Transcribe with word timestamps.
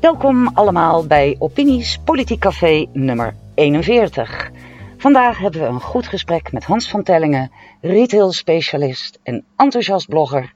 Welkom 0.00 0.48
allemaal 0.54 1.06
bij 1.06 1.36
Opinies 1.38 1.98
Politiek 2.04 2.40
Café 2.40 2.86
nummer 2.92 3.34
41. 3.54 4.50
Vandaag 4.96 5.38
hebben 5.38 5.60
we 5.60 5.66
een 5.66 5.80
goed 5.80 6.06
gesprek 6.06 6.52
met 6.52 6.64
Hans 6.64 6.90
van 6.90 7.02
Tellingen, 7.02 7.52
retail 7.80 8.32
specialist 8.32 9.18
en 9.22 9.44
enthousiast 9.56 10.08
blogger. 10.08 10.52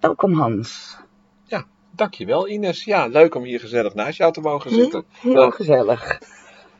Welkom 0.00 0.32
Hans. 0.32 0.96
Ja, 1.44 1.64
dankjewel 1.90 2.48
Ines. 2.48 2.84
Ja, 2.84 3.06
leuk 3.06 3.34
om 3.34 3.42
hier 3.42 3.60
gezellig 3.60 3.94
naast 3.94 4.18
jou 4.18 4.32
te 4.32 4.40
mogen 4.40 4.70
zitten. 4.70 5.04
Heel, 5.20 5.50
gezellig. 5.50 6.20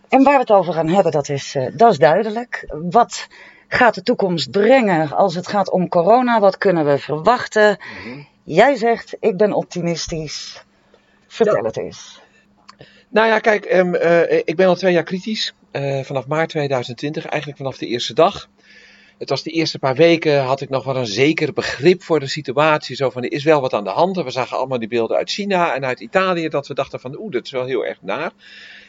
En 0.08 0.22
waar 0.22 0.34
we 0.34 0.40
het 0.40 0.50
over 0.50 0.72
gaan 0.72 0.88
hebben, 0.88 1.12
dat 1.12 1.28
is, 1.28 1.54
uh, 1.54 1.66
dat 1.76 1.92
is 1.92 1.98
duidelijk. 1.98 2.74
Wat 2.90 3.28
gaat 3.68 3.94
de 3.94 4.02
toekomst 4.02 4.50
brengen 4.50 5.12
als 5.12 5.34
het 5.34 5.48
gaat 5.48 5.70
om 5.70 5.88
corona? 5.88 6.40
Wat 6.40 6.58
kunnen 6.58 6.84
we 6.84 6.98
verwachten? 6.98 7.78
Mm 7.78 8.12
-hmm. 8.12 8.26
Jij 8.42 8.76
zegt, 8.76 9.16
ik 9.20 9.36
ben 9.36 9.52
optimistisch. 9.52 10.64
Vertel 11.26 11.56
ja. 11.56 11.62
het 11.62 11.76
eens. 11.76 12.20
Nou 13.08 13.28
ja, 13.28 13.38
kijk, 13.38 13.74
um, 13.74 13.94
uh, 13.94 14.32
ik 14.32 14.56
ben 14.56 14.66
al 14.66 14.74
twee 14.74 14.92
jaar 14.92 15.02
kritisch. 15.02 15.54
Uh, 15.72 16.00
vanaf 16.04 16.26
maart 16.26 16.48
2020, 16.48 17.26
eigenlijk 17.26 17.56
vanaf 17.56 17.78
de 17.78 17.86
eerste 17.86 18.14
dag. 18.14 18.48
Het 19.18 19.28
was 19.28 19.42
de 19.42 19.50
eerste 19.50 19.78
paar 19.78 19.94
weken, 19.94 20.42
had 20.42 20.60
ik 20.60 20.68
nog 20.68 20.84
wel 20.84 20.96
een 20.96 21.06
zeker 21.06 21.52
begrip 21.52 22.02
voor 22.02 22.20
de 22.20 22.26
situatie. 22.26 22.96
Zo 22.96 23.10
van, 23.10 23.22
er 23.22 23.32
is 23.32 23.44
wel 23.44 23.60
wat 23.60 23.72
aan 23.72 23.84
de 23.84 23.90
hand. 23.90 24.16
We 24.16 24.30
zagen 24.30 24.56
allemaal 24.56 24.78
die 24.78 24.88
beelden 24.88 25.16
uit 25.16 25.30
China 25.30 25.74
en 25.74 25.84
uit 25.84 26.00
Italië. 26.00 26.48
Dat 26.48 26.66
we 26.66 26.74
dachten 26.74 27.00
van, 27.00 27.18
oeh, 27.18 27.32
dat 27.32 27.44
is 27.44 27.50
wel 27.50 27.64
heel 27.64 27.86
erg 27.86 27.98
naar. 28.02 28.32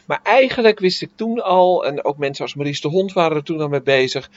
Maar 0.05 0.20
eigenlijk 0.23 0.80
wist 0.80 1.02
ik 1.02 1.09
toen 1.16 1.44
al, 1.44 1.86
en 1.86 2.05
ook 2.05 2.18
mensen 2.18 2.44
als 2.44 2.55
Maurice 2.55 2.82
de 2.82 2.88
Hond 2.88 3.14
waren 3.14 3.38
er 3.38 3.44
toen 3.44 3.62
al 3.62 3.68
mee 3.68 3.82
bezig. 3.82 4.30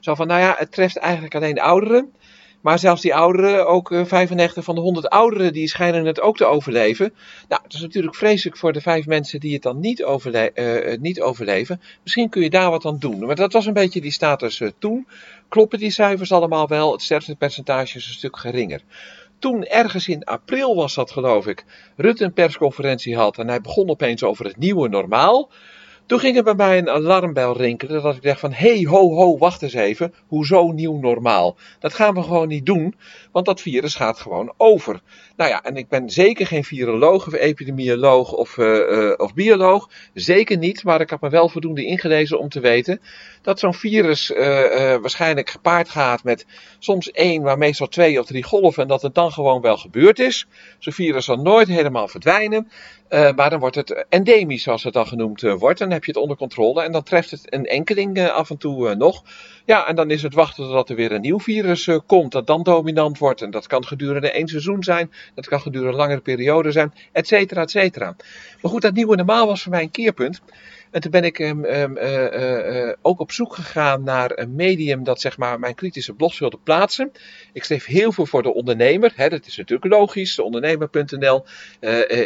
Zo 0.00 0.14
van, 0.14 0.26
nou 0.26 0.40
ja, 0.40 0.54
het 0.58 0.72
treft 0.72 0.96
eigenlijk 0.96 1.34
alleen 1.34 1.54
de 1.54 1.62
ouderen. 1.62 2.12
Maar 2.60 2.78
zelfs 2.78 3.02
die 3.02 3.14
ouderen, 3.14 3.66
ook 3.66 3.88
95 3.88 4.64
van 4.64 4.74
de 4.74 4.80
100 4.80 5.08
ouderen, 5.08 5.52
die 5.52 5.68
schijnen 5.68 6.04
het 6.04 6.20
ook 6.20 6.36
te 6.36 6.44
overleven. 6.44 7.12
Nou, 7.48 7.62
het 7.62 7.74
is 7.74 7.80
natuurlijk 7.80 8.14
vreselijk 8.14 8.56
voor 8.56 8.72
de 8.72 8.80
vijf 8.80 9.06
mensen 9.06 9.40
die 9.40 9.52
het 9.52 9.62
dan 9.62 9.80
niet, 9.80 10.04
overle 10.04 10.50
uh, 10.54 10.98
niet 11.00 11.20
overleven. 11.20 11.80
Misschien 12.02 12.28
kun 12.28 12.42
je 12.42 12.50
daar 12.50 12.70
wat 12.70 12.84
aan 12.84 12.98
doen. 12.98 13.26
Maar 13.26 13.34
dat 13.34 13.52
was 13.52 13.66
een 13.66 13.72
beetje 13.72 14.00
die 14.00 14.10
status 14.10 14.62
toen. 14.78 15.06
Kloppen 15.48 15.78
die 15.78 15.90
cijfers 15.90 16.32
allemaal 16.32 16.68
wel? 16.68 16.92
Het 16.92 17.02
sterftepercentage 17.02 17.96
is 17.96 18.06
een 18.06 18.12
stuk 18.12 18.36
geringer. 18.36 18.80
Toen, 19.38 19.64
ergens 19.64 20.08
in 20.08 20.24
april 20.24 20.74
was 20.74 20.94
dat 20.94 21.10
geloof 21.10 21.46
ik, 21.46 21.64
Rutte 21.96 22.24
een 22.24 22.32
persconferentie 22.32 23.16
had 23.16 23.38
en 23.38 23.48
hij 23.48 23.60
begon 23.60 23.90
opeens 23.90 24.22
over 24.22 24.44
het 24.44 24.56
nieuwe 24.56 24.88
normaal. 24.88 25.50
Toen 26.06 26.18
ging 26.18 26.36
er 26.36 26.42
bij 26.42 26.54
mij 26.54 26.78
een 26.78 26.90
alarmbel 26.90 27.56
rinkelen 27.56 28.02
dat 28.02 28.16
ik 28.16 28.22
dacht 28.22 28.40
van, 28.40 28.52
hey, 28.52 28.84
ho, 28.88 29.14
ho, 29.14 29.38
wacht 29.38 29.62
eens 29.62 29.72
even, 29.72 30.14
hoezo 30.26 30.70
nieuw 30.70 30.98
normaal? 30.98 31.56
Dat 31.78 31.94
gaan 31.94 32.14
we 32.14 32.22
gewoon 32.22 32.48
niet 32.48 32.66
doen, 32.66 32.94
want 33.32 33.46
dat 33.46 33.60
virus 33.60 33.94
gaat 33.94 34.18
gewoon 34.18 34.52
over. 34.56 35.00
Nou 35.36 35.50
ja, 35.50 35.62
en 35.62 35.76
ik 35.76 35.88
ben 35.88 36.10
zeker 36.10 36.46
geen 36.46 36.64
viroloog 36.64 37.26
of 37.26 37.32
epidemioloog 37.32 38.32
of, 38.32 38.56
uh, 38.56 38.66
uh, 38.66 39.12
of 39.16 39.34
bioloog, 39.34 39.88
zeker 40.14 40.56
niet, 40.56 40.84
maar 40.84 41.00
ik 41.00 41.10
heb 41.10 41.20
me 41.20 41.28
wel 41.28 41.48
voldoende 41.48 41.84
ingelezen 41.84 42.38
om 42.38 42.48
te 42.48 42.60
weten 42.60 43.00
dat 43.42 43.58
zo'n 43.58 43.74
virus 43.74 44.30
uh, 44.30 44.36
waarschijnlijk 44.96 45.50
gepaard 45.50 45.88
gaat 45.88 46.24
met 46.24 46.46
soms 46.78 47.10
één, 47.10 47.42
maar 47.42 47.58
meestal 47.58 47.88
twee 47.88 48.20
of 48.20 48.26
drie 48.26 48.42
golven 48.42 48.82
en 48.82 48.88
dat 48.88 49.02
het 49.02 49.14
dan 49.14 49.32
gewoon 49.32 49.60
wel 49.60 49.76
gebeurd 49.76 50.18
is. 50.18 50.46
Zo'n 50.78 50.92
virus 50.92 51.24
zal 51.24 51.36
nooit 51.36 51.68
helemaal 51.68 52.08
verdwijnen. 52.08 52.70
Maar 53.08 53.50
dan 53.50 53.60
wordt 53.60 53.76
het 53.76 54.06
endemisch, 54.08 54.62
zoals 54.62 54.84
het 54.84 54.92
dan 54.92 55.06
genoemd 55.06 55.40
wordt. 55.40 55.78
Dan 55.78 55.90
heb 55.90 56.04
je 56.04 56.10
het 56.12 56.20
onder 56.20 56.36
controle 56.36 56.82
en 56.82 56.92
dan 56.92 57.02
treft 57.02 57.30
het 57.30 57.52
een 57.52 57.66
enkeling 57.66 58.28
af 58.28 58.50
en 58.50 58.56
toe 58.56 58.94
nog. 58.94 59.22
Ja, 59.66 59.86
en 59.86 59.96
dan 59.96 60.10
is 60.10 60.22
het 60.22 60.34
wachten 60.34 60.64
totdat 60.64 60.88
er 60.88 60.96
weer 60.96 61.12
een 61.12 61.20
nieuw 61.20 61.40
virus 61.40 61.88
komt, 62.06 62.32
dat 62.32 62.46
dan 62.46 62.62
dominant 62.62 63.18
wordt. 63.18 63.42
En 63.42 63.50
dat 63.50 63.66
kan 63.66 63.86
gedurende 63.86 64.30
één 64.30 64.48
seizoen 64.48 64.82
zijn, 64.82 65.12
dat 65.34 65.48
kan 65.48 65.60
gedurende 65.60 65.92
een 65.92 65.98
langere 65.98 66.20
periode 66.20 66.72
zijn, 66.72 66.92
et 67.12 67.26
cetera, 67.26 67.60
et 67.60 67.70
cetera. 67.70 68.16
Maar 68.62 68.70
goed, 68.70 68.82
dat 68.82 68.94
nieuwe 68.94 69.16
normaal 69.16 69.46
was 69.46 69.62
voor 69.62 69.72
mij 69.72 69.82
een 69.82 69.90
keerpunt. 69.90 70.40
En 70.96 71.02
toen 71.02 71.10
ben 71.10 71.24
ik 71.24 71.38
um, 71.38 71.64
um, 71.64 71.96
uh, 71.96 72.86
uh, 72.86 72.92
ook 73.02 73.20
op 73.20 73.32
zoek 73.32 73.54
gegaan 73.54 74.02
naar 74.02 74.38
een 74.38 74.54
medium 74.54 75.04
dat 75.04 75.20
zeg 75.20 75.38
maar 75.38 75.58
mijn 75.58 75.74
kritische 75.74 76.12
blogs 76.12 76.38
wilde 76.38 76.58
plaatsen. 76.62 77.12
Ik 77.52 77.64
schreef 77.64 77.84
heel 77.84 78.12
veel 78.12 78.26
voor 78.26 78.42
de 78.42 78.54
ondernemer. 78.54 79.12
Hè, 79.14 79.28
dat 79.28 79.46
is 79.46 79.56
natuurlijk 79.56 79.92
logisch, 79.92 80.34
de 80.34 80.42
ondernemer.nl. 80.42 81.44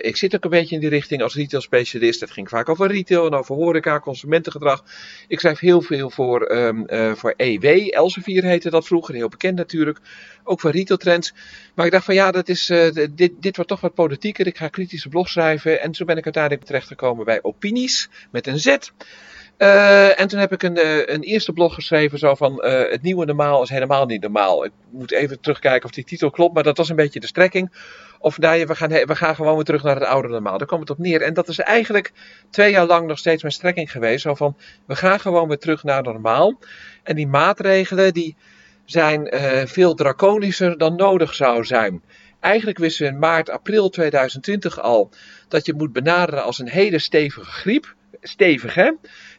ik 0.02 0.16
zit 0.16 0.34
ook 0.34 0.44
een 0.44 0.50
beetje 0.50 0.74
in 0.74 0.80
die 0.80 0.88
richting 0.90 1.22
als 1.22 1.34
retail 1.34 1.62
specialist. 1.62 2.20
Het 2.20 2.30
ging 2.30 2.48
vaak 2.48 2.68
over 2.68 2.88
retail 2.88 3.26
en 3.26 3.34
over 3.34 3.54
horeca, 3.54 4.00
consumentengedrag. 4.00 4.84
Ik 5.28 5.40
schrijf 5.40 5.58
heel 5.58 5.80
veel 5.80 6.10
voor, 6.10 6.50
um, 6.50 6.84
voor 7.16 7.34
EW. 7.36 7.88
Elsevier 7.90 8.44
heette 8.44 8.70
dat 8.70 8.86
vroeger, 8.86 9.14
heel 9.14 9.28
bekend 9.28 9.56
natuurlijk. 9.56 9.98
Ook 10.44 10.60
voor 10.60 10.70
retail 10.70 10.98
trends. 10.98 11.34
Maar 11.74 11.86
ik 11.86 11.92
dacht 11.92 12.04
van 12.04 12.14
ja, 12.14 12.30
dat 12.30 12.48
is, 12.48 12.66
dit, 13.10 13.32
dit 13.40 13.56
wordt 13.56 13.70
toch 13.70 13.80
wat 13.80 13.94
politieker. 13.94 14.46
Ik 14.46 14.56
ga 14.56 14.68
kritische 14.68 15.08
blogs 15.08 15.32
schrijven. 15.32 15.80
En 15.80 15.94
zo 15.94 16.04
ben 16.04 16.16
ik 16.16 16.24
uiteindelijk 16.24 16.64
terechtgekomen 16.64 17.24
bij 17.24 17.42
Opinies. 17.42 18.08
Met 18.30 18.46
een 18.46 18.59
Uh, 19.60 20.20
en 20.20 20.28
toen 20.28 20.38
heb 20.38 20.52
ik 20.52 20.62
een, 20.62 20.78
uh, 20.78 21.06
een 21.06 21.22
eerste 21.22 21.52
blog 21.52 21.74
geschreven 21.74 22.18
zo 22.18 22.34
van 22.34 22.52
uh, 22.64 22.90
het 22.90 23.02
nieuwe 23.02 23.24
normaal 23.24 23.62
is 23.62 23.68
helemaal 23.68 24.06
niet 24.06 24.22
normaal. 24.22 24.64
Ik 24.64 24.72
moet 24.90 25.12
even 25.12 25.40
terugkijken 25.40 25.84
of 25.84 25.94
die 25.94 26.04
titel 26.04 26.30
klopt, 26.30 26.54
maar 26.54 26.62
dat 26.62 26.76
was 26.76 26.88
een 26.88 26.96
beetje 26.96 27.20
de 27.20 27.26
strekking. 27.26 27.72
Of 28.18 28.38
nee, 28.38 28.66
we 28.66 28.74
gaan, 28.74 28.88
we 28.88 29.16
gaan 29.16 29.34
gewoon 29.34 29.54
weer 29.54 29.64
terug 29.64 29.82
naar 29.82 29.94
het 29.94 30.04
oude 30.04 30.28
normaal. 30.28 30.58
Daar 30.58 30.66
kwam 30.66 30.80
het 30.80 30.90
op 30.90 30.98
neer. 30.98 31.22
En 31.22 31.34
dat 31.34 31.48
is 31.48 31.58
eigenlijk 31.58 32.12
twee 32.50 32.70
jaar 32.70 32.86
lang 32.86 33.06
nog 33.06 33.18
steeds 33.18 33.42
mijn 33.42 33.54
strekking 33.54 33.90
geweest. 33.90 34.22
Zo 34.22 34.34
van, 34.34 34.56
we 34.86 34.96
gaan 34.96 35.20
gewoon 35.20 35.48
weer 35.48 35.58
terug 35.58 35.82
naar 35.82 36.02
normaal. 36.02 36.58
En 37.02 37.16
die 37.16 37.26
maatregelen 37.26 38.14
die 38.14 38.36
zijn 38.84 39.32
veel 39.68 39.94
draconischer 39.94 40.78
dan 40.78 40.96
nodig 40.96 41.34
zou 41.34 41.64
zijn. 41.64 42.02
Eigenlijk 42.40 42.78
wisten 42.78 43.06
we 43.06 43.12
in 43.12 43.18
maart, 43.18 43.50
april 43.50 43.88
2020 43.88 44.80
al 44.80 45.10
dat 45.48 45.66
je 45.66 45.74
moet 45.74 45.92
benaderen 45.92 46.44
als 46.44 46.58
een 46.58 46.68
hele 46.68 46.98
stevige 46.98 47.50
griep 47.50 47.94
stevig, 48.20 48.74
hè? 48.74 48.90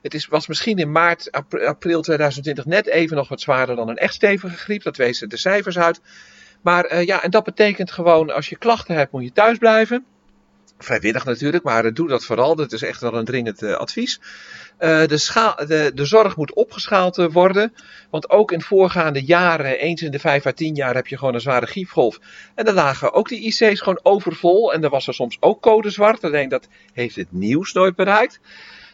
Het 0.02 0.14
is, 0.14 0.28
was 0.28 0.48
misschien 0.48 0.78
in 0.78 0.92
maart, 0.92 1.32
april 1.66 2.02
2020 2.02 2.66
net 2.66 2.88
even 2.88 3.16
nog 3.16 3.30
wat 3.30 3.42
zwaarder 3.42 3.76
dan 3.76 3.90
een 3.90 3.98
echt 3.98 4.14
stevige 4.14 4.58
griep. 4.58 4.84
Dat 4.84 4.98
wezen 4.98 5.30
de 5.30 5.38
cijfers 5.38 5.78
uit. 5.78 6.02
Maar 6.62 6.94
uh, 6.94 7.06
ja, 7.06 7.24
en 7.24 7.32
dat 7.32 7.44
betekent 7.44 7.92
gewoon, 7.92 8.30
als 8.30 8.50
je 8.50 8.58
klachten 8.58 8.96
hebt, 8.96 9.12
moet 9.12 9.24
je 9.24 9.32
thuis 9.32 9.58
blijven. 9.58 10.06
Vrijwillig 10.84 11.26
natuurlijk, 11.26 11.64
maar 11.64 11.86
uh, 11.86 11.94
doe 11.94 12.08
dat 12.08 12.26
vooral. 12.26 12.56
Dat 12.56 12.72
is 12.72 12.82
echt 12.82 13.02
wel 13.02 13.14
een 13.14 13.26
dringend 13.26 13.62
uh, 13.62 13.74
advies. 13.74 14.20
Uh, 14.80 15.06
de, 15.06 15.18
schaal, 15.18 15.56
de, 15.66 15.92
zorg 15.96 16.36
moet 16.36 16.54
opgeschaald 16.54 17.16
worden. 17.16 17.74
Want 18.10 18.30
ook 18.30 18.52
in 18.52 18.62
voorgaande 18.62 19.24
jaren, 19.24 19.80
eens 19.80 20.02
in 20.02 20.12
de 20.12 20.20
vijf 20.20 20.46
à 20.46 20.52
tien 20.52 20.76
jaar, 20.76 20.96
heb 20.96 21.08
je 21.08 21.18
gewoon 21.18 21.34
een 21.34 21.42
zware 21.42 21.66
griepgolf. 21.66 22.20
En 22.56 22.66
dan 22.66 22.74
lagen 22.74 23.14
ook 23.14 23.30
die 23.30 23.42
IC's 23.42 23.80
gewoon 23.80 24.00
overvol. 24.04 24.74
En 24.74 24.84
er 24.84 24.90
was 24.90 25.08
er 25.08 25.14
soms 25.14 25.38
ook 25.40 25.62
code 25.62 25.90
zwart. 25.90 26.24
Alleen 26.24 26.50
dat 26.50 26.68
heeft 26.94 27.16
het 27.16 27.32
nieuws 27.32 27.74
nooit 27.74 27.96
bereikt. 27.96 28.40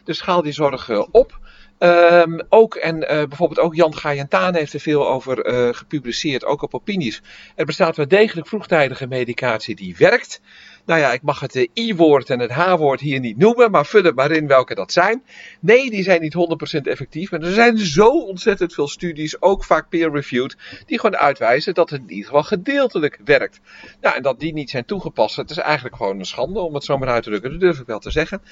Dus 0.04 0.18
schaal 0.18 0.42
die 0.42 0.52
zorg 0.52 0.90
op. 1.10 1.38
Um, 1.78 2.40
ook, 2.48 2.74
en 2.74 2.96
uh, 2.96 3.06
bijvoorbeeld 3.06 3.60
ook 3.60 3.74
Jan 3.74 3.96
Gajentaan 3.96 4.54
heeft 4.54 4.72
er 4.72 4.80
veel 4.80 5.08
over 5.08 5.46
uh, 5.46 5.74
gepubliceerd, 5.74 6.44
ook 6.44 6.62
op 6.62 6.74
opinies. 6.74 7.22
Er 7.54 7.64
bestaat 7.64 7.96
wel 7.96 8.08
degelijk 8.08 8.46
vroegtijdige 8.46 9.06
medicatie 9.06 9.74
die 9.74 9.96
werkt. 9.98 10.40
Nou 10.88 11.00
ja, 11.00 11.12
ik 11.12 11.22
mag 11.22 11.40
het 11.40 11.68
I-woord 11.74 12.30
en 12.30 12.38
het 12.38 12.50
H-woord 12.50 13.00
hier 13.00 13.20
niet 13.20 13.36
noemen, 13.36 13.70
maar 13.70 13.86
vul 13.86 14.02
het 14.02 14.14
maar 14.14 14.30
in 14.30 14.46
welke 14.46 14.74
dat 14.74 14.92
zijn. 14.92 15.22
Nee, 15.60 15.90
die 15.90 16.02
zijn 16.02 16.20
niet 16.20 16.34
100% 16.78 16.80
effectief, 16.82 17.30
maar 17.30 17.42
er 17.42 17.52
zijn 17.52 17.78
zo 17.78 18.08
ontzettend 18.08 18.74
veel 18.74 18.88
studies, 18.88 19.42
ook 19.42 19.64
vaak 19.64 19.88
peer-reviewed, 19.88 20.56
die 20.86 21.00
gewoon 21.00 21.16
uitwijzen 21.16 21.74
dat 21.74 21.90
het 21.90 22.00
in 22.00 22.10
ieder 22.10 22.24
geval 22.24 22.42
gedeeltelijk 22.42 23.18
werkt. 23.24 23.60
Nou, 24.00 24.16
en 24.16 24.22
dat 24.22 24.40
die 24.40 24.52
niet 24.52 24.70
zijn 24.70 24.84
toegepast, 24.84 25.36
het 25.36 25.50
is 25.50 25.58
eigenlijk 25.58 25.96
gewoon 25.96 26.18
een 26.18 26.24
schande 26.24 26.60
om 26.60 26.74
het 26.74 26.84
zo 26.84 26.98
maar 26.98 27.08
uit 27.08 27.22
te 27.22 27.28
drukken, 27.28 27.50
dat 27.50 27.60
durf 27.60 27.78
ik 27.78 27.86
wel 27.86 27.98
te 27.98 28.10
zeggen. 28.10 28.42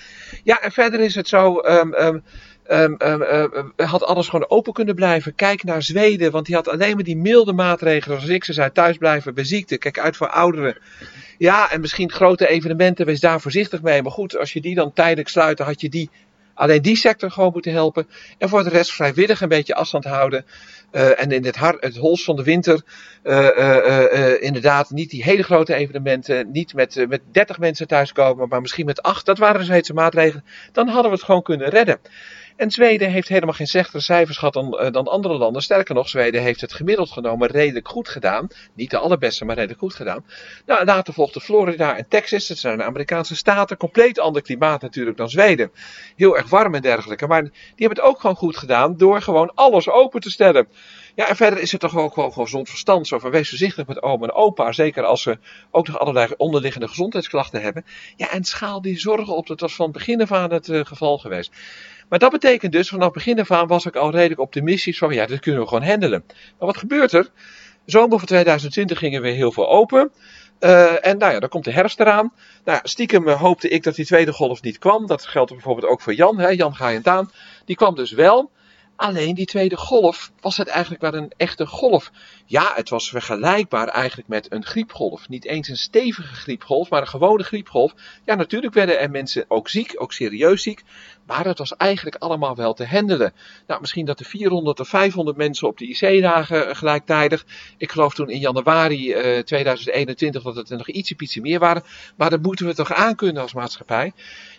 Ja, 0.44 0.60
en 0.60 0.72
verder 0.72 1.00
is 1.00 1.15
het 1.15 1.28
zo... 1.28 1.62
Um, 1.65 1.94
um, 1.94 2.22
Um, 2.71 2.97
um, 2.99 3.22
um, 3.22 3.72
had 3.77 4.04
alles 4.04 4.28
gewoon 4.28 4.50
open 4.50 4.72
kunnen 4.72 4.94
blijven. 4.94 5.34
Kijk 5.34 5.65
naar 5.65 5.82
Zweden, 5.82 6.31
want 6.31 6.47
die 6.47 6.54
had 6.54 6.69
alleen 6.69 6.94
maar 6.94 7.04
die 7.04 7.16
milde 7.16 7.53
maatregelen. 7.53 8.16
Zoals 8.16 8.34
ik 8.34 8.45
ze 8.45 8.53
zei, 8.53 8.72
thuis 8.72 8.97
blijven 8.97 9.34
bij 9.34 9.45
ziekte. 9.45 9.78
Kijk 9.78 9.98
uit 9.98 10.16
voor 10.16 10.28
ouderen. 10.28 10.78
Ja, 11.39 11.71
en 11.71 11.80
misschien 11.80 12.10
grote 12.10 12.48
evenementen, 12.48 13.07
wees 13.07 13.21
daar 13.21 13.41
voorzichtig 13.41 13.83
mee. 13.83 14.03
Maar 14.03 14.13
goed, 14.13 14.36
als 14.36 14.53
je 14.53 14.60
die 14.60 14.74
dan 14.74 14.92
tijdelijk 14.92 15.28
sluit, 15.28 15.59
had 15.59 15.80
je 15.80 15.89
die, 15.89 16.10
alleen 16.54 16.83
die 16.83 16.97
sector 16.97 17.30
gewoon 17.30 17.53
moeten 17.53 17.72
helpen. 17.72 18.09
En 18.39 18.48
voor 18.48 18.63
de 18.63 18.71
rest 18.71 18.92
vrijwillig 18.92 19.41
een 19.41 19.48
beetje 19.48 19.74
afstand 19.74 20.04
houden. 20.04 20.45
Uh, 20.92 21.21
en 21.21 21.30
in 21.30 21.45
het, 21.45 21.57
hart, 21.57 21.84
het 21.84 21.97
hols 21.97 22.24
van 22.24 22.36
de 22.36 22.42
winter, 22.42 22.83
uh, 23.24 23.48
uh, 23.57 24.42
inderdaad, 24.42 24.91
niet 24.91 25.10
die 25.10 25.22
hele 25.22 25.42
grote 25.42 25.74
evenementen. 25.74 26.51
Niet 26.51 26.74
met, 26.74 27.07
met 27.09 27.21
30 27.33 27.59
mensen 27.59 27.86
thuiskomen, 27.86 28.48
maar 28.48 28.60
misschien 28.60 28.86
met 28.86 29.03
8. 29.03 29.27
Dat 29.27 29.39
waren 29.39 29.65
Zweedse 29.65 29.95
maatregelen. 29.95 30.45
Dan 30.72 30.89
hadden 30.89 31.10
we 31.10 31.16
het 31.16 31.27
gewoon 31.27 31.42
kunnen 31.42 31.68
redden. 31.68 31.98
En 32.56 32.70
Zweden 32.70 33.10
heeft 33.10 33.28
helemaal 33.28 33.54
geen 33.54 33.66
slechtere 33.66 34.03
cijfers 34.03 34.38
gehad 34.38 34.54
dan, 34.54 34.78
uh, 34.80 34.91
dan 34.91 35.08
andere 35.08 35.34
landen. 35.34 35.62
Sterker 35.62 35.94
nog, 35.94 36.08
Zweden 36.08 36.42
heeft 36.42 36.60
het 36.60 36.72
gemiddeld 36.72 37.10
genomen 37.10 37.48
redelijk 37.48 37.88
goed 37.88 38.08
gedaan. 38.08 38.48
Niet 38.74 38.91
de 38.91 38.98
allerbeste, 38.98 39.44
maar 39.44 39.54
redelijk 39.54 39.80
goed 39.80 39.94
gedaan. 39.94 40.24
Nou, 40.66 40.84
later 40.84 41.14
volgden 41.14 41.42
Florida 41.42 41.97
en 41.97 42.08
Texas. 42.08 42.47
Dat 42.47 42.58
zijn 42.58 42.78
de 42.78 42.84
Amerikaanse 42.84 43.36
staten. 43.36 43.76
Compleet 43.76 44.18
ander 44.18 44.42
klimaat 44.42 44.82
natuurlijk 44.82 45.16
dan 45.16 45.30
Zweden. 45.30 45.70
Heel 46.16 46.36
erg 46.36 46.48
warm 46.48 46.74
en 46.74 46.82
dergelijke. 46.82 47.26
Maar 47.26 47.42
die 47.42 47.53
hebben 47.76 47.98
het 47.98 48.08
ook 48.08 48.20
gewoon 48.20 48.36
goed 48.36 48.56
gedaan 48.56 48.97
door 48.97 49.22
gewoon 49.22 49.54
alles 49.54 49.88
open 49.88 50.20
te 50.20 50.30
stellen. 50.30 50.68
Ja, 51.14 51.28
en 51.28 51.36
verder 51.36 51.60
is 51.60 51.72
het 51.72 51.80
toch 51.80 51.97
ook 51.97 52.14
gewoon 52.14 52.32
gezond 52.32 52.68
verstand. 52.68 53.06
Zo 53.06 53.18
van 53.18 53.30
wees 53.30 53.48
voorzichtig 53.48 53.86
met 53.86 54.03
oom 54.03 54.22
en 54.22 54.32
opa. 54.32 54.72
Zeker 54.72 55.04
als 55.04 55.22
ze 55.22 55.38
ook 55.70 55.86
nog 55.86 55.98
allerlei 55.98 56.28
onderliggende 56.36 56.88
gezondheidsklachten 56.88 57.62
hebben. 57.62 57.84
Ja, 58.16 58.30
en 58.30 58.44
schaal 58.44 58.82
die 58.82 58.98
zorgen 58.98 59.36
op. 59.36 59.47
Dat 59.47 59.60
was 59.60 59.74
van 59.74 59.92
begin 59.92 60.22
af 60.22 60.32
aan 60.32 60.53
het 60.53 60.68
uh, 60.68 60.84
geval 60.84 61.18
geweest. 61.18 61.53
Maar 62.08 62.18
dat 62.18 62.30
betekent 62.30 62.72
dus, 62.72 62.88
vanaf 62.88 63.12
begin 63.12 63.41
af 63.41 63.50
aan 63.50 63.66
was 63.66 63.86
ik 63.86 63.97
al 63.97 64.10
redelijk 64.10 64.41
optimistisch 64.41 64.98
van 64.98 65.14
ja, 65.14 65.26
dit 65.26 65.41
kunnen 65.41 65.60
we 65.60 65.68
gewoon 65.68 65.88
handelen. 65.88 66.24
Maar 66.26 66.66
wat 66.66 66.76
gebeurt 66.76 67.12
er? 67.12 67.30
Zomer 67.84 68.18
van 68.18 68.26
2020 68.26 68.98
gingen 68.98 69.22
we 69.22 69.28
heel 69.28 69.53
veel 69.53 69.68
open. 69.68 70.10
Uh, 70.60 71.06
en 71.06 71.18
nou 71.18 71.32
ja, 71.32 71.41
dan 71.41 71.48
komt 71.48 71.64
de 71.64 71.72
herfst 71.72 72.00
eraan. 72.00 72.32
Nou 72.64 72.80
stiekem 72.82 73.28
uh, 73.28 73.41
hoopte 73.41 73.68
ik 73.68 73.82
dat 73.82 73.94
die 73.94 74.04
tweede 74.04 74.32
golf 74.32 74.62
niet 74.62 74.78
kwam. 74.78 75.06
Dat 75.06 75.26
geldt 75.26 75.50
bijvoorbeeld 75.50 75.86
ook 75.86 76.00
voor 76.00 76.14
Jan, 76.14 76.38
hè, 76.38 76.48
Jan 76.48 76.74
Gaaiend 76.74 77.08
aan. 77.08 77.30
Die 77.64 77.76
kwam 77.76 77.94
dus 77.94 78.12
wel. 78.12 78.50
Alleen 78.97 79.34
die 79.34 79.47
tweede 79.47 79.77
golf, 79.77 80.33
was 80.41 80.57
het 80.57 80.69
eigenlijk 80.69 81.03
wel 81.03 81.15
een 81.15 81.33
echte 81.37 81.66
golf? 81.66 82.10
Ja, 82.47 82.72
het 82.75 82.89
was 82.89 83.09
vergelijkbaar 83.09 83.89
eigenlijk 83.89 84.28
met 84.28 84.53
een 84.53 84.65
griepgolf. 84.65 85.28
Niet 85.28 85.45
eens 85.45 85.69
een 85.69 85.77
stevige 85.77 86.34
griepgolf, 86.34 86.91
maar 86.91 87.01
een 87.01 87.09
gewone 87.09 87.43
griepgolf. 87.43 87.95
Ja, 88.25 88.34
natuurlijk 88.34 88.75
werden 88.75 89.01
er 89.01 89.10
mensen 89.10 89.45
ook 89.48 89.69
ziek, 89.69 89.95
ook 89.97 90.13
serieus 90.13 90.63
ziek. 90.63 90.83
Maar 91.27 91.45
het 91.45 91.59
was 91.59 91.77
eigenlijk 91.77 92.16
allemaal 92.16 92.57
wel 92.57 92.75
te 92.75 92.87
handelen. 92.87 93.33
Nou, 93.66 93.81
misschien 93.81 94.04
dat 94.04 94.21
er 94.21 94.27
400 94.27 94.81
of 94.81 94.89
500 94.89 95.37
mensen 95.37 95.69
op 95.69 95.78
de 95.78 95.87
IC 95.87 96.21
lagen 96.21 96.77
gelijktijdig. 96.77 97.45
Ik 97.77 97.91
geloof 97.91 98.15
toen 98.15 98.31
in 98.31 98.39
januari 98.39 99.15
uh, 99.15 99.39
2021 99.39 100.42
dat 100.42 100.57
het 100.57 100.71
er 100.71 100.77
nog 100.77 100.89
ietsje, 100.89 101.41
meer 101.41 101.59
waren. 101.59 101.83
Maar 102.16 102.31
dat 102.31 102.42
moeten 102.42 102.66
we 102.66 102.75
toch 102.75 102.92
aankunnen 102.92 103.42
als 103.42 103.54
maatschappij. 103.54 104.13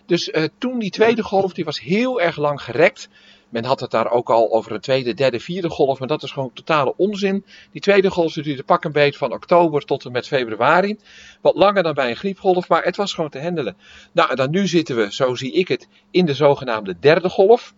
Dus 0.06 0.28
uh, 0.28 0.44
toen 0.58 0.80
die 0.80 0.92
tweede 0.92 1.24
golf, 1.24 1.54
die 1.54 1.66
was 1.66 1.82
heel 1.82 2.22
erg 2.22 2.38
lang 2.38 2.62
gerekt. 2.62 3.10
Men 3.50 3.66
had 3.66 3.80
het 3.80 3.92
daar 3.92 4.12
ook 4.12 4.30
al 4.30 4.52
over 4.52 4.72
een 4.72 4.82
tweede, 4.82 5.14
derde, 5.14 5.40
vierde 5.40 5.70
golf, 5.70 6.00
maar 6.00 6.08
dat 6.08 6.24
is 6.24 6.32
gewoon 6.32 6.52
totale 6.54 6.94
onzin. 6.98 7.46
Die 7.72 7.82
tweede 7.82 8.10
golf 8.10 8.34
duurde 8.34 8.64
pak 8.64 8.84
een 8.84 8.92
beet 8.92 9.18
van 9.18 9.34
oktober 9.34 9.86
tot 9.86 10.06
en 10.06 10.12
met 10.12 10.28
februari. 10.28 10.98
Wat 11.42 11.56
langer 11.56 11.84
dan 11.84 11.94
bij 11.94 12.10
een 12.10 12.16
griepgolf, 12.16 12.68
maar 12.68 12.84
het 12.84 12.96
was 12.96 13.14
gewoon 13.14 13.30
te 13.30 13.42
handelen. 13.42 13.78
Nou, 14.12 14.30
en 14.30 14.36
dan 14.36 14.50
nu 14.50 14.68
zitten 14.68 14.96
we, 14.96 15.14
zo 15.14 15.36
zie 15.36 15.52
ik 15.52 15.68
het, 15.68 15.88
in 16.12 16.26
de 16.26 16.34
zogenaamde 16.34 16.96
derde 17.00 17.30
golf. 17.30 17.74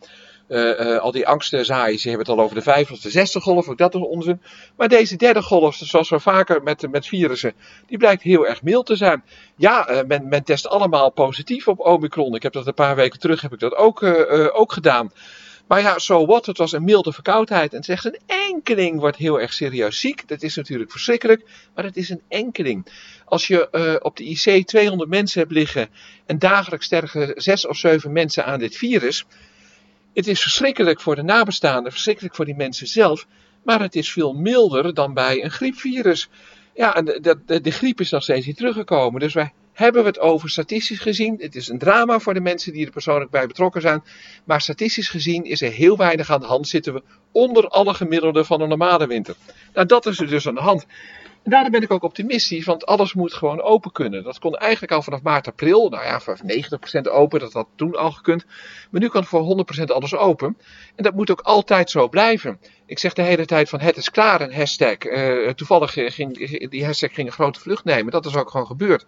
Uh, 0.47 0.79
uh, 0.79 0.97
al 0.97 1.11
die 1.11 1.27
angsten 1.27 1.65
zaaien, 1.65 1.99
ze 1.99 2.09
hebben 2.09 2.27
het 2.27 2.37
al 2.37 2.43
over 2.43 2.55
de 2.55 2.61
vijfde 2.61 2.93
of 2.93 2.99
de 2.99 3.09
zesde 3.09 3.39
golf, 3.41 3.67
ook 3.67 3.77
dat 3.77 3.95
is 3.95 4.01
onzin. 4.01 4.41
Maar 4.77 4.87
deze 4.87 5.15
derde 5.15 5.41
golf, 5.41 5.75
zoals 5.75 6.09
we 6.09 6.19
vaker 6.19 6.63
met, 6.63 6.91
met 6.91 7.07
virussen, 7.07 7.53
die 7.87 7.97
blijkt 7.97 8.21
heel 8.21 8.47
erg 8.47 8.63
mild 8.63 8.85
te 8.85 8.95
zijn. 8.95 9.23
Ja, 9.55 9.89
uh, 9.89 9.99
men, 10.07 10.27
men 10.27 10.43
test 10.43 10.67
allemaal 10.67 11.11
positief 11.11 11.67
op 11.67 11.79
Omicron. 11.79 12.35
Ik 12.35 12.43
heb 12.43 12.53
dat 12.53 12.67
een 12.67 12.73
paar 12.73 12.95
weken 12.95 13.19
terug 13.19 13.41
heb 13.41 13.53
ik 13.53 13.59
dat 13.59 13.75
ook, 13.75 14.03
ook 14.53 14.73
gedaan. 14.73 15.11
Maar 15.69 15.81
ja, 15.81 15.99
so 15.99 16.25
wat, 16.25 16.45
het 16.45 16.57
was 16.57 16.71
een 16.71 16.83
milde 16.83 17.13
verkoudheid. 17.13 17.73
En 17.73 17.83
zegt 17.83 18.05
een 18.05 18.19
enkeling 18.25 18.99
wordt 18.99 19.17
heel 19.17 19.41
erg 19.41 19.53
serieus 19.53 19.99
ziek. 19.99 20.27
Dat 20.27 20.41
is 20.41 20.55
natuurlijk 20.55 20.91
verschrikkelijk, 20.91 21.43
maar 21.75 21.83
het 21.83 21.97
is 21.97 22.09
een 22.09 22.21
enkeling. 22.27 22.85
Als 23.25 23.47
je 23.47 23.67
uh, 23.71 23.95
op 23.99 24.17
de 24.17 24.23
IC 24.23 24.67
200 24.67 25.09
mensen 25.09 25.39
hebt 25.39 25.51
liggen 25.51 25.89
en 26.25 26.39
dagelijks 26.39 26.85
sterven 26.85 27.33
6 27.35 27.67
of 27.67 27.77
7 27.77 28.11
mensen 28.11 28.45
aan 28.45 28.59
dit 28.59 28.75
virus. 28.75 29.25
Het 30.13 30.27
is 30.27 30.41
verschrikkelijk 30.41 31.01
voor 31.01 31.15
de 31.15 31.23
nabestaanden, 31.23 31.91
verschrikkelijk 31.91 32.35
voor 32.35 32.45
die 32.45 32.55
mensen 32.55 32.87
zelf. 32.87 33.27
Maar 33.63 33.81
het 33.81 33.95
is 33.95 34.11
veel 34.11 34.33
milder 34.33 34.93
dan 34.93 35.13
bij 35.13 35.43
een 35.43 35.51
griepvirus. 35.51 36.29
Ja, 36.75 36.95
en 36.95 37.05
de, 37.05 37.39
de, 37.45 37.61
de 37.61 37.71
griep 37.71 37.99
is 37.99 38.11
nog 38.11 38.23
steeds 38.23 38.45
niet 38.45 38.57
teruggekomen. 38.57 39.19
Dus 39.19 39.33
wij 39.33 39.53
hebben 39.79 40.01
we 40.01 40.07
het 40.07 40.19
over 40.19 40.49
statistisch 40.49 40.99
gezien. 40.99 41.35
Het 41.39 41.55
is 41.55 41.67
een 41.67 41.77
drama 41.77 42.19
voor 42.19 42.33
de 42.33 42.39
mensen 42.41 42.73
die 42.73 42.85
er 42.85 42.91
persoonlijk 42.91 43.31
bij 43.31 43.47
betrokken 43.47 43.81
zijn. 43.81 44.03
Maar 44.43 44.61
statistisch 44.61 45.09
gezien 45.09 45.43
is 45.43 45.61
er 45.61 45.71
heel 45.71 45.97
weinig 45.97 46.31
aan 46.31 46.39
de 46.39 46.45
hand. 46.45 46.67
Zitten 46.67 46.93
we 46.93 47.03
onder 47.31 47.67
alle 47.67 47.93
gemiddelden 47.93 48.45
van 48.45 48.61
een 48.61 48.69
normale 48.69 49.07
winter. 49.07 49.35
Nou, 49.73 49.87
dat 49.87 50.05
is 50.05 50.19
er 50.19 50.27
dus 50.27 50.47
aan 50.47 50.55
de 50.55 50.61
hand. 50.61 50.85
En 51.43 51.51
daarom 51.51 51.71
ben 51.71 51.81
ik 51.81 51.91
ook 51.91 52.03
optimistisch, 52.03 52.65
want 52.65 52.85
alles 52.85 53.13
moet 53.13 53.33
gewoon 53.33 53.61
open 53.61 53.91
kunnen. 53.91 54.23
Dat 54.23 54.39
kon 54.39 54.55
eigenlijk 54.55 54.91
al 54.91 55.01
vanaf 55.01 55.21
maart, 55.21 55.47
april. 55.47 55.89
Nou 55.89 56.03
ja, 56.03 56.19
voor 56.19 56.37
90% 57.07 57.11
open, 57.11 57.39
dat 57.39 57.53
had 57.53 57.67
toen 57.75 57.95
al 57.95 58.11
gekund. 58.11 58.45
Maar 58.89 59.01
nu 59.01 59.07
kan 59.07 59.25
voor 59.25 59.65
100% 59.79 59.83
alles 59.83 60.15
open. 60.15 60.57
En 60.95 61.03
dat 61.03 61.13
moet 61.13 61.31
ook 61.31 61.41
altijd 61.41 61.89
zo 61.89 62.07
blijven. 62.07 62.59
Ik 62.85 62.99
zeg 62.99 63.13
de 63.13 63.21
hele 63.21 63.45
tijd 63.45 63.69
van 63.69 63.79
het 63.79 63.97
is 63.97 64.09
klaar, 64.09 64.41
een 64.41 64.53
hashtag. 64.53 65.05
Uh, 65.05 65.49
toevallig 65.49 65.93
ging 65.93 66.69
die 66.69 66.85
hashtag 66.85 67.13
ging 67.13 67.27
een 67.27 67.33
grote 67.33 67.59
vlucht 67.59 67.83
nemen. 67.83 68.11
Dat 68.11 68.25
is 68.25 68.35
ook 68.35 68.49
gewoon 68.49 68.67
gebeurd. 68.67 69.05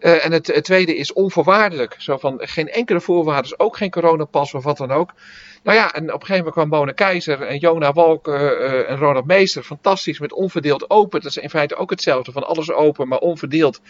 Uh, 0.00 0.24
en 0.24 0.32
het, 0.32 0.46
het, 0.46 0.64
tweede 0.64 0.96
is 0.96 1.12
onvoorwaardelijk. 1.12 1.96
Zo 1.98 2.16
van 2.16 2.40
geen 2.42 2.68
enkele 2.68 3.00
voorwaarden, 3.00 3.58
ook 3.58 3.76
geen 3.76 3.90
coronapas 3.90 4.54
of 4.54 4.64
wat 4.64 4.76
dan 4.76 4.90
ook. 4.90 5.14
Nou 5.62 5.76
ja, 5.76 5.92
en 5.92 6.02
op 6.02 6.20
een 6.20 6.26
gegeven 6.26 6.36
moment 6.36 6.54
kwam 6.54 6.68
Mona 6.68 6.92
Keizer 6.92 7.42
en 7.42 7.58
Jona 7.58 7.92
Walk 7.92 8.28
uh, 8.28 8.34
uh, 8.34 8.90
en 8.90 8.96
Ronald 8.96 9.26
Meester. 9.26 9.62
Fantastisch, 9.62 10.18
met 10.18 10.32
onverdeeld 10.32 10.90
open. 10.90 11.20
Dat 11.20 11.30
is 11.30 11.42
in 11.42 11.50
feite 11.50 11.76
ook 11.76 11.90
hetzelfde, 11.90 12.32
van 12.32 12.46
alles 12.46 12.70
open, 12.70 13.08
maar 13.08 13.18
onverdeeld. 13.18 13.80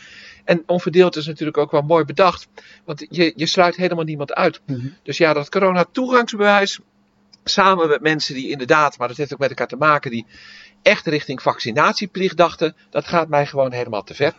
En 0.45 0.63
onverdeeld 0.67 1.17
is 1.17 1.27
natuurlijk 1.27 1.59
ook 1.59 1.71
wel 1.71 1.83
mooi 1.83 2.05
bedacht. 2.05 2.49
Want 2.85 3.07
je, 3.11 3.33
je 3.37 3.47
sluit 3.47 3.77
helemaal 3.77 4.05
niemand 4.05 4.35
uit. 4.35 4.61
Mm 4.67 4.75
-hmm. 4.75 4.97
Dus 5.03 5.19
ja, 5.19 5.33
dat 5.33 5.51
corona-toegangsbewijs, 5.51 6.81
samen 7.45 7.89
met 7.89 8.01
mensen 8.01 8.35
die 8.35 8.51
inderdaad, 8.51 8.99
maar 8.99 9.09
dat 9.09 9.17
heeft 9.17 9.33
ook 9.33 9.39
met 9.39 9.49
elkaar 9.49 9.67
te 9.67 9.77
maken, 9.77 10.11
die 10.11 10.27
echt 10.83 11.07
richting 11.07 11.43
vaccinatieplicht 11.43 12.37
dachten, 12.37 12.77
dat 12.91 13.07
gaat 13.07 13.29
mij 13.29 13.47
gewoon 13.47 13.73
helemaal 13.73 14.03
te 14.03 14.15
ver. 14.15 14.33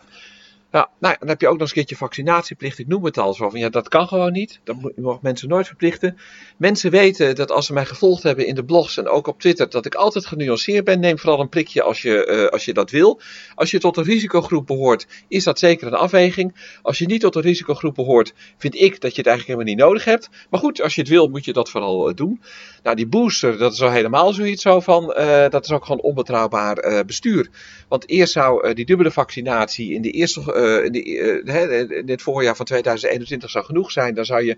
Ja, 0.76 0.90
nou, 0.98 1.16
dan 1.18 1.28
heb 1.28 1.40
je 1.40 1.46
ook 1.46 1.52
nog 1.52 1.60
eens 1.60 1.70
een 1.70 1.76
keertje 1.76 1.96
vaccinatieplicht. 1.96 2.78
Ik 2.78 2.86
noem 2.86 3.04
het 3.04 3.18
al 3.18 3.34
zo 3.34 3.50
van 3.50 3.60
ja, 3.60 3.68
dat 3.68 3.88
kan 3.88 4.08
gewoon 4.08 4.32
niet. 4.32 4.60
Dat 4.64 4.76
moet, 4.76 4.92
je 4.96 5.00
mag 5.00 5.22
mensen 5.22 5.48
nooit 5.48 5.66
verplichten. 5.66 6.16
Mensen 6.56 6.90
weten 6.90 7.34
dat 7.34 7.50
als 7.50 7.66
ze 7.66 7.72
mij 7.72 7.84
gevolgd 7.84 8.22
hebben 8.22 8.46
in 8.46 8.54
de 8.54 8.64
blogs 8.64 8.96
en 8.96 9.08
ook 9.08 9.26
op 9.26 9.40
Twitter, 9.40 9.70
dat 9.70 9.86
ik 9.86 9.94
altijd 9.94 10.26
genuanceerd 10.26 10.84
ben. 10.84 11.00
Neem 11.00 11.18
vooral 11.18 11.40
een 11.40 11.48
prikje 11.48 11.82
als 11.82 12.02
je, 12.02 12.26
uh, 12.26 12.46
als 12.46 12.64
je 12.64 12.72
dat 12.72 12.90
wil. 12.90 13.20
Als 13.54 13.70
je 13.70 13.78
tot 13.78 13.96
een 13.96 14.04
risicogroep 14.04 14.66
behoort, 14.66 15.06
is 15.28 15.44
dat 15.44 15.58
zeker 15.58 15.86
een 15.86 15.94
afweging. 15.94 16.78
Als 16.82 16.98
je 16.98 17.06
niet 17.06 17.20
tot 17.20 17.34
een 17.34 17.42
risicogroep 17.42 17.94
behoort, 17.94 18.34
vind 18.56 18.74
ik 18.74 19.00
dat 19.00 19.10
je 19.10 19.16
het 19.16 19.26
eigenlijk 19.26 19.46
helemaal 19.46 19.74
niet 19.74 19.78
nodig 19.78 20.04
hebt. 20.04 20.28
Maar 20.50 20.60
goed, 20.60 20.82
als 20.82 20.94
je 20.94 21.00
het 21.00 21.10
wil, 21.10 21.28
moet 21.28 21.44
je 21.44 21.52
dat 21.52 21.70
vooral 21.70 22.08
uh, 22.08 22.14
doen. 22.14 22.42
Nou, 22.82 22.96
die 22.96 23.06
booster, 23.06 23.58
dat 23.58 23.72
is 23.72 23.82
al 23.82 23.90
helemaal 23.90 24.32
zoiets 24.32 24.62
zo 24.62 24.80
van, 24.80 25.14
uh, 25.18 25.48
dat 25.48 25.64
is 25.64 25.72
ook 25.72 25.84
gewoon 25.84 26.00
onbetrouwbaar 26.00 27.04
bestuur. 27.06 27.48
Want 27.88 28.08
eerst 28.08 28.32
zou 28.32 28.74
die 28.74 28.84
dubbele 28.84 29.10
vaccinatie 29.10 29.92
in 29.92 30.02
de 30.02 30.10
eerste 30.10 30.64
uh, 30.66 31.44
uh, 31.44 31.90
in 31.90 32.06
dit 32.06 32.22
voorjaar 32.22 32.56
van 32.56 32.64
2021 32.64 33.50
zou 33.50 33.64
genoeg 33.64 33.90
zijn, 33.92 34.14
dan 34.14 34.24
zou 34.24 34.44
je 34.44 34.56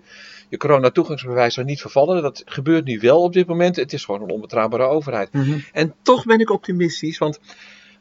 je 0.49 0.57
corona-toegangsbewijs 0.57 1.53
zou 1.53 1.65
niet 1.65 1.81
vervallen. 1.81 2.21
Dat 2.21 2.41
gebeurt 2.45 2.85
nu 2.85 2.99
wel 2.99 3.21
op 3.21 3.33
dit 3.33 3.47
moment. 3.47 3.75
Het 3.75 3.93
is 3.93 4.05
gewoon 4.05 4.21
een 4.21 4.29
onbetrouwbare 4.29 4.83
overheid. 4.83 5.33
Mm 5.33 5.41
-hmm. 5.41 5.63
En 5.73 5.93
toch 6.01 6.25
ben 6.25 6.39
ik 6.39 6.49
optimistisch, 6.49 7.17
want 7.17 7.39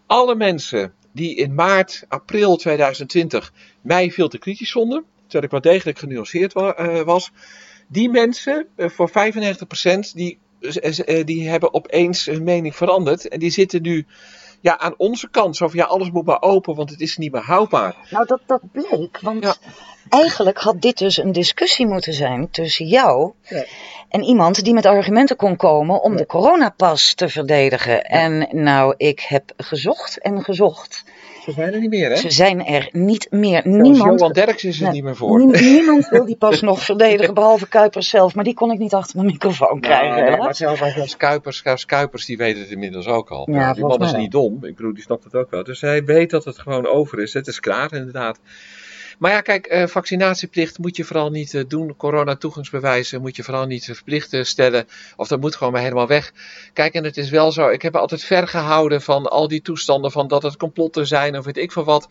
alle 0.07 0.35
mensen 0.35 0.93
die 1.13 1.35
in 1.35 1.55
maart, 1.55 2.05
april 2.09 2.57
2020 2.57 3.53
mij 3.81 4.11
veel 4.11 4.29
te 4.29 4.39
kritisch 4.39 4.73
vonden, 4.73 5.05
terwijl 5.23 5.45
ik 5.45 5.51
wel 5.51 5.73
degelijk 5.73 5.99
genuanceerd 5.99 6.55
uh, 6.55 7.01
was, 7.01 7.31
die 7.89 8.11
mensen, 8.11 8.67
voor 8.77 9.11
95%, 9.11 9.13
die, 10.15 10.39
die 11.25 11.49
hebben 11.49 11.75
opeens 11.75 12.27
hun 12.27 12.43
mening 12.43 12.77
veranderd. 12.77 13.29
En 13.29 13.39
die 13.39 13.51
zitten 13.51 13.83
nu 13.83 14.07
ja, 14.61 14.79
aan 14.79 14.95
onze 14.97 15.31
kant. 15.31 15.57
Zo 15.57 15.69
van 15.69 15.79
ja, 15.79 15.85
alles 15.85 16.11
moet 16.11 16.27
maar 16.27 16.43
open, 16.43 16.75
want 16.75 16.91
het 16.91 17.01
is 17.01 17.17
niet 17.17 17.33
meer 17.33 17.43
houdbaar. 17.43 17.95
Nou, 18.11 18.27
dat, 18.27 18.41
dat 18.47 18.61
bleek. 18.73 19.19
Want 19.21 19.43
ja. 19.43 19.55
eigenlijk 20.09 20.59
had 20.59 20.81
dit 20.81 20.99
dus 20.99 21.17
een 21.17 21.33
discussie 21.33 21.87
moeten 21.87 22.13
zijn 22.13 22.51
tussen 22.51 22.87
jou 22.87 23.33
ja. 23.43 23.65
en 24.09 24.23
iemand 24.23 24.65
die 24.65 24.75
met 24.75 24.87
argumenten 24.87 25.37
kon 25.37 25.57
komen 25.57 26.03
om 26.03 26.13
ja. 26.13 26.19
de 26.19 26.27
coronapas 26.27 27.15
te 27.15 27.29
verdedigen. 27.29 28.05
En 28.05 28.49
nou, 28.51 28.95
ik 28.97 29.21
heb 29.21 29.53
gezocht 29.57 30.19
en 30.19 30.45
gezocht. 30.45 31.05
Ze 31.49 31.55
zijn 31.55 31.73
er 31.73 31.81
niet 31.81 31.91
meer, 31.91 32.11
hè? 32.11 32.17
Ze 32.17 32.31
zijn 32.31 32.67
er 32.67 32.89
niet 32.93 33.27
meer. 33.31 33.63
Niemand, 33.65 34.21
Johan 34.21 34.33
Derks 34.33 34.65
is 34.65 34.77
er 34.77 34.83
nou, 34.83 34.95
niet 34.95 35.05
meer 35.05 35.17
voor. 35.17 35.47
Niemand 35.61 36.09
wil 36.09 36.25
die 36.25 36.37
pas 36.37 36.61
nog 36.61 36.83
verdedigen, 36.83 37.35
behalve 37.35 37.69
Kuipers 37.69 38.09
zelf. 38.09 38.35
Maar 38.35 38.45
die 38.45 38.55
kon 38.55 38.71
ik 38.71 38.79
niet 38.79 38.95
achter 38.95 39.17
mijn 39.17 39.29
microfoon 39.29 39.81
krijgen. 39.81 40.17
Nou, 40.17 40.31
nee, 40.31 40.39
maar 40.39 40.55
zelfs 40.55 40.97
als 40.97 41.17
Kuipers, 41.17 41.63
zelfs 41.63 41.85
Kuipers, 41.85 42.25
die 42.25 42.37
weet 42.37 42.59
het 42.59 42.71
inmiddels 42.71 43.07
ook 43.07 43.31
al. 43.31 43.49
Ja, 43.51 43.73
die 43.73 43.85
man 43.85 44.03
is 44.03 44.13
niet 44.13 44.31
dom. 44.31 44.65
Ik 44.65 44.77
bedoel, 44.77 44.95
die 44.95 45.03
snapt 45.03 45.25
het 45.25 45.35
ook 45.35 45.51
wel. 45.51 45.65
Dus 45.65 45.81
hij 45.81 46.05
weet 46.05 46.31
dat 46.31 46.45
het 46.45 46.59
gewoon 46.59 46.87
over 46.87 47.19
is. 47.19 47.35
Het 47.35 47.47
is 47.47 47.61
klaar, 47.61 47.93
inderdaad. 47.93 48.41
Maar 49.19 49.31
ja, 49.31 49.41
kijk, 49.41 49.73
uh, 49.73 49.87
vaccinatieplicht 49.87 50.79
moet 50.79 50.97
je 50.97 51.05
vooral 51.05 51.31
niet 51.31 51.53
uh, 51.53 51.65
doen. 51.69 51.97
Corona-toegangsbewijzen 51.97 53.21
moet 53.21 53.37
je 53.37 53.43
vooral 53.43 53.67
niet 53.67 53.85
verplicht 53.85 54.33
uh, 54.33 54.45
stellen. 54.45 54.89
Of 55.17 55.29
dat 55.29 55.41
moet 55.41 55.57
gewoon 55.57 55.73
maar 55.73 55.83
helemaal 55.83 56.07
weg. 56.07 56.33
Kijk, 56.73 56.95
en 56.95 57.05
het 57.05 57.17
is 57.17 57.31
wel 57.31 57.53
zo. 57.53 57.69
Ik 57.69 57.83
heb 57.83 57.97
altijd 57.97 58.25
ver 58.25 58.49
gehouden 58.49 59.03
van 59.03 59.27
al 59.27 59.49
die 59.49 59.63
toestanden 59.63 60.13
van 60.13 60.29
dat 60.29 60.43
het 60.43 60.57
complotten 60.57 61.07
zijn 61.07 61.39
of 61.39 61.45
weet 61.45 61.57
ik 61.57 61.73
van 61.73 61.85
wat. 61.85 62.09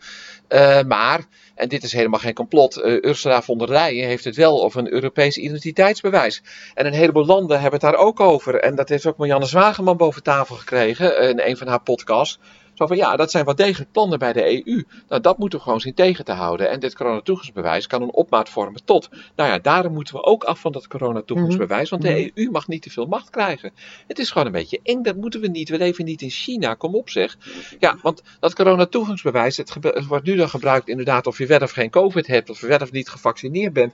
maar, 0.86 1.24
en 1.54 1.68
dit 1.68 1.82
is 1.82 1.92
helemaal 1.92 2.20
geen 2.20 2.34
complot. 2.34 2.76
Ursula 2.84 3.42
von 3.42 3.58
der 3.58 3.68
Leyen 3.68 4.06
heeft 4.06 4.24
het 4.24 4.36
wel 4.36 4.62
over 4.62 4.80
een 4.80 4.92
Europees 4.92 5.36
identiteitsbewijs. 5.36 6.42
En 6.74 6.86
een 6.86 6.92
heleboel 6.92 7.26
landen 7.26 7.60
hebben 7.60 7.80
het 7.80 7.90
daar 7.90 8.00
ook 8.00 8.20
over. 8.20 8.60
En 8.60 8.74
dat 8.74 8.88
heeft 8.88 9.06
ook 9.06 9.16
Marianne 9.16 9.46
Zwageman 9.46 9.96
boven 9.96 10.22
tafel 10.22 10.56
gekregen 10.56 11.28
in 11.28 11.40
een 11.40 11.56
van 11.56 11.66
haar 11.66 11.82
podcasts. 11.82 12.38
Zo 12.78 12.86
van 12.86 12.96
ja, 12.96 13.16
dat 13.16 13.30
zijn 13.30 13.44
wel 13.44 13.54
degelijk 13.54 13.92
plannen 13.92 14.18
bij 14.18 14.32
de 14.32 14.66
EU. 14.66 14.84
Nou, 15.08 15.20
dat 15.22 15.38
moeten 15.38 15.58
we 15.58 15.64
gewoon 15.64 15.80
zien 15.80 15.94
tegen 15.94 16.24
te 16.24 16.32
houden. 16.32 16.70
En 16.70 16.80
dit 16.80 16.94
coronatoegangsbewijs 16.94 17.86
kan 17.86 18.02
een 18.02 18.12
opmaat 18.12 18.48
vormen 18.48 18.84
tot. 18.84 19.08
Nou 19.36 19.50
ja, 19.50 19.58
daarom 19.58 19.92
moeten 19.92 20.14
we 20.14 20.22
ook 20.22 20.44
af 20.44 20.60
van 20.60 20.72
dat 20.72 20.88
coronatoegangsbewijs. 20.88 21.90
Want 21.90 22.02
de 22.02 22.08
Mhm. 22.08 22.28
EU 22.34 22.50
mag 22.50 22.68
niet 22.68 22.82
te 22.82 22.90
veel 22.90 23.06
macht 23.06 23.30
krijgen. 23.30 23.72
Het 24.06 24.18
is 24.18 24.30
gewoon 24.30 24.46
een 24.46 24.52
beetje 24.52 24.80
eng. 24.82 25.02
Dat 25.02 25.16
moeten 25.16 25.40
we 25.40 25.48
niet. 25.48 25.68
We 25.68 25.78
leven 25.78 26.04
niet 26.04 26.22
in 26.22 26.30
China. 26.30 26.74
Kom 26.74 26.94
op 26.94 27.10
zeg. 27.10 27.36
Ja, 27.78 27.96
want 28.02 28.22
dat 28.40 28.54
coronatoegangsbewijs, 28.54 29.56
het, 29.56 29.74
het 29.80 30.06
wordt 30.06 30.24
nu 30.26 30.36
dan 30.36 30.48
gebruikt 30.48 30.88
inderdaad 30.88 31.26
of 31.26 31.38
je 31.38 31.46
wel 31.46 31.60
of 31.60 31.70
geen 31.70 31.90
COVID 31.90 32.26
hebt. 32.26 32.50
Of 32.50 32.60
je 32.60 32.66
wel 32.66 32.78
of 32.78 32.92
niet 32.92 33.08
gevaccineerd 33.08 33.72
bent. 33.72 33.92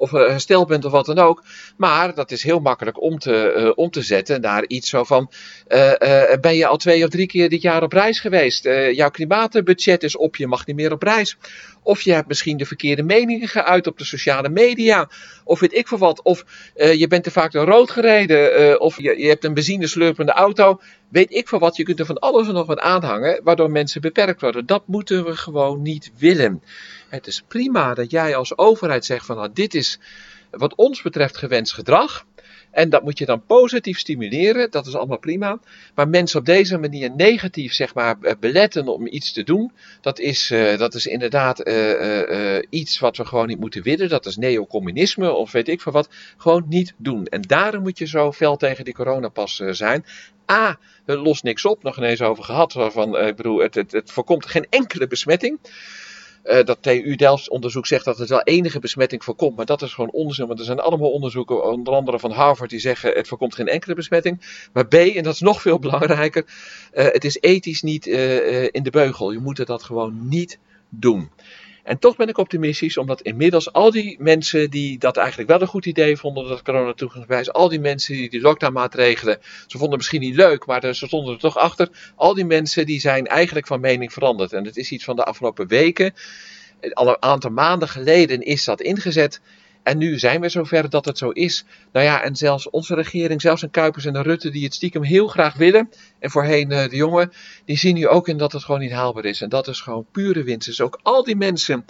Of 0.00 0.10
hersteld 0.10 0.68
bent 0.68 0.84
of 0.84 0.92
wat 0.92 1.06
dan 1.06 1.18
ook. 1.18 1.42
Maar 1.76 2.14
dat 2.14 2.30
is 2.30 2.42
heel 2.42 2.58
makkelijk 2.60 3.02
om 3.02 3.18
te, 3.18 3.52
eh, 3.52 3.72
om 3.74 3.90
te 3.90 4.02
zetten 4.02 4.40
naar 4.40 4.66
iets 4.66 4.88
zo 4.88 5.04
van. 5.04 5.30
eh, 5.66 6.32
eh, 6.32 6.40
ben 6.40 6.56
je 6.56 6.66
al 6.66 6.76
twee 6.76 7.04
of 7.04 7.10
drie 7.10 7.26
keer 7.26 7.48
dit 7.48 7.62
jaar 7.62 7.82
op 7.82 7.92
reis 7.92 8.20
geweest? 8.20 8.64
Jouw 8.92 9.10
klimaatbudget 9.10 10.02
is 10.02 10.16
op, 10.16 10.36
je 10.36 10.46
mag 10.46 10.66
niet 10.66 10.76
meer 10.76 10.92
op 10.92 11.02
reis. 11.02 11.36
Of 11.82 12.02
je 12.02 12.12
hebt 12.12 12.28
misschien 12.28 12.56
de 12.56 12.64
verkeerde 12.66 13.02
meningen 13.02 13.48
geuit 13.48 13.86
op 13.86 13.98
de 13.98 14.04
sociale 14.04 14.48
media. 14.48 15.08
Of 15.44 15.60
weet 15.60 15.74
ik 15.74 15.88
veel 15.88 15.98
wat. 15.98 16.22
Of 16.22 16.44
je 16.74 17.06
bent 17.08 17.24
te 17.24 17.30
vaak 17.30 17.52
door 17.52 17.66
rood 17.66 17.90
gereden. 17.90 18.80
of 18.80 19.02
je, 19.02 19.18
je 19.18 19.28
hebt 19.28 19.44
een 19.44 19.54
benzineslurpende 19.54 20.32
auto. 20.32 20.80
Weet 21.08 21.32
ik 21.32 21.48
veel 21.48 21.58
wat. 21.58 21.76
Je 21.76 21.82
kunt 21.82 21.98
er 22.00 22.06
van 22.06 22.18
alles 22.18 22.48
en 22.48 22.54
nog 22.54 22.66
wat 22.66 22.78
aanhangen. 22.78 23.40
Waardoor 23.44 23.70
mensen 23.70 24.00
beperkt 24.00 24.40
worden. 24.40 24.66
Dat 24.66 24.82
moeten 24.86 25.24
we 25.24 25.36
gewoon 25.36 25.82
niet 25.82 26.10
willen. 26.18 26.62
Het 27.10 27.26
is 27.26 27.42
prima 27.48 27.94
dat 27.94 28.10
jij 28.10 28.36
als 28.36 28.58
overheid 28.58 29.04
zegt 29.04 29.26
van 29.26 29.36
nou, 29.36 29.50
dit 29.52 29.74
is 29.74 29.98
wat 30.50 30.74
ons 30.74 31.02
betreft 31.02 31.36
gewenst 31.36 31.72
gedrag. 31.72 32.26
En 32.70 32.90
dat 32.90 33.02
moet 33.02 33.18
je 33.18 33.24
dan 33.24 33.46
positief 33.46 33.98
stimuleren, 33.98 34.70
dat 34.70 34.86
is 34.86 34.94
allemaal 34.94 35.18
prima. 35.18 35.58
Maar 35.94 36.08
mensen 36.08 36.38
op 36.38 36.46
deze 36.46 36.78
manier 36.78 37.10
negatief 37.10 37.72
zeg 37.72 37.94
maar, 37.94 38.16
eh, 38.20 38.34
beletten 38.40 38.86
om 38.86 39.06
iets 39.06 39.32
te 39.32 39.42
doen, 39.42 39.72
dat 40.00 40.18
is, 40.18 40.50
eh, 40.50 40.78
dat 40.78 40.94
is 40.94 41.06
inderdaad 41.06 41.60
eh, 41.60 42.58
iets 42.70 42.98
wat 42.98 43.16
we 43.16 43.24
gewoon 43.24 43.46
niet 43.46 43.60
moeten 43.60 43.82
willen. 43.82 44.08
Dat 44.08 44.26
is 44.26 44.36
neocommunisme 44.36 45.32
of 45.32 45.52
weet 45.52 45.68
ik 45.68 45.80
veel 45.80 45.92
wat. 45.92 46.08
Gewoon 46.36 46.64
niet 46.68 46.94
doen. 46.96 47.26
En 47.26 47.42
daarom 47.42 47.82
moet 47.82 47.98
je 47.98 48.06
zo 48.06 48.32
fel 48.32 48.56
tegen 48.56 48.84
die 48.84 48.94
coronapas 48.94 49.56
zijn. 49.56 50.04
A, 50.50 50.78
het 51.04 51.18
lost 51.18 51.42
niks 51.42 51.64
op, 51.64 51.82
nog 51.82 51.96
ineens 51.96 52.22
over 52.22 52.44
gehad. 52.44 52.72
Van, 52.72 53.18
ik 53.18 53.36
bedoel, 53.36 53.58
het, 53.58 53.74
het, 53.74 53.92
het 53.92 54.12
voorkomt 54.12 54.46
geen 54.46 54.66
enkele 54.70 55.06
besmetting. 55.06 55.58
Eh, 56.42 56.64
dat 56.64 56.82
TU 56.82 57.16
Delft 57.16 57.48
onderzoek 57.48 57.86
zegt 57.86 58.04
dat 58.04 58.18
het 58.18 58.28
wel 58.28 58.42
enige 58.42 58.78
besmetting 58.78 59.24
voorkomt, 59.24 59.56
maar 59.56 59.66
dat 59.66 59.82
is 59.82 59.94
gewoon 59.94 60.10
onzin, 60.10 60.46
want 60.46 60.58
er 60.58 60.64
zijn 60.64 60.80
allemaal 60.80 61.10
onderzoeken, 61.10 61.64
onder 61.64 61.94
andere 61.94 62.18
van 62.18 62.30
Harvard, 62.30 62.70
die 62.70 62.78
zeggen 62.78 63.12
het 63.12 63.28
voorkomt 63.28 63.54
geen 63.54 63.68
enkele 63.68 63.94
besmetting. 63.94 64.68
Maar 64.72 64.86
B, 64.86 64.94
en 64.94 65.22
dat 65.22 65.34
is 65.34 65.40
nog 65.40 65.62
veel 65.62 65.78
belangrijker, 65.78 66.44
eh, 66.92 67.04
het 67.04 67.24
is 67.24 67.40
ethisch 67.40 67.82
niet 67.82 68.06
eh, 68.06 68.62
in 68.62 68.82
de 68.82 68.90
beugel. 68.90 69.32
Je 69.32 69.38
moet 69.38 69.66
dat 69.66 69.82
gewoon 69.82 70.28
niet 70.28 70.58
doen. 70.88 71.30
En 71.84 71.98
toch 71.98 72.16
ben 72.16 72.28
ik 72.28 72.38
optimistisch, 72.38 72.96
omdat 72.96 73.20
inmiddels 73.20 73.72
al 73.72 73.90
die 73.90 74.16
mensen 74.18 74.70
die 74.70 74.98
dat 74.98 75.16
eigenlijk 75.16 75.48
wel 75.48 75.60
een 75.60 75.66
goed 75.66 75.86
idee 75.86 76.16
vonden, 76.16 76.48
dat 76.48 76.62
coronatoegangsbewijs, 76.62 77.52
al 77.52 77.68
die 77.68 77.80
mensen 77.80 78.14
die 78.14 78.30
die 78.30 78.40
lockdownmaatregelen, 78.40 79.38
ze 79.66 79.78
vonden 79.78 79.96
misschien 79.96 80.20
niet 80.20 80.34
leuk, 80.34 80.66
maar 80.66 80.94
ze 80.94 81.06
stonden 81.06 81.34
er 81.34 81.40
toch 81.40 81.58
achter, 81.58 81.88
al 82.14 82.34
die 82.34 82.44
mensen 82.44 82.86
die 82.86 83.00
zijn 83.00 83.26
eigenlijk 83.26 83.66
van 83.66 83.80
mening 83.80 84.12
veranderd. 84.12 84.52
En 84.52 84.64
het 84.64 84.76
is 84.76 84.90
iets 84.90 85.04
van 85.04 85.16
de 85.16 85.24
afgelopen 85.24 85.66
weken, 85.66 86.14
al 86.92 87.08
een 87.08 87.22
aantal 87.22 87.50
maanden 87.50 87.88
geleden 87.88 88.42
is 88.42 88.64
dat 88.64 88.80
ingezet. 88.80 89.40
En 89.82 89.98
nu 89.98 90.18
zijn 90.18 90.40
we 90.40 90.48
zover 90.48 90.90
dat 90.90 91.04
het 91.04 91.18
zo 91.18 91.30
is. 91.30 91.64
Nou 91.92 92.06
ja, 92.06 92.22
en 92.22 92.36
zelfs 92.36 92.70
onze 92.70 92.94
regering, 92.94 93.40
zelfs 93.40 93.62
een 93.62 93.70
Kuipers 93.70 94.04
en 94.04 94.14
een 94.14 94.22
Rutte, 94.22 94.50
die 94.50 94.64
het 94.64 94.74
stiekem 94.74 95.02
heel 95.02 95.28
graag 95.28 95.54
willen. 95.54 95.90
En 96.18 96.30
voorheen 96.30 96.72
eh, 96.72 96.88
de 96.88 96.96
jongen, 96.96 97.32
die 97.64 97.78
zien 97.78 97.94
nu 97.94 98.08
ook 98.08 98.28
in 98.28 98.36
dat 98.36 98.52
het 98.52 98.64
gewoon 98.64 98.80
niet 98.80 98.92
haalbaar 98.92 99.24
is. 99.24 99.40
En 99.40 99.48
dat 99.48 99.68
is 99.68 99.80
gewoon 99.80 100.06
pure 100.12 100.42
winst. 100.42 100.66
Dus 100.66 100.80
ook 100.80 101.00
al 101.02 101.24
die 101.24 101.36
mensen 101.36 101.84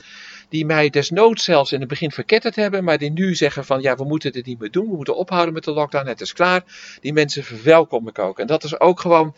die 0.49 0.67
mij 0.67 0.91
desnoods 0.91 1.45
zelfs 1.45 1.73
in 1.73 1.81
het 1.81 1.89
begin 1.89 2.11
verketterd 2.11 2.57
hebben, 2.57 2.85
maar 2.85 2.99
die 2.99 3.11
nu 3.11 3.35
zeggen 3.35 3.65
van 3.65 3.81
ja, 3.81 3.97
we 3.97 4.05
moeten 4.05 4.33
dit 4.33 4.47
niet 4.47 4.59
meer 4.59 4.71
doen. 4.71 4.89
We 4.91 4.97
moeten 4.97 5.17
ophouden 5.17 5.55
met 5.55 5.65
de 5.65 5.73
lockdown, 5.73 6.07
het 6.07 6.21
is 6.21 6.33
klaar. 6.33 6.63
Die 7.01 7.13
mensen 7.13 7.45
verwelkom 7.45 8.09
ik 8.09 8.19
ook. 8.19 8.39
En 8.39 8.47
dat 8.47 8.65
is 8.65 8.81
ook 8.81 9.01
gewoon. 9.01 9.35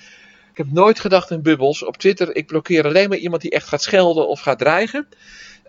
Ik 0.51 0.59
heb 0.59 0.73
nooit 0.73 1.01
gedacht 1.01 1.31
in 1.31 1.43
bubbels. 1.43 1.85
Op 1.85 1.97
Twitter, 1.97 2.37
ik 2.37 2.47
blokkeer 2.47 2.85
alleen 2.85 3.09
maar 3.09 3.19
iemand 3.19 3.43
die 3.43 3.51
echt 3.51 3.69
gaat 3.69 3.83
schelden 3.83 4.29
of 4.29 4.41
gaat 4.41 4.59
dreigen. 4.59 5.09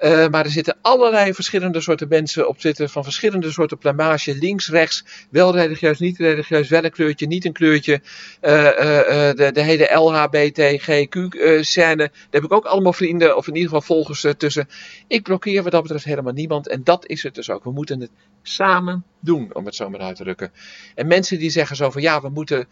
Eh, 0.03 0.27
maar 0.27 0.45
er 0.45 0.51
zitten 0.51 0.77
allerlei 0.81 1.33
verschillende 1.33 1.81
soorten 1.81 2.07
mensen 2.07 2.48
op 2.48 2.57
Twitter. 2.57 2.89
Van 2.89 3.03
verschillende 3.03 3.51
soorten 3.51 3.77
plamage. 3.77 4.38
Links, 4.38 4.69
rechts. 4.69 5.05
Wel 5.29 5.55
religieus, 5.55 6.00
niet 6.00 6.17
religieus. 6.17 6.69
Wel 6.69 6.83
een 6.83 6.91
kleurtje, 6.91 7.27
niet 7.27 7.45
een 7.45 7.53
kleurtje. 7.53 8.01
Eh, 8.39 8.67
eh, 8.67 9.36
de, 9.36 9.51
de 9.51 9.62
hele 9.62 9.93
LHBTGQ-scène. 9.93 11.95
Daar 11.95 12.12
heb 12.29 12.43
ik 12.43 12.51
ook 12.51 12.65
allemaal 12.65 12.93
vrienden. 12.93 13.38
Of 13.38 13.48
in 13.48 13.55
ieder 13.55 13.69
geval 13.69 13.95
volgers 13.95 14.25
tussen. 14.38 14.67
Ik 15.07 15.24
blokkeer 15.24 15.63
wat 15.63 15.72
dat 15.72 15.81
betreft 15.81 16.05
helemaal 16.05 16.33
niemand. 16.33 16.67
En 16.67 16.83
dat 16.83 17.07
is 17.07 17.24
het 17.24 17.36
dus 17.36 17.50
ook. 17.50 17.63
We 17.63 17.72
moeten 17.72 18.00
het 18.00 18.12
samen 18.41 19.03
doen. 19.19 19.50
Om 19.53 19.65
het 19.65 19.75
zo 19.75 19.89
maar 19.89 20.00
uit 20.00 20.15
te 20.15 20.24
drukken. 20.24 20.51
En 20.95 21.07
mensen 21.07 21.39
die 21.39 21.50
zeggen 21.50 21.75
zo 21.75 21.89
van 21.89 22.01
ja, 22.01 22.22
we 22.22 22.29
moeten 22.29 22.67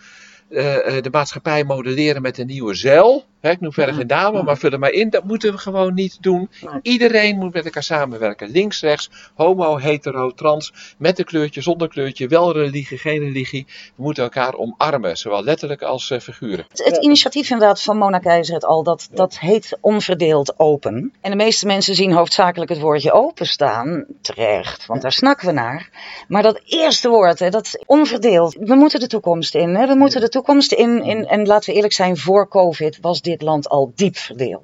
de 0.50 1.09
maatschappij 1.11 1.63
modelleren 1.63 2.21
met 2.21 2.38
een 2.38 2.47
nieuwe 2.47 2.73
zeil. 2.73 3.25
Ik 3.41 3.60
noem 3.60 3.74
verder 3.74 3.95
geen 3.95 4.07
dame, 4.07 4.43
maar 4.43 4.57
vul 4.57 4.71
er 4.71 4.79
maar 4.79 4.91
in. 4.91 5.10
Dat 5.10 5.24
moeten 5.24 5.51
we 5.51 5.57
gewoon 5.57 5.93
niet 5.93 6.17
doen. 6.21 6.50
Iedereen 6.81 7.38
moet 7.38 7.53
met 7.53 7.65
elkaar 7.65 7.83
samenwerken. 7.83 8.50
Links, 8.50 8.81
rechts, 8.81 9.10
homo, 9.36 9.77
hetero, 9.77 10.31
trans. 10.31 10.74
Met 10.98 11.19
een 11.19 11.25
kleurtje, 11.25 11.62
zonder 11.62 11.88
kleurtje. 11.88 12.27
Wel 12.27 12.53
religie, 12.53 12.98
geen 12.98 13.19
religie. 13.19 13.65
We 13.95 14.03
moeten 14.03 14.24
elkaar 14.24 14.53
omarmen. 14.53 15.17
Zowel 15.17 15.43
letterlijk 15.43 15.81
als 15.81 16.12
eh, 16.12 16.19
figuren. 16.19 16.65
Het, 16.69 16.86
het 16.86 17.03
initiatief 17.03 17.50
inderdaad 17.50 17.81
van 17.81 17.98
Mona 17.98 18.19
Keizer 18.19 18.53
het 18.53 18.65
al, 18.65 18.83
dat, 18.83 19.10
dat 19.12 19.39
heet 19.39 19.77
onverdeeld 19.81 20.60
open. 20.60 21.13
En 21.21 21.31
de 21.31 21.38
meeste 21.38 21.65
mensen 21.65 21.95
zien 21.95 22.12
hoofdzakelijk 22.12 22.71
het 22.71 22.79
woordje 22.79 23.12
open 23.12 23.48
staan. 23.48 24.05
Terecht, 24.21 24.86
want 24.86 25.01
daar 25.01 25.12
snakken 25.12 25.48
we 25.48 25.53
naar. 25.53 25.89
Maar 26.27 26.43
dat 26.43 26.62
eerste 26.65 27.10
woord, 27.10 27.39
hè, 27.39 27.50
dat 27.50 27.83
onverdeeld. 27.86 28.55
We 28.60 28.75
moeten 28.75 29.00
de 29.00 29.07
toekomst 29.07 29.55
in. 29.55 29.75
Hè? 29.75 29.88
We 29.88 29.95
moeten 29.95 30.21
de 30.21 30.29
toekomst 30.29 30.71
in, 30.71 31.03
in. 31.03 31.27
En 31.27 31.45
laten 31.45 31.69
we 31.69 31.75
eerlijk 31.75 31.93
zijn, 31.93 32.17
voor 32.17 32.48
COVID 32.48 32.98
was 33.01 33.21
dit 33.21 33.30
land 33.39 33.69
al 33.69 33.91
diep 33.95 34.17
verdeeld. 34.17 34.63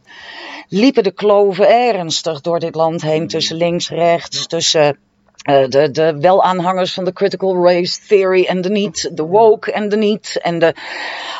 Liepen 0.67 1.03
de 1.03 1.11
kloven 1.11 1.69
ernstig 1.69 2.41
door 2.41 2.59
dit 2.59 2.75
land 2.75 3.01
heen 3.01 3.27
tussen 3.27 3.55
links, 3.55 3.89
rechts, 3.89 4.47
tussen 4.47 4.97
eh, 5.47 5.67
de, 5.67 5.91
de 5.91 6.17
wel-aanhangers 6.19 6.93
van 6.93 7.05
de 7.05 7.13
critical 7.13 7.63
race 7.63 7.99
theory 8.07 8.45
en 8.45 8.61
de 8.61 8.69
niet, 8.69 9.09
de 9.13 9.23
woke 9.23 9.71
en 9.71 9.89
de 9.89 9.97
niet, 9.97 10.39
en 10.41 10.59
de, 10.59 10.75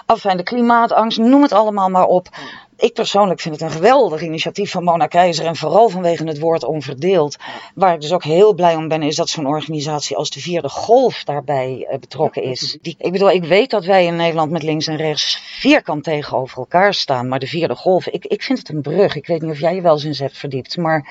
afijn, 0.05 0.38
de 0.38 0.43
klimaatangst, 0.43 1.17
noem 1.17 1.41
het 1.41 1.51
allemaal 1.51 1.89
maar 1.89 2.05
op. 2.05 2.29
Ik 2.77 2.93
persoonlijk 2.93 3.39
vind 3.39 3.53
het 3.53 3.63
een 3.63 3.75
geweldig 3.75 4.22
initiatief 4.22 4.72
van 4.72 4.84
Mona 4.84 5.07
Keizer 5.07 5.46
en 5.46 5.55
vooral 5.55 5.89
vanwege 5.89 6.24
het 6.24 6.39
woord 6.39 6.63
onverdeeld. 6.63 7.36
Waar 7.75 7.93
ik 7.93 8.01
dus 8.01 8.13
ook 8.13 8.24
heel 8.24 8.53
blij 8.53 8.75
om 8.75 8.88
ben, 8.88 9.03
is 9.03 9.15
dat 9.15 9.29
zo'n 9.29 9.48
organisatie 9.48 10.15
als 10.15 10.29
de 10.29 10.41
Vierde 10.41 10.69
Golf 10.69 11.24
daarbij 11.24 11.88
eh, 11.89 12.00
betrokken 12.00 12.43
is. 12.43 12.77
Die, 12.81 12.96
ik 12.98 13.12
bedoel, 13.12 13.31
ik 13.31 13.43
weet 13.43 13.69
dat 13.69 13.86
wij 13.86 14.05
in 14.05 14.15
Nederland 14.15 14.51
met 14.51 14.63
links 14.63 14.88
en 14.88 14.96
rechts 14.96 15.41
vierkant 15.60 16.03
tegenover 16.03 16.57
elkaar 16.57 16.93
staan, 16.93 17.27
maar 17.27 17.39
de 17.39 17.48
Vierde 17.48 17.75
Golf, 17.75 18.07
ik, 18.07 18.25
ik 18.25 18.43
vind 18.43 18.57
het 18.57 18.69
een 18.69 18.81
brug. 18.81 19.15
Ik 19.15 19.27
weet 19.27 19.41
niet 19.41 19.51
of 19.51 19.60
jij 19.60 19.75
je 19.75 19.81
wel 19.81 19.93
eens 19.93 20.03
in 20.03 20.25
hebt 20.25 20.38
verdiept, 20.38 20.77
maar 20.77 21.10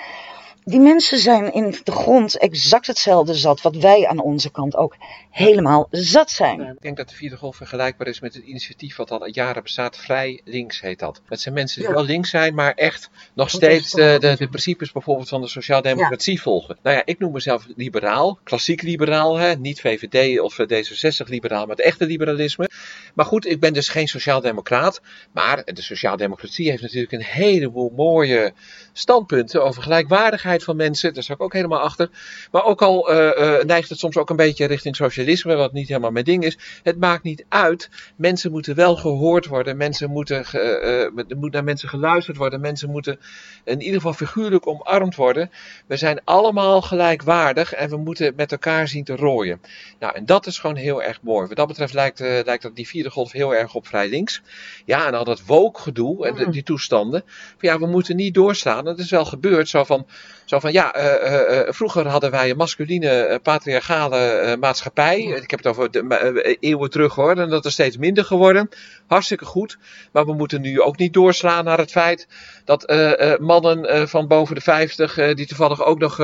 die 0.68 0.80
mensen 0.80 1.18
zijn 1.18 1.52
in 1.52 1.74
de 1.84 1.92
grond 1.92 2.38
exact 2.38 2.86
hetzelfde 2.86 3.34
zat 3.34 3.62
wat 3.62 3.76
wij 3.76 4.06
aan 4.06 4.20
onze 4.20 4.50
kant 4.50 4.76
ook 4.76 4.96
helemaal 5.30 5.88
zat 5.90 6.30
zijn. 6.30 6.60
Ik 6.60 6.80
denk 6.80 6.96
dat 6.96 7.08
de 7.08 7.14
vierde 7.14 7.36
golf 7.36 7.56
vergelijkbaar 7.56 8.06
is 8.06 8.20
met 8.20 8.34
het 8.34 8.44
initiatief 8.44 8.96
wat 8.96 9.10
al 9.10 9.28
jaren 9.28 9.62
bestaat. 9.62 9.96
Vrij 9.96 10.40
links 10.44 10.80
heet 10.80 10.98
dat. 10.98 11.22
Dat 11.28 11.40
zijn 11.40 11.54
mensen 11.54 11.80
die 11.80 11.88
Ja. 11.88 11.94
wel 11.94 12.04
links 12.04 12.30
zijn, 12.30 12.54
maar 12.54 12.72
echt 12.74 13.10
nog 13.34 13.50
Dat 13.50 13.60
steeds 13.62 13.90
de, 13.90 14.16
de, 14.20 14.36
de 14.38 14.48
principes 14.48 14.92
bijvoorbeeld 14.92 15.28
van 15.28 15.40
de 15.40 15.48
sociaaldemocratie 15.48 16.42
volgen. 16.42 16.76
Nou 16.82 16.96
ja, 16.96 17.02
ik 17.04 17.18
noem 17.18 17.32
mezelf 17.32 17.66
liberaal. 17.76 18.38
Klassiek 18.42 18.82
liberaal, 18.82 19.36
hè? 19.36 19.54
niet 19.56 19.80
VVD 19.80 20.40
of 20.40 20.58
eh, 20.58 20.84
D66 20.84 21.28
liberaal, 21.28 21.66
maar 21.66 21.76
het 21.76 21.84
echte 21.84 22.06
liberalisme. 22.06 22.68
Maar 23.14 23.26
goed, 23.26 23.46
ik 23.46 23.60
ben 23.60 23.72
dus 23.72 23.88
geen 23.88 24.08
sociaaldemocraat. 24.08 25.00
Maar 25.32 25.64
de 25.64 25.82
sociaaldemocratie 25.82 26.70
heeft 26.70 26.82
natuurlijk 26.82 27.12
een 27.12 27.22
heleboel 27.22 27.92
mooie 27.96 28.52
standpunten 28.92 29.64
over 29.64 29.82
gelijkwaardigheid 29.82 30.54
van 30.64 30.76
mensen. 30.76 31.14
Daar 31.14 31.22
sta 31.22 31.34
ik 31.34 31.42
ook 31.42 31.52
helemaal 31.52 31.80
achter. 31.80 32.08
Maar 32.50 32.64
ook 32.64 32.82
al 32.82 33.10
eh, 33.10 33.58
eh, 33.58 33.64
neigt 33.64 33.88
het 33.88 33.98
soms 33.98 34.16
ook 34.16 34.30
een 34.30 34.36
beetje 34.36 34.64
richting 34.66 34.96
socialisme, 34.96 35.54
wat 35.54 35.72
niet 35.72 35.88
helemaal 35.88 36.10
mijn 36.10 36.24
ding 36.24 36.44
is. 36.44 36.58
Het 36.82 36.98
maakt 36.98 37.22
niet 37.22 37.44
uit. 37.48 37.90
Mensen 38.16 38.50
moeten 38.50 38.74
wel 38.74 38.96
gehoord 38.96 39.46
worden. 39.46 39.76
Mensen 39.76 40.10
moeten, 40.10 40.44
ge- 40.44 41.12
eh, 41.18 41.36
moet 41.38 41.52
naar 41.52 41.64
mensen 41.64 41.88
geluisterd 41.88 42.36
worden. 42.36 42.60
Mensen 42.60 42.90
moeten 42.90 43.18
in 43.64 43.80
ieder 43.80 43.94
geval 43.96 44.12
figuurlijk 44.12 44.66
omarmd 44.66 45.14
worden. 45.14 45.50
We 45.86 45.96
zijn 45.96 46.20
allemaal 46.24 46.82
gelijkwaardig 46.82 47.72
en 47.72 47.88
we 47.90 47.96
moeten 47.96 48.32
met 48.36 48.52
elkaar 48.52 48.88
zien 48.88 49.04
te 49.04 49.16
rooien. 49.16 49.60
Nou, 49.98 50.14
en 50.14 50.26
dat 50.26 50.46
is 50.46 50.58
gewoon 50.58 50.76
heel 50.76 51.02
erg 51.02 51.22
mooi. 51.22 51.46
Wat 51.46 51.56
dat 51.56 51.66
betreft 51.66 51.94
lijkt, 51.94 52.20
lijkt 52.20 52.62
dat 52.62 52.76
die 52.76 52.86
vierde 52.88 53.10
golf 53.10 53.32
heel 53.32 53.54
erg 53.54 53.74
op 53.74 53.86
vrij 53.86 54.08
links. 54.08 54.42
Ja, 54.84 55.06
en 55.06 55.14
al 55.14 55.24
dat 55.24 55.42
woke 55.46 55.80
gedoe 55.80 56.26
en 56.26 56.34
de- 56.34 56.50
die 56.50 56.62
toestanden. 56.62 57.22
Van 57.26 57.68
ja, 57.68 57.78
we 57.78 57.86
moeten 57.86 58.16
niet 58.16 58.34
doorslaan. 58.34 58.84
Dat 58.84 58.98
is 58.98 59.10
wel 59.10 59.24
gebeurd. 59.24 59.68
Zo 59.68 59.84
van, 59.84 60.06
Zo 60.46 60.58
van 60.58 60.72
ja, 60.72 60.96
uh, 60.96 61.50
uh, 61.50 61.60
vroeger 61.68 62.08
hadden 62.08 62.30
wij 62.30 62.50
een 62.50 62.56
masculine, 62.56 63.40
patriarchale 63.42 64.56
maatschappij. 64.60 65.20
Ik 65.20 65.50
heb 65.50 65.58
het 65.58 65.68
over 65.68 65.90
de, 65.90 66.56
eeuwen 66.60 66.90
terug 66.90 67.14
hoor. 67.14 67.36
En 67.36 67.48
dat 67.48 67.64
is 67.64 67.72
steeds 67.72 67.96
minder 67.96 68.24
geworden. 68.24 68.68
Hartstikke 69.06 69.44
goed. 69.44 69.78
Maar 70.12 70.26
we 70.26 70.32
moeten 70.32 70.60
nu 70.60 70.80
ook 70.80 70.98
niet 70.98 71.12
doorslaan 71.12 71.64
naar 71.64 71.78
het 71.78 71.90
feit 71.90 72.28
dat 72.64 72.94
mannen 73.40 74.08
van 74.08 74.26
boven 74.26 74.54
de 74.54 74.60
50, 74.60 75.34
die 75.34 75.46
toevallig 75.46 75.84
ook 75.84 75.98
nog 75.98 76.20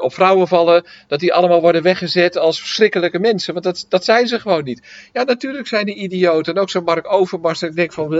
op 0.00 0.14
vrouwen 0.14 0.48
vallen, 0.48 0.84
dat 1.08 1.20
die 1.20 1.34
allemaal 1.34 1.60
worden 1.60 1.82
weggezet 1.82 2.36
als 2.36 2.60
verschrikkelijke 2.60 3.18
mensen. 3.18 3.52
Want 3.52 3.64
dat, 3.64 3.86
dat 3.88 4.04
zijn 4.04 4.26
ze 4.26 4.40
gewoon 4.40 4.64
niet. 4.64 5.08
Ja, 5.12 5.22
natuurlijk 5.22 5.66
zijn 5.66 5.86
die 5.86 5.96
idioten. 5.96 6.54
En 6.54 6.60
ook 6.60 6.70
zo'n 6.70 6.84
Mark 6.84 7.12
Overmars. 7.12 7.62
Ik 7.62 7.74
denk 7.74 7.92
van, 7.92 8.10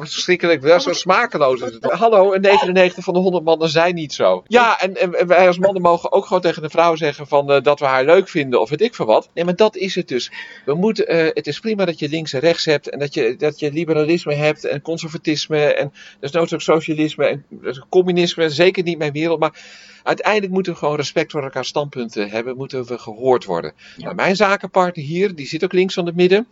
verschrikkelijk, 0.00 0.62
wel 0.62 0.80
zo 0.80 0.92
smakeloos. 0.92 1.60
Hallo, 1.80 2.34
99 2.34 3.04
van 3.04 3.14
de 3.14 3.20
100 3.20 3.44
mannen 3.44 3.68
zijn 3.68 3.94
niet 3.94 4.12
zo. 4.12 4.42
Ja, 4.50 4.80
en, 4.80 4.96
en, 4.96 5.26
wij 5.26 5.46
als 5.46 5.58
mannen 5.58 5.82
mogen 5.82 6.12
ook 6.12 6.26
gewoon 6.26 6.42
tegen 6.42 6.62
de 6.62 6.70
vrouw 6.70 6.96
zeggen 6.96 7.26
van, 7.26 7.52
uh, 7.52 7.60
dat 7.62 7.80
we 7.80 7.86
haar 7.86 8.04
leuk 8.04 8.28
vinden 8.28 8.60
of 8.60 8.70
weet 8.70 8.80
ik 8.80 8.94
veel 8.94 9.06
wat. 9.06 9.28
Nee, 9.34 9.44
maar 9.44 9.56
dat 9.56 9.76
is 9.76 9.94
het 9.94 10.08
dus. 10.08 10.32
We 10.64 10.74
moeten, 10.74 11.14
uh, 11.14 11.30
het 11.34 11.46
is 11.46 11.60
prima 11.60 11.84
dat 11.84 11.98
je 11.98 12.08
links 12.08 12.32
en 12.32 12.40
rechts 12.40 12.64
hebt 12.64 12.88
en 12.88 12.98
dat 12.98 13.14
je, 13.14 13.36
dat 13.36 13.58
je 13.58 13.72
liberalisme 13.72 14.34
hebt 14.34 14.64
en 14.64 14.82
conservatisme 14.82 15.74
en 15.74 15.92
dus 16.20 16.30
nooit 16.30 16.54
ook 16.54 16.60
socialisme 16.60 17.26
en 17.26 17.44
dus 17.48 17.82
communisme. 17.88 18.50
Zeker 18.50 18.82
niet 18.82 18.98
mijn 18.98 19.12
wereld, 19.12 19.40
maar 19.40 19.60
uiteindelijk 20.02 20.52
moeten 20.52 20.72
we 20.72 20.78
gewoon 20.78 20.96
respect 20.96 21.30
voor 21.30 21.42
elkaar 21.42 21.64
standpunten 21.64 22.30
hebben. 22.30 22.56
Moeten 22.56 22.84
we 22.84 22.98
gehoord 22.98 23.44
worden. 23.44 23.72
Ja. 23.96 24.04
Nou, 24.04 24.14
mijn 24.14 24.36
zakenpartner 24.36 25.04
hier, 25.04 25.34
die 25.34 25.46
zit 25.46 25.64
ook 25.64 25.72
links 25.72 25.94
van 25.94 26.06
het 26.06 26.16
midden. 26.16 26.48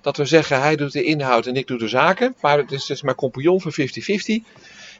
Dat 0.00 0.16
we 0.16 0.24
zeggen, 0.24 0.60
hij 0.60 0.76
doet 0.76 0.92
de 0.92 1.02
inhoud 1.02 1.46
en 1.46 1.56
ik 1.56 1.66
doe 1.66 1.78
de 1.78 1.88
zaken. 1.88 2.34
Maar 2.40 2.58
het 2.58 2.72
is, 2.72 2.80
het 2.80 2.90
is 2.90 3.02
maar 3.02 3.14
compagnon 3.14 3.60
voor 3.60 3.72
50-50. 3.72 3.76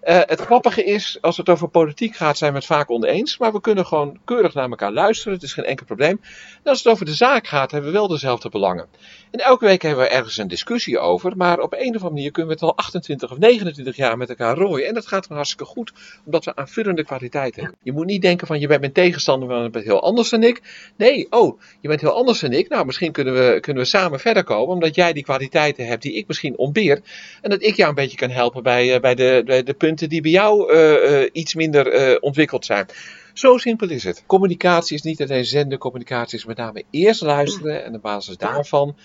Uh, 0.05 0.21
het 0.25 0.41
grappige 0.41 0.85
is, 0.85 1.19
als 1.21 1.37
het 1.37 1.49
over 1.49 1.69
politiek 1.69 2.17
gaat, 2.17 2.39
zijn 2.39 2.53
we 2.53 2.59
het 2.59 2.67
vaak 2.67 2.91
oneens. 2.91 3.39
Maar 3.39 3.53
we 3.53 3.61
kunnen 3.61 3.87
gewoon 3.87 4.19
keurig 4.25 4.55
naar 4.55 4.71
elkaar 4.71 4.93
luisteren. 4.93 5.33
Het 5.33 5.43
is 5.43 5.53
geen 5.53 5.65
enkel 5.65 5.87
probleem. 5.87 6.21
En 6.63 6.71
als 6.71 6.79
het 6.79 6.93
over 6.93 7.05
de 7.05 7.15
zaak 7.15 7.47
gaat, 7.47 7.71
hebben 7.71 7.91
we 7.93 7.97
wel 7.97 8.09
dezelfde 8.09 8.49
belangen. 8.49 8.87
En 9.31 9.41
elke 9.41 9.65
week 9.65 9.83
hebben 9.83 10.05
we 10.05 10.11
ergens 10.11 10.37
een 10.37 10.49
discussie 10.49 10.99
over. 10.99 11.37
Maar 11.37 11.59
op 11.61 11.73
een 11.73 11.79
of 11.79 11.87
andere 11.87 12.11
manier 12.11 12.31
kunnen 12.31 12.53
we 12.53 12.59
het 12.61 12.69
al 12.69 12.77
28 12.77 13.31
of 13.31 13.39
29 13.39 13.97
jaar 13.97 14.17
met 14.17 14.29
elkaar 14.29 14.57
rooien. 14.57 14.89
En 14.89 14.95
dat 14.95 15.07
gaat 15.07 15.23
gewoon 15.23 15.37
hartstikke 15.37 15.73
goed, 15.73 15.93
omdat 16.25 16.45
we 16.45 16.57
aanvullende 16.57 17.05
kwaliteiten 17.05 17.63
hebben. 17.63 17.79
Je 17.83 17.93
moet 17.93 18.07
niet 18.07 18.23
denken 18.23 18.47
van, 18.47 18.61
je 18.61 18.67
bent 18.67 18.81
mijn 18.81 18.93
tegenstander, 18.93 19.49
maar 19.49 19.63
je 19.63 19.71
bent 19.71 19.85
heel 19.85 20.03
anders 20.03 20.31
dan 20.31 20.43
ik. 20.43 20.63
Nee, 20.97 21.27
oh, 21.31 21.61
je 21.81 21.89
bent 21.89 22.01
heel 22.01 22.15
anders 22.15 22.41
dan 22.41 22.53
ik. 22.53 22.69
Nou, 22.69 22.87
misschien 22.87 23.13
kunnen 23.13 23.35
we, 23.35 23.61
kunnen 23.61 23.83
we 23.83 23.89
samen 23.89 24.21
verder 24.21 24.45
komen, 24.45 24.75
omdat 24.75 24.95
jij 24.95 25.13
die 25.13 25.23
kwaliteiten 25.23 25.87
hebt 25.87 26.03
die 26.03 26.13
ik 26.13 26.27
misschien 26.27 26.59
ontbeer. 26.59 27.01
En 27.43 27.51
dat 27.51 27.63
ik 27.63 27.77
jou 27.77 27.89
een 27.89 27.95
beetje 27.95 28.17
kan 28.17 28.31
helpen 28.31 28.63
bij, 28.63 28.95
uh, 28.95 29.01
bij, 29.01 29.15
de, 29.15 29.43
bij 29.45 29.63
de 29.63 29.73
punten 29.73 29.89
die 29.99 30.21
bij 30.21 30.31
jou 30.31 30.73
uh, 30.73 31.21
uh, 31.23 31.29
iets 31.33 31.55
minder 31.55 32.21
ontwikkeld 32.21 32.65
zijn. 32.65 32.87
Zo 33.35 33.57
simpel 33.57 33.91
is 33.91 34.05
het. 34.05 34.23
Communicatie 34.27 34.97
is 34.97 35.03
niet 35.03 35.23
alleen 35.23 35.45
zenden, 35.45 35.79
communicatie 35.79 36.39
is 36.39 36.45
met 36.45 36.57
name 36.57 36.85
eerst 36.91 37.21
luisteren 37.21 37.85
en 37.85 37.95
op 37.95 38.03
basis 38.03 38.37
daarvan 38.37 38.97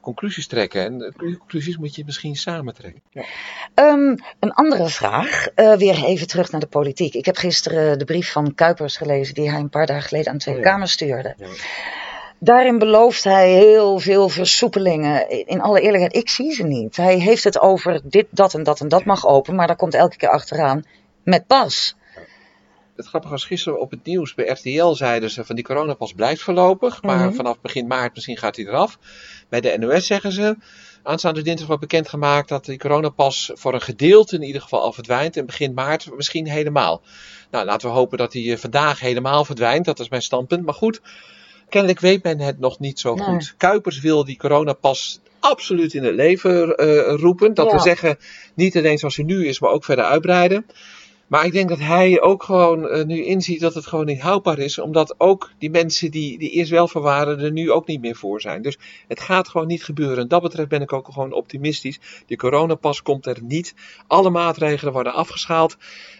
conclusies 0.00 0.46
trekken. 0.46 0.84
En 0.84 1.14
conclusies 1.16 1.76
moet 1.76 1.94
je 1.94 2.04
misschien 2.04 2.36
samen 2.36 2.74
trekken. 2.74 3.02
Ja. 3.10 3.24
Um, 3.74 4.16
een 4.40 4.52
andere 4.52 4.88
vraag, 4.88 5.46
uh, 5.56 5.76
weer 5.76 6.04
even 6.04 6.26
terug 6.26 6.50
naar 6.50 6.60
de 6.60 6.66
politiek. 6.66 7.14
Ik 7.14 7.24
heb 7.24 7.36
gisteren 7.36 7.98
de 7.98 8.04
brief 8.04 8.32
van 8.32 8.54
Kuipers 8.54 8.96
gelezen 8.96 9.34
die 9.34 9.50
hij 9.50 9.60
een 9.60 9.68
paar 9.68 9.86
dagen 9.86 10.08
geleden 10.08 10.32
aan 10.32 10.36
de 10.36 10.42
Tweede 10.42 10.60
oh, 10.60 10.66
ja. 10.66 10.72
Kamer 10.72 10.88
stuurde. 10.88 11.34
Ja. 11.38 11.46
Daarin 12.42 12.78
belooft 12.78 13.24
hij 13.24 13.52
heel 13.52 13.98
veel 13.98 14.28
versoepelingen. 14.28 15.46
In 15.46 15.60
alle 15.60 15.80
eerlijkheid, 15.80 16.16
ik 16.16 16.28
zie 16.28 16.52
ze 16.52 16.62
niet. 16.62 16.96
Hij 16.96 17.18
heeft 17.18 17.44
het 17.44 17.60
over 17.60 18.00
dit, 18.04 18.26
dat 18.30 18.54
en 18.54 18.62
dat 18.62 18.80
en 18.80 18.88
dat 18.88 19.04
mag 19.04 19.26
open, 19.26 19.54
maar 19.54 19.66
daar 19.66 19.76
komt 19.76 19.94
elke 19.94 20.16
keer 20.16 20.28
achteraan 20.28 20.84
met 21.24 21.46
pas. 21.46 21.94
Het 22.96 23.06
grappige 23.06 23.32
was 23.32 23.44
gisteren 23.44 23.80
op 23.80 23.90
het 23.90 24.04
nieuws 24.04 24.34
bij 24.34 24.46
RTL 24.46 24.92
zeiden 24.92 25.30
ze 25.30 25.44
van 25.44 25.54
die 25.54 25.64
coronapas 25.64 26.12
blijft 26.12 26.42
voorlopig, 26.42 27.02
maar 27.02 27.16
mm 27.16 27.22
-hmm. 27.22 27.34
vanaf 27.34 27.60
begin 27.60 27.86
maart 27.86 28.14
misschien 28.14 28.36
gaat 28.36 28.56
hij 28.56 28.66
eraf. 28.66 28.98
Bij 29.48 29.60
de 29.60 29.76
NOS 29.78 30.06
zeggen 30.06 30.32
ze, 30.32 30.56
aanstaande 31.02 31.42
dinsdag 31.42 31.66
wordt 31.66 31.82
bekendgemaakt 31.82 32.48
dat 32.48 32.64
die 32.64 32.78
coronapas 32.78 33.50
voor 33.54 33.74
een 33.74 33.80
gedeelte 33.80 34.36
in 34.36 34.42
ieder 34.42 34.62
geval 34.62 34.82
al 34.82 34.92
verdwijnt 34.92 35.36
en 35.36 35.46
begin 35.46 35.74
maart 35.74 36.16
misschien 36.16 36.48
helemaal. 36.48 37.02
Nou, 37.50 37.64
laten 37.64 37.88
we 37.88 37.94
hopen 37.94 38.18
dat 38.18 38.32
hij 38.32 38.58
vandaag 38.58 39.00
helemaal 39.00 39.44
verdwijnt, 39.44 39.84
dat 39.84 40.00
is 40.00 40.08
mijn 40.08 40.22
standpunt. 40.22 40.64
Maar 40.64 40.74
goed, 40.74 41.00
kennelijk 41.70 42.00
weet 42.00 42.22
men 42.22 42.38
het 42.38 42.58
nog 42.58 42.78
niet 42.78 43.00
zo 43.00 43.14
nee. 43.14 43.24
goed. 43.24 43.54
Kuipers 43.56 44.00
wil 44.00 44.24
die 44.24 44.36
coronapas 44.36 45.20
absoluut 45.40 45.94
in 45.94 46.04
het 46.04 46.14
leven 46.14 46.82
uh, 46.84 47.14
roepen. 47.14 47.54
Dat 47.54 47.70
ja. 47.70 47.76
we 47.76 47.80
zeggen, 47.80 48.18
niet 48.54 48.76
alleen 48.76 48.98
zoals 48.98 49.16
hij 49.16 49.24
nu 49.24 49.46
is, 49.46 49.60
maar 49.60 49.70
ook 49.70 49.84
verder 49.84 50.04
uitbreiden. 50.04 50.66
Maar 51.30 51.44
ik 51.44 51.52
denk 51.52 51.68
dat 51.68 51.78
hij 51.78 52.20
ook 52.20 52.42
gewoon 52.42 52.84
uh, 52.84 53.04
nu 53.04 53.24
inziet 53.24 53.60
dat 53.60 53.74
het 53.74 53.86
gewoon 53.86 54.06
niet 54.06 54.20
houdbaar 54.20 54.58
is. 54.58 54.78
Omdat 54.78 55.14
ook 55.18 55.50
die 55.58 55.70
mensen 55.70 56.10
die, 56.10 56.38
die 56.38 56.50
eerst 56.50 56.70
wel 56.70 56.88
voor 56.88 57.02
waren, 57.02 57.38
er 57.38 57.52
nu 57.52 57.70
ook 57.70 57.86
niet 57.86 58.00
meer 58.00 58.16
voor 58.16 58.40
zijn. 58.40 58.62
Dus 58.62 58.78
het 59.08 59.20
gaat 59.20 59.48
gewoon 59.48 59.66
niet 59.66 59.84
gebeuren. 59.84 60.18
En 60.18 60.28
dat 60.28 60.42
betreft 60.42 60.68
ben 60.68 60.82
ik 60.82 60.92
ook 60.92 61.08
gewoon 61.12 61.32
optimistisch. 61.32 62.00
Die 62.26 62.36
coronapas 62.36 63.02
komt 63.02 63.26
er 63.26 63.38
niet. 63.42 63.74
Alle 64.06 64.30
maatregelen 64.30 64.92
worden 64.92 65.12
afgeschaald. 65.12 65.76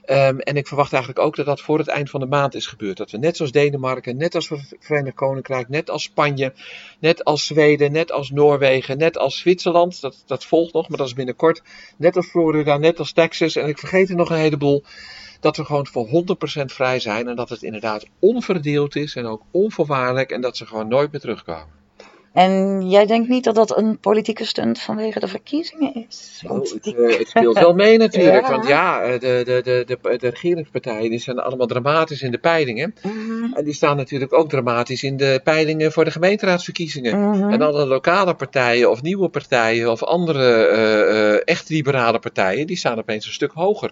Um, 0.06 0.40
en 0.40 0.56
ik 0.56 0.66
verwacht 0.66 0.92
eigenlijk 0.92 1.24
ook 1.24 1.36
dat 1.36 1.46
dat 1.46 1.60
voor 1.60 1.78
het 1.78 1.88
eind 1.88 2.10
van 2.10 2.20
de 2.20 2.26
maand 2.26 2.54
is 2.54 2.66
gebeurd. 2.66 2.96
Dat 2.96 3.10
we 3.10 3.18
net 3.18 3.36
zoals 3.36 3.52
Denemarken, 3.52 4.16
net 4.16 4.34
als 4.34 4.52
Verenigd 4.80 5.16
Koninkrijk, 5.16 5.68
net 5.68 5.90
als 5.90 6.02
Spanje, 6.02 6.52
net 6.98 7.24
als 7.24 7.46
Zweden, 7.46 7.92
net 7.92 8.12
als 8.12 8.30
Noorwegen, 8.30 8.98
net 8.98 9.18
als 9.18 9.38
Zwitserland. 9.38 10.00
Dat, 10.00 10.22
dat 10.26 10.44
volgt 10.44 10.72
nog, 10.72 10.88
maar 10.88 10.98
dat 10.98 11.06
is 11.06 11.14
binnenkort. 11.14 11.62
Net 11.96 12.16
als 12.16 12.26
Florida, 12.26 12.76
net 12.76 12.98
als 12.98 13.12
Texas. 13.12 13.56
En 13.56 13.68
ik 13.68 13.78
vergeet 13.78 14.08
er 14.08 14.16
nog 14.16 14.30
een 14.30 14.36
heleboel 14.36 14.84
dat 15.40 15.56
we 15.56 15.64
gewoon 15.64 15.86
voor 15.86 16.06
100% 16.06 16.64
vrij 16.64 17.00
zijn 17.00 17.28
en 17.28 17.36
dat 17.36 17.48
het 17.48 17.62
inderdaad 17.62 18.06
onverdeeld 18.18 18.96
is 18.96 19.14
en 19.14 19.26
ook 19.26 19.42
onvoorwaardelijk 19.50 20.30
en 20.30 20.40
dat 20.40 20.56
ze 20.56 20.66
gewoon 20.66 20.88
nooit 20.88 21.12
meer 21.12 21.20
terugkomen. 21.20 21.78
En 22.32 22.82
jij 22.90 23.06
denkt 23.06 23.28
niet 23.28 23.44
dat 23.44 23.54
dat 23.54 23.76
een 23.76 23.98
politieke 23.98 24.44
stunt 24.44 24.80
vanwege 24.80 25.20
de 25.20 25.28
verkiezingen 25.28 26.06
is? 26.08 26.44
Oh, 26.46 26.60
het, 26.60 26.84
het, 27.18 27.28
speelt 27.28 27.58
wel 27.58 27.74
mee 27.74 27.98
natuurlijk. 28.06 28.46
ja. 28.46 28.50
Want 28.50 28.66
ja, 28.66 29.18
de, 29.18 29.18
de, 29.18 29.60
de, 29.64 29.84
de, 29.86 30.16
de 30.18 30.28
regeringspartijen 30.28 31.10
die 31.10 31.18
zijn 31.18 31.38
allemaal 31.38 31.66
dramatisch 31.66 32.22
in 32.22 32.30
de 32.30 32.38
peilingen. 32.38 32.94
Mhm. 33.02 33.52
En 33.54 33.64
die 33.64 33.74
staan 33.74 33.96
natuurlijk 33.96 34.32
ook 34.32 34.48
dramatisch 34.48 35.02
in 35.02 35.16
de 35.16 35.40
peilingen 35.44 35.92
voor 35.92 36.04
de 36.04 36.10
gemeenteraadsverkiezingen. 36.10 37.32
-huh. 37.32 37.52
En 37.52 37.62
alle 37.62 37.86
lokale 37.86 38.34
partijen 38.34 38.90
of 38.90 39.02
nieuwe 39.02 39.28
partijen 39.28 39.90
of 39.90 40.02
andere 40.02 40.70
uh, 40.70 41.14
uh, 41.14 41.40
echt 41.44 41.68
liberale 41.68 42.18
partijen, 42.18 42.66
die 42.66 42.76
staan 42.76 42.98
opeens 42.98 43.26
een 43.26 43.32
stuk 43.32 43.52
hoger. 43.52 43.90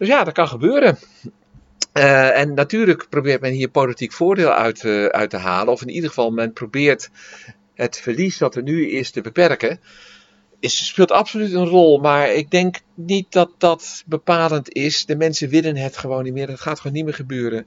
Dus 0.00 0.08
ja, 0.08 0.24
dat 0.24 0.34
kan 0.34 0.48
gebeuren. 0.48 0.98
Uh, 1.94 2.38
en 2.38 2.54
natuurlijk 2.54 3.06
probeert 3.08 3.40
men 3.40 3.52
hier 3.52 3.68
politiek 3.68 4.12
voordeel 4.12 4.50
uit, 4.50 4.82
uh, 4.82 5.06
uit 5.06 5.30
te 5.30 5.36
halen. 5.36 5.72
Of 5.72 5.82
in 5.82 5.88
ieder 5.88 6.08
geval, 6.08 6.30
men 6.30 6.52
probeert 6.52 7.10
het 7.74 8.00
verlies 8.00 8.38
dat 8.38 8.54
er 8.54 8.62
nu 8.62 8.90
is 8.90 9.10
te 9.10 9.20
beperken. 9.20 9.80
Is, 10.60 10.86
speelt 10.86 11.12
absoluut 11.12 11.52
een 11.52 11.66
rol, 11.66 11.98
maar 11.98 12.32
ik 12.32 12.50
denk 12.50 12.76
niet 12.94 13.32
dat 13.32 13.50
dat 13.58 14.02
bepalend 14.06 14.72
is. 14.72 15.06
De 15.06 15.16
mensen 15.16 15.48
willen 15.48 15.76
het 15.76 15.96
gewoon 15.96 16.24
niet 16.24 16.32
meer. 16.32 16.48
Het 16.48 16.60
gaat 16.60 16.80
gewoon 16.80 16.96
niet 16.96 17.04
meer 17.04 17.14
gebeuren. 17.14 17.66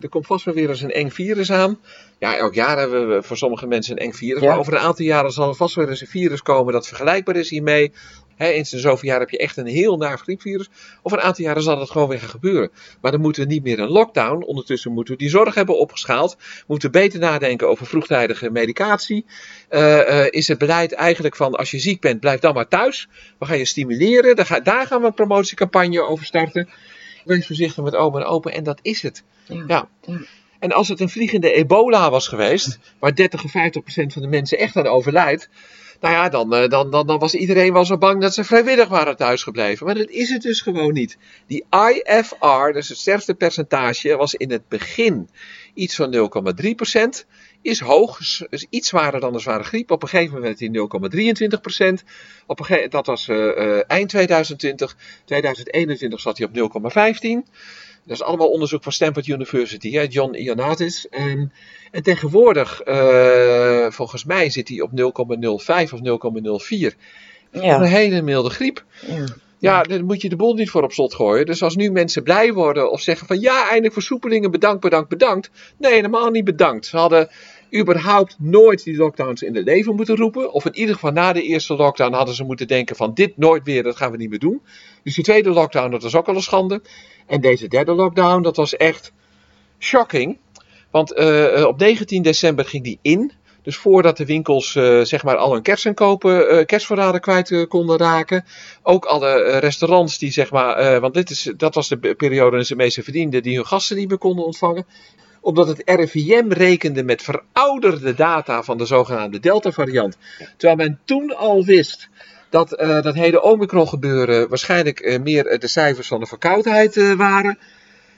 Er 0.00 0.08
komt 0.08 0.26
vast 0.26 0.44
wel 0.44 0.54
weer 0.54 0.68
eens 0.68 0.82
een 0.82 0.90
eng 0.90 1.10
virus 1.10 1.52
aan. 1.52 1.78
Ja, 2.18 2.36
elk 2.36 2.54
jaar 2.54 2.78
hebben 2.78 3.08
we 3.08 3.22
voor 3.22 3.36
sommige 3.36 3.66
mensen 3.66 3.96
een 3.96 4.06
eng 4.06 4.12
virus. 4.12 4.42
Ja. 4.42 4.48
Maar 4.48 4.58
over 4.58 4.72
een 4.72 4.78
aantal 4.78 5.04
jaren 5.04 5.32
zal 5.32 5.48
er 5.48 5.54
vast 5.54 5.74
weer 5.74 5.88
eens 5.88 6.00
een 6.00 6.06
virus 6.06 6.42
komen 6.42 6.72
dat 6.72 6.88
vergelijkbaar 6.88 7.36
is 7.36 7.50
hiermee. 7.50 7.92
He, 8.36 8.48
eens 8.48 8.72
in 8.72 8.78
zoveel 8.78 9.08
jaar 9.08 9.20
heb 9.20 9.30
je 9.30 9.38
echt 9.38 9.56
een 9.56 9.66
heel 9.66 9.96
naar 9.96 10.18
griepvirus. 10.18 10.68
Over 11.02 11.18
een 11.18 11.24
aantal 11.24 11.44
jaren 11.44 11.62
zal 11.62 11.78
dat 11.78 11.90
gewoon 11.90 12.08
weer 12.08 12.18
gaan 12.18 12.28
gebeuren. 12.28 12.70
Maar 13.00 13.10
dan 13.10 13.20
moeten 13.20 13.42
we 13.42 13.48
niet 13.48 13.62
meer 13.62 13.78
een 13.78 13.88
lockdown. 13.88 14.44
Ondertussen 14.44 14.92
moeten 14.92 15.14
we 15.14 15.20
die 15.20 15.30
zorg 15.30 15.54
hebben 15.54 15.78
opgeschaald. 15.78 16.36
Moeten 16.66 16.90
we 16.90 16.98
beter 16.98 17.18
nadenken 17.18 17.68
over 17.68 17.86
vroegtijdige 17.86 18.50
medicatie. 18.50 19.24
Uh, 19.70 19.80
uh, 19.80 20.26
is 20.30 20.48
het 20.48 20.58
beleid 20.58 20.92
eigenlijk 20.92 21.36
van 21.36 21.54
als 21.54 21.70
je 21.70 21.78
ziek 21.78 22.00
bent, 22.00 22.20
blijf 22.20 22.40
dan 22.40 22.54
maar 22.54 22.68
thuis. 22.68 23.08
We 23.38 23.46
gaan 23.46 23.58
je 23.58 23.64
stimuleren. 23.64 24.36
Daar, 24.36 24.46
ga, 24.46 24.60
daar 24.60 24.86
gaan 24.86 25.00
we 25.00 25.06
een 25.06 25.14
promotiecampagne 25.14 26.02
over 26.02 26.24
starten. 26.24 26.68
Wees 27.24 27.46
voorzichtig 27.46 27.84
met 27.84 27.94
open 27.94 28.20
en 28.20 28.26
open. 28.26 28.52
En 28.52 28.64
dat 28.64 28.78
is 28.82 29.02
het. 29.02 29.22
Ja. 29.46 29.64
ja. 29.66 29.88
En 30.58 30.72
als 30.72 30.88
het 30.88 31.00
een 31.00 31.08
vliegende 31.08 31.52
ebola 31.52 32.10
was 32.10 32.28
geweest, 32.28 32.78
waar 32.98 33.14
30 33.14 33.44
of 33.44 33.50
50 33.50 33.82
procent 33.82 34.12
van 34.12 34.22
de 34.22 34.28
mensen 34.28 34.58
echt 34.58 34.76
aan 34.76 34.86
overlijdt. 34.86 35.48
Nou 36.04 36.16
ja, 36.16 36.28
dan, 36.28 36.50
dan, 36.68 36.90
dan, 36.90 37.06
dan 37.06 37.18
was 37.18 37.34
iedereen 37.34 37.72
wel 37.72 37.84
zo 37.84 37.98
bang 37.98 38.20
dat 38.20 38.34
ze 38.34 38.44
vrijwillig 38.44 38.88
waren 38.88 39.16
thuisgebleven. 39.16 39.86
Maar 39.86 39.94
dat 39.94 40.08
is 40.08 40.30
het 40.30 40.42
dus 40.42 40.60
gewoon 40.60 40.92
niet. 40.92 41.18
Die 41.46 41.64
IFR, 41.70 42.72
dus 42.72 42.88
het 42.88 42.98
sterfste 42.98 43.34
percentage, 43.34 44.16
was 44.16 44.34
in 44.34 44.50
het 44.50 44.68
begin 44.68 45.28
iets 45.74 45.94
van 45.94 46.30
0,3%. 47.24 47.26
Is 47.62 47.80
hoog, 47.80 48.20
is 48.50 48.66
iets 48.70 48.88
zwaarder 48.88 49.20
dan 49.20 49.34
een 49.34 49.40
zware 49.40 49.62
griep. 49.62 49.90
Op 49.90 50.02
een 50.02 50.08
gegeven 50.08 50.34
moment 50.34 50.60
in 50.60 50.88
0,23%. 52.00 52.04
Op 52.46 52.86
dat 52.90 53.06
was 53.06 53.28
uh, 53.28 53.36
uh, 53.36 53.80
eind 53.86 54.08
2020. 54.08 54.96
2021 55.24 56.20
zat 56.20 56.38
hij 56.38 56.46
op 56.46 56.82
0,15%. 57.46 57.50
Dat 58.06 58.16
is 58.16 58.22
allemaal 58.22 58.50
onderzoek 58.50 58.82
van 58.82 58.92
Stanford 58.92 59.26
University, 59.26 59.90
hè, 59.92 60.06
John 60.08 60.34
Ioannidis. 60.34 61.08
En, 61.08 61.52
en 61.90 62.02
tegenwoordig, 62.02 62.86
uh, 62.86 63.90
volgens 63.90 64.24
mij, 64.24 64.50
zit 64.50 64.68
hij 64.68 64.80
op 64.80 64.90
0,05 64.90 65.92
of 65.92 66.00
0,04. 66.68 66.96
Ja. 67.50 67.76
Een 67.76 67.82
hele 67.82 68.22
milde 68.22 68.50
griep. 68.50 68.84
Ja. 69.06 69.24
Ja, 69.64 69.82
dan 69.82 70.04
moet 70.04 70.22
je 70.22 70.28
de 70.28 70.36
boel 70.36 70.54
niet 70.54 70.70
voor 70.70 70.82
op 70.82 70.92
slot 70.92 71.14
gooien. 71.14 71.46
Dus 71.46 71.62
als 71.62 71.76
nu 71.76 71.90
mensen 71.90 72.22
blij 72.22 72.52
worden 72.52 72.90
of 72.90 73.00
zeggen 73.00 73.26
van 73.26 73.40
ja, 73.40 73.64
eindelijk 73.64 73.92
versoepelingen, 73.92 74.50
bedankt, 74.50 74.80
bedankt, 74.80 75.08
bedankt. 75.08 75.50
Nee, 75.78 75.92
helemaal 75.92 76.30
niet 76.30 76.44
bedankt. 76.44 76.86
Ze 76.86 76.96
hadden 76.96 77.28
überhaupt 77.74 78.36
nooit 78.38 78.84
die 78.84 78.96
lockdowns 78.96 79.42
in 79.42 79.54
het 79.54 79.64
leven 79.64 79.94
moeten 79.94 80.16
roepen. 80.16 80.52
Of 80.52 80.64
in 80.64 80.74
ieder 80.74 80.94
geval 80.94 81.10
na 81.10 81.32
de 81.32 81.42
eerste 81.42 81.76
lockdown 81.76 82.12
hadden 82.12 82.34
ze 82.34 82.44
moeten 82.44 82.66
denken 82.66 82.96
van 82.96 83.14
dit 83.14 83.36
nooit 83.36 83.64
weer, 83.64 83.82
dat 83.82 83.96
gaan 83.96 84.10
we 84.10 84.16
niet 84.16 84.30
meer 84.30 84.38
doen. 84.38 84.62
Dus 85.02 85.14
die 85.14 85.24
tweede 85.24 85.50
lockdown, 85.50 85.90
dat 85.90 86.02
was 86.02 86.14
ook 86.14 86.28
al 86.28 86.34
een 86.34 86.42
schande. 86.42 86.82
En 87.26 87.40
deze 87.40 87.68
derde 87.68 87.92
lockdown, 87.92 88.42
dat 88.42 88.56
was 88.56 88.76
echt 88.76 89.12
shocking. 89.78 90.38
Want 90.90 91.18
uh, 91.18 91.64
op 91.66 91.78
19 91.78 92.22
december 92.22 92.64
ging 92.64 92.84
die 92.84 92.98
in. 93.02 93.32
Dus 93.62 93.76
voordat 93.76 94.16
de 94.16 94.24
winkels 94.24 94.74
uh, 94.74 95.00
zeg 95.00 95.24
maar 95.24 95.36
al 95.36 95.52
hun 95.52 95.62
kersenkopen, 95.62 96.54
uh, 96.54 96.64
kerstvoorraden 96.64 97.20
kwijt 97.20 97.66
konden 97.68 97.96
raken. 97.96 98.44
Ook 98.82 99.04
alle 99.04 99.58
restaurants 99.58 100.18
die 100.18 100.30
zeg 100.32 100.50
maar, 100.50 101.00
want 101.00 101.14
dit 101.14 101.30
is, 101.30 101.52
dat 101.56 101.74
was 101.74 101.88
de 101.88 102.14
periode 102.14 102.56
dat 102.56 102.66
ze 102.66 102.76
meeste 102.76 103.02
verdienden, 103.02 103.42
die 103.42 103.56
hun 103.56 103.66
gasten 103.66 103.96
niet 103.96 104.08
meer 104.08 104.18
konden 104.18 104.44
ontvangen 104.44 104.86
omdat 105.44 105.68
het 105.68 105.82
RIVM 105.84 106.48
rekende 106.48 107.02
met 107.02 107.22
verouderde 107.22 108.14
data 108.14 108.62
van 108.62 108.78
de 108.78 108.86
zogenaamde 108.86 109.40
Delta-variant. 109.40 110.16
Terwijl 110.56 110.76
men 110.76 111.00
toen 111.04 111.36
al 111.36 111.64
wist 111.64 112.08
dat 112.48 112.80
uh, 112.80 113.02
dat 113.02 113.14
hele 113.14 113.42
Omicron 113.42 113.88
gebeuren 113.88 114.48
waarschijnlijk 114.48 115.00
uh, 115.00 115.20
meer 115.20 115.58
de 115.58 115.68
cijfers 115.68 116.08
van 116.08 116.20
de 116.20 116.26
verkoudheid 116.26 117.14
waren. 117.16 117.58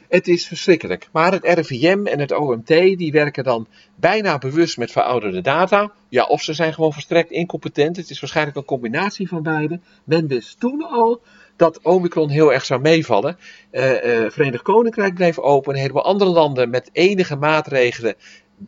Het 0.08 0.28
is 0.28 0.46
verschrikkelijk. 0.46 1.08
Maar 1.12 1.32
het 1.32 1.44
RIVM 1.44 2.06
en 2.06 2.18
het 2.20 2.32
OMT 2.32 2.66
die 2.66 3.12
werken 3.12 3.44
dan 3.44 3.66
bijna 3.94 4.38
bewust 4.38 4.78
met 4.78 4.90
verouderde 4.90 5.40
data. 5.40 5.92
Ja, 6.08 6.24
of 6.24 6.42
ze 6.42 6.52
zijn 6.52 6.74
gewoon 6.74 6.92
verstrekt 6.92 7.30
incompetent. 7.30 7.96
Het 7.96 8.10
is 8.10 8.20
waarschijnlijk 8.20 8.56
een 8.56 8.64
combinatie 8.64 9.28
van 9.28 9.42
beide. 9.42 9.80
Men 10.04 10.26
wist 10.26 10.60
toen 10.60 10.82
al 10.82 11.20
dat 11.56 11.80
Omicron 11.82 12.28
heel 12.28 12.52
erg 12.52 12.64
zou 12.64 12.80
meevallen. 12.80 13.38
Uh, 13.72 13.90
uh, 13.90 14.30
Verenigd 14.30 14.62
Koninkrijk 14.62 15.14
bleef 15.14 15.38
open. 15.38 15.74
Een 15.74 15.80
heleboel 15.80 16.04
andere 16.04 16.30
landen 16.30 16.70
met 16.70 16.90
enige 16.92 17.36
maatregelen 17.36 18.14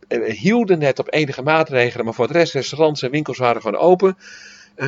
uh, 0.07 0.33
hielden 0.33 0.79
net 0.79 0.99
op 0.99 1.13
enige 1.13 1.41
maatregelen. 1.41 2.05
Maar 2.05 2.13
voor 2.13 2.27
de 2.27 2.33
rest, 2.33 2.53
restaurants 2.53 3.01
en 3.01 3.11
winkels 3.11 3.37
waren 3.37 3.61
gewoon 3.61 3.79
open. 3.79 4.17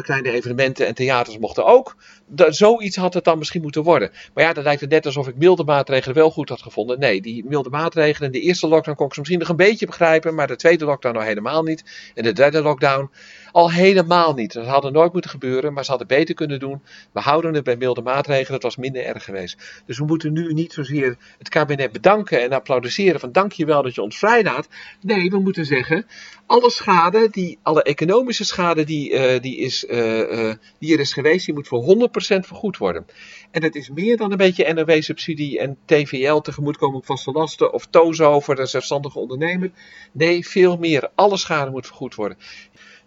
kleine 0.01 0.31
evenementen 0.31 0.87
en 0.87 0.95
theaters 0.95 1.37
mochten 1.37 1.65
ook. 1.65 1.95
Dat, 2.33 2.55
zoiets 2.55 2.95
had 2.95 3.13
het 3.13 3.23
dan 3.23 3.37
misschien 3.37 3.61
moeten 3.61 3.83
worden. 3.83 4.11
Maar 4.33 4.43
ja, 4.43 4.53
dan 4.53 4.63
lijkt 4.63 4.81
het 4.81 4.89
net 4.89 5.05
alsof 5.05 5.27
ik 5.27 5.35
milde 5.35 5.63
maatregelen 5.63 6.15
wel 6.15 6.31
goed 6.31 6.49
had 6.49 6.61
gevonden. 6.61 6.99
Nee, 6.99 7.21
die 7.21 7.45
milde 7.45 7.69
maatregelen, 7.69 8.31
de 8.31 8.39
eerste 8.39 8.67
lockdown 8.67 8.97
kon 8.97 9.05
ik 9.05 9.13
ze 9.13 9.19
misschien 9.19 9.39
nog 9.39 9.49
een 9.49 9.55
beetje 9.55 9.85
begrijpen. 9.85 10.35
Maar 10.35 10.47
de 10.47 10.55
tweede 10.55 10.85
lockdown 10.85 11.15
nou 11.15 11.27
helemaal 11.27 11.63
niet. 11.63 12.11
En 12.15 12.23
de 12.23 12.33
derde 12.33 12.61
lockdown 12.61 13.09
al 13.51 13.71
helemaal 13.71 14.33
niet. 14.33 14.53
Dat 14.53 14.65
had 14.65 14.91
nooit 14.91 15.13
moeten 15.13 15.31
gebeuren, 15.31 15.73
maar 15.73 15.83
ze 15.83 15.89
hadden 15.89 16.07
beter 16.07 16.35
kunnen 16.35 16.59
doen. 16.59 16.81
We 17.11 17.19
houden 17.19 17.53
het 17.53 17.63
bij 17.63 17.75
milde 17.75 18.01
maatregelen, 18.01 18.53
het 18.53 18.63
was 18.63 18.75
minder 18.75 19.05
erg 19.05 19.23
geweest. 19.23 19.81
Dus 19.85 19.97
we 19.97 20.05
moeten 20.05 20.33
nu 20.33 20.53
niet 20.53 20.73
zozeer 20.73 21.17
het 21.37 21.49
kabinet 21.49 21.91
bedanken 21.91 22.41
en 22.41 22.51
applaudisseren 22.51 23.19
van 23.19 23.31
dankjewel 23.31 23.83
dat 23.83 23.95
je 23.95 24.01
ons 24.01 24.17
vrijlaat. 24.17 24.67
Nee, 25.01 25.29
we 25.29 25.39
moeten 25.39 25.65
zeggen, 25.65 26.05
alle 26.45 26.71
schade, 26.71 27.27
die, 27.31 27.59
alle 27.61 27.83
economische 27.83 28.45
schade 28.45 28.83
die, 28.83 29.11
uh, 29.11 29.39
die, 29.41 29.57
is, 29.57 29.83
uh, 29.83 30.17
uh, 30.17 30.53
die 30.79 30.93
er 30.93 30.99
is 30.99 31.13
geweest, 31.13 31.45
die 31.45 31.53
moet 31.53 31.67
voor 31.67 32.09
100% 32.20 32.20
vergoed 32.25 32.77
worden. 32.77 33.05
En 33.51 33.61
dat 33.61 33.75
is 33.75 33.89
meer 33.89 34.17
dan 34.17 34.31
een 34.31 34.37
beetje 34.37 34.73
NOW-subsidie 34.73 35.59
en 35.59 35.77
TVL 35.85 36.37
tegemoetkoming 36.37 36.97
op 36.97 37.05
vaste 37.05 37.31
lasten 37.31 37.73
of 37.73 37.85
TOZO 37.85 38.39
voor 38.39 38.55
de 38.55 38.65
zelfstandige 38.65 39.19
ondernemer. 39.19 39.71
Nee, 40.11 40.47
veel 40.47 40.77
meer. 40.77 41.09
Alle 41.15 41.37
schade 41.37 41.71
moet 41.71 41.87
vergoed 41.87 42.15
worden 42.15 42.37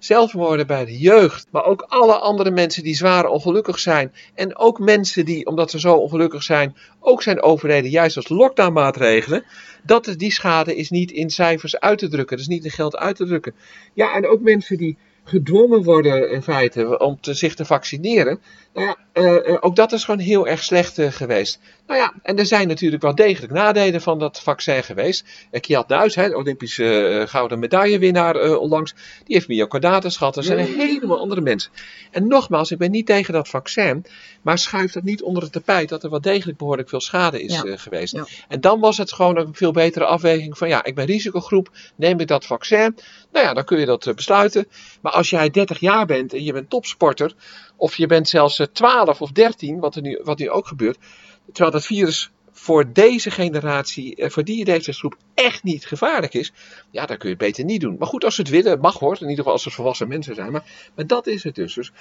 zelfmoorden 0.05 0.67
bij 0.67 0.85
de 0.85 0.99
jeugd, 0.99 1.47
maar 1.51 1.65
ook 1.65 1.83
alle 1.83 2.19
andere 2.19 2.51
mensen 2.51 2.83
die 2.83 2.95
zwaar 2.95 3.27
ongelukkig 3.27 3.79
zijn. 3.79 4.13
En 4.35 4.57
ook 4.57 4.79
mensen 4.79 5.25
die, 5.25 5.47
omdat 5.47 5.71
ze 5.71 5.81
zo 5.81 5.95
ongelukkig 5.95 6.43
zijn, 6.43 6.77
ook 7.01 7.23
zijn 7.23 7.43
overleden, 7.43 7.91
juist 7.91 8.17
als 8.17 8.29
lockdownmaatregelen. 8.29 9.45
Dat, 9.83 10.15
die 10.17 10.33
schade 10.33 10.77
is 10.77 10.91
niet 10.91 11.11
in 11.11 11.31
cijfers 11.31 11.81
uit 11.81 11.99
te 11.99 12.09
drukken, 12.09 12.37
dus 12.37 12.47
niet 12.47 12.65
in 12.65 12.71
geld 12.71 12.97
uit 12.97 13.17
te 13.17 13.27
drukken. 13.27 13.55
Ja, 13.95 14.15
en 14.15 14.27
ook 14.27 14.41
mensen 14.41 14.77
die 14.77 14.99
gedwongen 15.25 15.83
worden 15.83 16.31
in 16.31 16.43
feite 16.43 16.99
om 16.99 17.21
te, 17.21 17.35
zich 17.35 17.55
te 17.55 17.65
vaccineren. 17.65 18.41
Nou 18.75 18.87
ja, 18.87 18.97
uh, 19.23 19.57
ook 19.61 19.77
dat 19.77 19.93
is 19.93 20.05
gewoon 20.05 20.21
heel 20.21 20.47
erg 20.47 20.63
slecht 20.63 20.99
uh, 20.99 21.11
geweest. 21.11 21.61
Nou 21.87 22.01
ja, 22.01 22.15
en 22.23 22.39
er 22.39 22.47
zijn 22.47 22.69
natuurlijk 22.69 23.03
wel 23.03 23.15
degelijk 23.15 23.53
nadelen 23.53 24.01
van 24.01 24.19
dat 24.19 24.41
vaccin 24.41 24.85
geweest. 24.85 25.25
Uh, 25.51 25.61
Kiat 25.61 25.89
Nuis, 25.89 26.15
hè, 26.15 26.37
Olympische 26.37 27.25
gouden 27.29 27.59
medaillewinnaar 27.59 28.57
onlangs, 28.57 28.95
die 29.25 29.35
heeft 29.35 29.49
myocarditis 29.49 30.17
gehad. 30.17 30.37
Er 30.37 30.43
zijn 30.43 30.59
een 30.59 30.75
heleboel 30.79 31.19
andere 31.19 31.41
mensen. 31.41 31.71
En 32.11 32.27
nogmaals, 32.27 32.71
ik 32.71 32.79
ben 32.79 32.91
niet 32.91 33.07
tegen 33.07 33.33
dat 33.33 33.49
vaccin, 33.49 34.05
maar 34.43 34.59
schuif 34.59 34.93
dat 34.93 35.03
niet 35.03 35.23
onder 35.23 35.43
het 35.43 35.53
tapijt 35.53 35.89
dat 35.89 36.05
er 36.05 36.11
wel 36.11 36.21
degelijk 36.21 36.59
behoorlijk 36.59 36.89
veel 36.89 37.01
schade 37.01 37.43
is 37.43 37.63
ja. 37.63 37.77
geweest. 37.77 38.15
Ja. 38.15 38.27
En 38.49 38.61
dan 38.61 38.81
was 38.81 38.99
het 38.99 39.13
gewoon 39.13 39.37
een 39.37 39.55
veel 39.55 39.73
betere 39.73 40.05
afweging 40.05 40.59
van 40.59 40.69
ja, 40.69 40.85
ik 40.85 40.95
ben 40.95 41.07
risicogroep, 41.07 41.71
neem 41.97 42.21
ik 42.21 42.27
dat 42.29 42.47
vaccin. 42.47 42.97
Nou 43.33 43.47
ja, 43.47 43.55
dan 43.55 43.65
kun 43.65 43.79
je 43.79 43.87
dat 43.87 44.13
besluiten. 44.15 44.67
Maar 45.01 45.13
als 45.15 45.31
jij 45.31 45.51
30 45.51 45.81
jaar 45.81 46.07
bent 46.07 46.33
en 46.33 46.45
je 46.45 46.53
bent 46.53 46.71
topsporter, 46.71 47.35
of 47.77 47.97
je 47.97 48.07
bent 48.07 48.29
zelfs 48.29 48.63
12 48.73 49.21
of 49.21 49.31
13, 49.31 49.79
wat, 49.79 49.97
er 49.97 50.03
nu, 50.03 50.21
wat 50.23 50.49
ook 50.49 50.67
gebeurt. 50.67 50.99
Terwijl 51.47 51.71
dat 51.71 51.87
virus 51.87 52.31
voor 52.53 52.93
deze 52.93 53.31
generatie, 53.31 54.25
voor 54.31 54.45
die 54.45 54.65
leeftijdsgroep 54.65 55.17
echt 55.35 55.63
niet 55.63 55.87
gevaarlijk 55.87 56.35
is. 56.35 56.53
Ja, 56.91 57.07
dan 57.07 57.17
kun 57.17 57.29
je 57.29 57.35
het 57.35 57.45
beter 57.45 57.65
niet 57.65 57.81
doen. 57.81 57.97
Maar 57.99 58.09
goed, 58.09 58.25
als 58.25 58.35
ze 58.35 58.41
het 58.41 58.51
willen, 58.51 58.81
mag 58.81 58.99
hoor. 58.99 59.15
In 59.15 59.21
ieder 59.21 59.37
geval 59.37 59.53
als 59.53 59.65
het 59.65 59.75
volwassen 59.75 60.09
mensen 60.09 60.35
zijn. 60.35 60.53
Maar, 60.53 60.91
maar 60.95 61.07
dat 61.07 61.27
is 61.27 61.45
het 61.45 61.55
dus. 61.55 61.75
dus. 61.75 61.93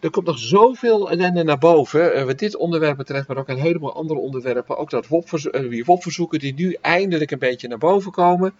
Er 0.00 0.10
komt 0.10 0.26
nog 0.26 0.38
zoveel 0.38 1.10
ellende 1.10 1.42
naar 1.42 1.58
boven. 1.58 2.18
Uh, 2.18 2.24
wat 2.24 2.38
dit 2.38 2.56
onderwerp 2.56 2.96
betreft, 2.96 3.28
maar 3.28 3.36
ook 3.36 3.48
een 3.48 3.58
heleboel 3.58 3.94
andere 3.94 4.20
onderwerpen. 4.20 4.76
Ook 4.76 4.90
dat 4.90 5.06
WOP-verzoeken 5.84 6.38
die 6.38 6.54
nu 6.54 6.76
eindelijk 6.80 7.30
een 7.30 7.38
beetje 7.38 7.68
naar 7.68 7.78
boven 7.78 8.12
komen. 8.12 8.54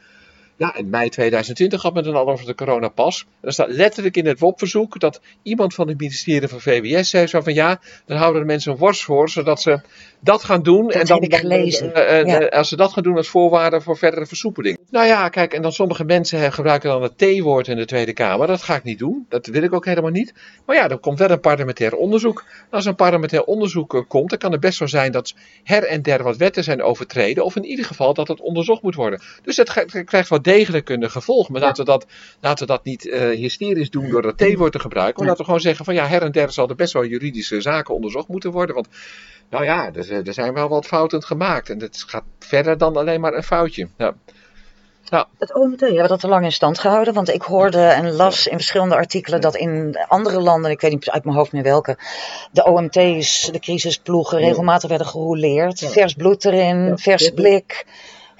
Ja, 0.61 0.75
in 0.77 0.90
mei 0.90 1.09
2020 1.09 1.83
had 1.83 1.94
men 1.94 2.05
dan 2.05 2.14
al 2.14 2.29
over 2.29 2.46
de 2.46 2.55
coronapas. 2.55 3.27
En 3.40 3.46
er 3.46 3.53
staat 3.53 3.68
letterlijk 3.68 4.16
in 4.16 4.27
het 4.27 4.38
WOP-verzoek 4.38 5.01
dat 5.01 5.20
iemand 5.42 5.75
van 5.75 5.88
het 5.88 6.01
ministerie 6.01 6.49
van 6.49 6.61
VWS 6.61 7.11
zei 7.11 7.27
zo 7.27 7.40
van 7.40 7.55
ja, 7.55 7.81
dan 8.07 8.16
houden 8.16 8.40
de 8.40 8.46
mensen 8.46 8.73
een 8.73 8.79
worst 8.79 9.03
voor, 9.03 9.29
zodat 9.29 9.62
ze 9.62 9.81
dat 10.20 10.44
gaan 10.44 10.62
doen. 10.62 10.83
Dat 10.83 10.94
en 10.94 11.06
dan, 11.06 11.22
heb 11.22 11.33
ik 11.33 11.38
gelezen. 11.38 11.92
Ja. 12.26 12.38
Als 12.46 12.68
ze 12.68 12.76
dat 12.76 12.92
gaan 12.92 13.02
doen 13.02 13.16
als 13.16 13.28
voorwaarde 13.28 13.80
voor 13.80 13.96
verdere 13.96 14.26
versoepeling. 14.26 14.78
Nou 14.90 15.06
ja, 15.06 15.28
kijk, 15.28 15.54
en 15.54 15.62
dan 15.62 15.72
sommige 15.72 16.04
mensen 16.04 16.52
gebruiken 16.52 16.90
dan 16.90 17.02
het 17.02 17.18
T-woord 17.18 17.68
in 17.68 17.76
de 17.76 17.85
Tweede 17.85 18.12
Kamer. 18.12 18.46
Dat 18.46 18.62
ga 18.62 18.74
ik 18.74 18.83
niet 18.83 18.98
doen. 18.98 19.26
Dat 19.28 19.46
wil 19.46 19.62
ik 19.62 19.72
ook 19.72 19.85
helemaal 19.85 20.11
niet. 20.11 20.35
Maar 20.66 20.76
ja, 20.76 20.88
er 20.88 20.98
komt 20.98 21.18
wel 21.18 21.30
een 21.30 21.40
parlementair 21.40 21.94
onderzoek. 21.94 22.44
Als 22.70 22.85
een 22.85 22.94
parlementair 22.94 23.44
onderzoek 23.44 23.94
uh, 23.94 24.02
komt, 24.09 24.30
dan 24.30 24.38
kan 24.38 24.52
het 24.52 24.61
best 24.61 24.78
wel 24.78 24.88
zijn 24.88 25.12
dat 25.12 25.35
her 25.64 25.85
en 25.85 26.02
der 26.02 26.22
wat 26.22 26.37
wetten 26.37 26.64
zijn 26.64 26.83
overtreden. 26.83 27.44
Of 27.44 27.56
in 27.56 27.64
ieder 27.64 27.85
geval 27.85 28.14
dat 28.14 28.28
het 28.28 28.40
onderzocht 28.40 28.83
moet 28.83 28.94
worden. 28.94 29.20
Dus 29.42 29.56
het 29.56 29.85
krijgt 30.04 30.28
wat 30.28 30.44
degelijk 30.44 30.88
een 30.88 31.11
gevolg. 31.11 31.48
Maar 31.48 31.61
ja. 31.61 31.66
laten, 31.66 31.85
we 31.85 31.90
dat, 31.90 32.06
laten 32.40 32.66
we 32.66 32.72
dat 32.72 32.85
niet 32.85 33.02
hysterisch 33.35 33.90
doen 33.90 34.11
door 34.11 34.22
dat 34.22 34.38
T-woord 34.38 34.72
te 34.72 34.78
gebruiken. 34.78 35.18
Maar 35.18 35.26
laten 35.26 35.40
we 35.40 35.44
gewoon 35.44 35.61
zeggen 35.61 35.85
van 35.85 35.94
ja, 35.94 36.06
her 36.06 36.22
en 36.22 36.33
der 36.33 36.52
zal 36.52 36.68
er 36.68 36.74
best 36.74 36.92
wel 36.92 37.04
juridische 37.04 37.61
zaken 37.61 37.94
onderzocht 37.94 38.28
moeten 38.28 38.50
worden. 38.50 38.74
Want 38.74 38.88
nou 39.50 39.64
ja, 39.64 39.92
er, 39.92 40.26
er 40.26 40.34
zijn 40.34 40.54
wel 40.54 40.68
wat 40.68 40.86
fouten 40.86 41.22
gemaakt. 41.22 41.70
En 41.70 41.80
het 41.80 42.04
gaat 42.06 42.24
verder 42.38 42.78
dan 42.78 42.96
alleen 42.96 43.20
maar 43.20 43.34
een 43.34 43.42
foutje. 43.42 43.88
Ja. 43.96 44.14
Ja. 45.10 45.28
Het 45.38 45.54
OMT 45.54 45.80
hebben 45.80 46.08
dat 46.08 46.20
te 46.20 46.28
lang 46.28 46.44
in 46.44 46.52
stand 46.52 46.78
gehouden. 46.78 47.14
Want 47.14 47.28
ik 47.28 47.42
hoorde 47.42 47.82
en 47.82 48.12
las 48.12 48.46
in 48.46 48.56
verschillende 48.56 48.94
artikelen 48.94 49.40
dat 49.40 49.56
in 49.56 49.98
andere 50.08 50.40
landen, 50.40 50.70
ik 50.70 50.80
weet 50.80 50.90
niet 50.90 51.10
uit 51.10 51.24
mijn 51.24 51.36
hoofd 51.36 51.52
meer 51.52 51.62
welke, 51.62 51.98
de 52.52 52.64
OMT's, 52.64 53.50
de 53.52 53.58
crisisploegen, 53.58 54.38
regelmatig 54.38 54.88
werden 54.88 55.06
gerouleerd. 55.06 55.78
Vers 55.78 56.14
bloed 56.14 56.44
erin, 56.44 56.98
verse 56.98 57.32
blik. 57.32 57.86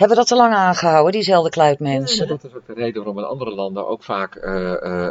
Hebben 0.01 0.19
we 0.19 0.25
dat 0.25 0.39
te 0.39 0.43
lang 0.43 0.55
aangehouden, 0.55 1.13
diezelfde 1.13 1.51
kluitmensen? 1.51 2.23
Ja, 2.23 2.27
dat 2.27 2.45
is 2.45 2.55
ook 2.55 2.67
de 2.67 2.73
reden 2.73 2.95
waarom 2.95 3.19
in 3.19 3.25
andere 3.25 3.51
landen 3.51 3.87
ook 3.87 4.03
vaak 4.03 4.37
uh, 4.37 4.55
uh, 4.55 5.09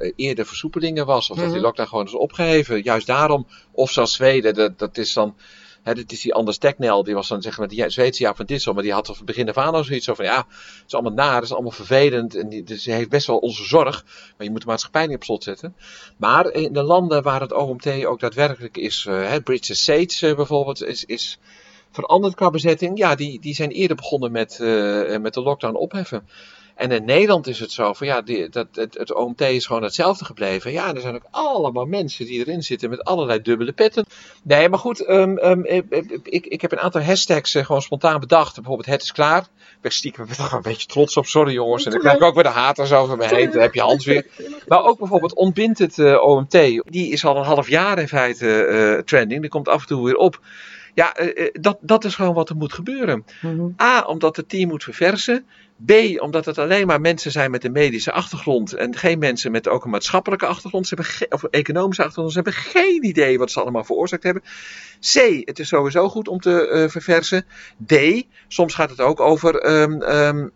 uh, 0.00 0.12
eerder 0.16 0.46
versoepelingen 0.46 1.06
was. 1.06 1.30
Of 1.30 1.38
dat 1.38 1.52
die 1.52 1.60
lockdown 1.60 1.88
gewoon 1.88 2.04
is 2.04 2.14
opgeheven. 2.14 2.82
Juist 2.82 3.06
daarom, 3.06 3.46
of 3.72 3.90
zoals 3.90 4.12
Zweden, 4.12 4.54
dat, 4.54 4.78
dat 4.78 4.98
is 4.98 5.12
dan... 5.12 5.36
Hè, 5.82 5.94
dit 5.94 6.12
is 6.12 6.20
die 6.20 6.34
Anders 6.34 6.58
Teknel, 6.58 7.04
die 7.04 7.14
was 7.14 7.28
dan 7.28 7.42
zeg 7.42 7.58
maar 7.58 7.68
die 7.68 7.90
Zweedse 7.90 8.22
Jaap 8.22 8.36
van 8.36 8.46
Dissel, 8.46 8.72
maar 8.72 8.82
die 8.82 8.92
had 8.92 9.06
van 9.06 9.14
het 9.16 9.24
begin 9.24 9.48
af 9.48 9.56
aan 9.56 9.74
al 9.74 9.84
zoiets 9.84 10.06
van 10.06 10.24
ja, 10.24 10.36
het 10.36 10.84
is 10.86 10.94
allemaal 10.94 11.12
naar, 11.12 11.34
het 11.34 11.44
is 11.44 11.52
allemaal 11.52 11.70
vervelend 11.70 12.34
en 12.34 12.48
die, 12.48 12.62
dus 12.62 12.84
heeft 12.84 13.08
best 13.08 13.26
wel 13.26 13.38
onze 13.38 13.64
zorg, 13.64 14.04
maar 14.04 14.46
je 14.46 14.50
moet 14.50 14.60
de 14.60 14.66
maatschappij 14.66 15.06
niet 15.06 15.16
op 15.16 15.24
slot 15.24 15.42
zetten. 15.42 15.76
Maar 16.16 16.50
in 16.52 16.72
de 16.72 16.82
landen 16.82 17.22
waar 17.22 17.40
het 17.40 17.52
OMT 17.52 18.04
ook 18.04 18.20
daadwerkelijk 18.20 18.76
is, 18.76 19.06
uh, 19.08 19.34
Bridges 19.44 19.88
uh, 20.22 20.36
bijvoorbeeld, 20.36 20.82
is, 20.82 21.04
is 21.04 21.38
veranderd 21.92 22.34
qua 22.34 22.50
bezetting. 22.50 22.98
Ja, 22.98 23.14
die, 23.14 23.40
die 23.40 23.54
zijn 23.54 23.70
eerder 23.70 23.96
begonnen 23.96 24.32
met, 24.32 24.58
uh, 24.60 25.16
met 25.18 25.34
de 25.34 25.42
lockdown 25.42 25.74
opheffen. 25.74 26.26
En 26.76 26.90
in 26.90 27.04
Nederland 27.04 27.46
is 27.46 27.60
het 27.60 27.72
zo 27.72 27.92
van 27.92 28.06
ja, 28.06 28.22
dat, 28.50 28.66
het, 28.72 28.94
het 28.94 29.14
OMT 29.14 29.40
is 29.40 29.66
gewoon 29.66 29.82
hetzelfde 29.82 30.24
gebleven. 30.24 30.72
Ja, 30.72 30.94
er 30.94 31.00
zijn 31.00 31.14
ook 31.14 31.26
allemaal 31.30 31.84
mensen 31.84 32.26
die 32.26 32.38
erin 32.38 32.62
zitten 32.62 32.90
met 32.90 33.04
allerlei 33.04 33.42
dubbele 33.42 33.72
petten. 33.72 34.06
Nee, 34.42 34.68
maar 34.68 34.78
goed, 34.78 35.08
um, 35.08 35.38
um, 35.38 35.64
ik, 36.22 36.46
ik 36.46 36.60
heb 36.60 36.72
een 36.72 36.80
aantal 36.80 37.00
hashtags 37.00 37.52
gewoon 37.52 37.82
spontaan 37.82 38.20
bedacht. 38.20 38.54
Bijvoorbeeld 38.54 38.88
het 38.88 39.02
is 39.02 39.12
klaar. 39.12 39.40
Ik 39.40 39.80
ben 39.80 39.92
stiekem 39.92 40.26
toch 40.32 40.52
een 40.52 40.62
beetje 40.62 40.86
trots 40.86 41.16
op, 41.16 41.26
sorry 41.26 41.52
jongens. 41.52 41.84
En 41.84 41.90
dan 41.90 42.00
krijg 42.00 42.16
ik 42.16 42.22
ook 42.22 42.34
weer 42.34 42.42
de 42.42 42.48
haters 42.48 42.92
over 42.92 43.16
me 43.16 43.26
heen. 43.26 43.50
Heb 43.50 43.74
je 43.74 43.80
Hans 43.80 44.04
weer. 44.04 44.26
Maar 44.66 44.84
ook 44.84 44.98
bijvoorbeeld 44.98 45.34
ontbindt 45.34 45.78
het 45.78 46.20
OMT. 46.20 46.52
Die 46.84 47.10
is 47.10 47.24
al 47.24 47.36
een 47.36 47.44
half 47.44 47.68
jaar 47.68 47.98
in 47.98 48.08
feite 48.08 49.02
trending. 49.04 49.40
Die 49.40 49.50
komt 49.50 49.68
af 49.68 49.80
en 49.80 49.86
toe 49.86 50.04
weer 50.04 50.16
op. 50.16 50.40
Ja, 50.96 51.20
uh, 51.20 51.48
dat, 51.52 51.78
dat 51.80 52.04
is 52.04 52.14
gewoon 52.14 52.34
wat 52.34 52.48
er 52.48 52.56
moet 52.56 52.72
gebeuren. 52.72 53.24
Mm 53.40 53.58
-hmm. 53.58 53.74
A, 53.80 54.02
omdat 54.02 54.36
het 54.36 54.48
team 54.48 54.68
moet 54.68 54.82
verversen. 54.82 55.46
B, 55.84 55.92
omdat 56.20 56.44
het 56.44 56.58
alleen 56.58 56.86
maar 56.86 57.00
mensen 57.00 57.30
zijn 57.30 57.50
met 57.50 57.64
een 57.64 57.72
medische 57.72 58.12
achtergrond 58.12 58.72
en 58.72 58.96
geen 58.96 59.18
mensen 59.18 59.50
met 59.50 59.68
ook 59.68 59.84
een 59.84 59.90
maatschappelijke 59.90 60.46
achtergrond, 60.46 60.86
ze 60.86 60.94
hebben 60.94 61.32
of 61.32 61.44
economische 61.44 62.02
achtergrond, 62.02 62.32
ze 62.32 62.40
hebben 62.42 62.62
geen 62.62 63.04
idee 63.04 63.38
wat 63.38 63.50
ze 63.50 63.60
allemaal 63.60 63.84
veroorzaakt 63.84 64.22
hebben. 64.22 64.42
C, 65.00 65.42
het 65.44 65.58
is 65.58 65.68
sowieso 65.68 66.08
goed 66.08 66.28
om 66.28 66.40
te 66.40 66.70
uh, 66.72 66.88
verversen. 66.88 67.44
D, 67.86 67.94
soms 68.48 68.74
gaat 68.74 68.90
het 68.90 69.00
ook 69.00 69.20
over 69.20 69.80
um, 69.82 70.02
um, 70.02 70.52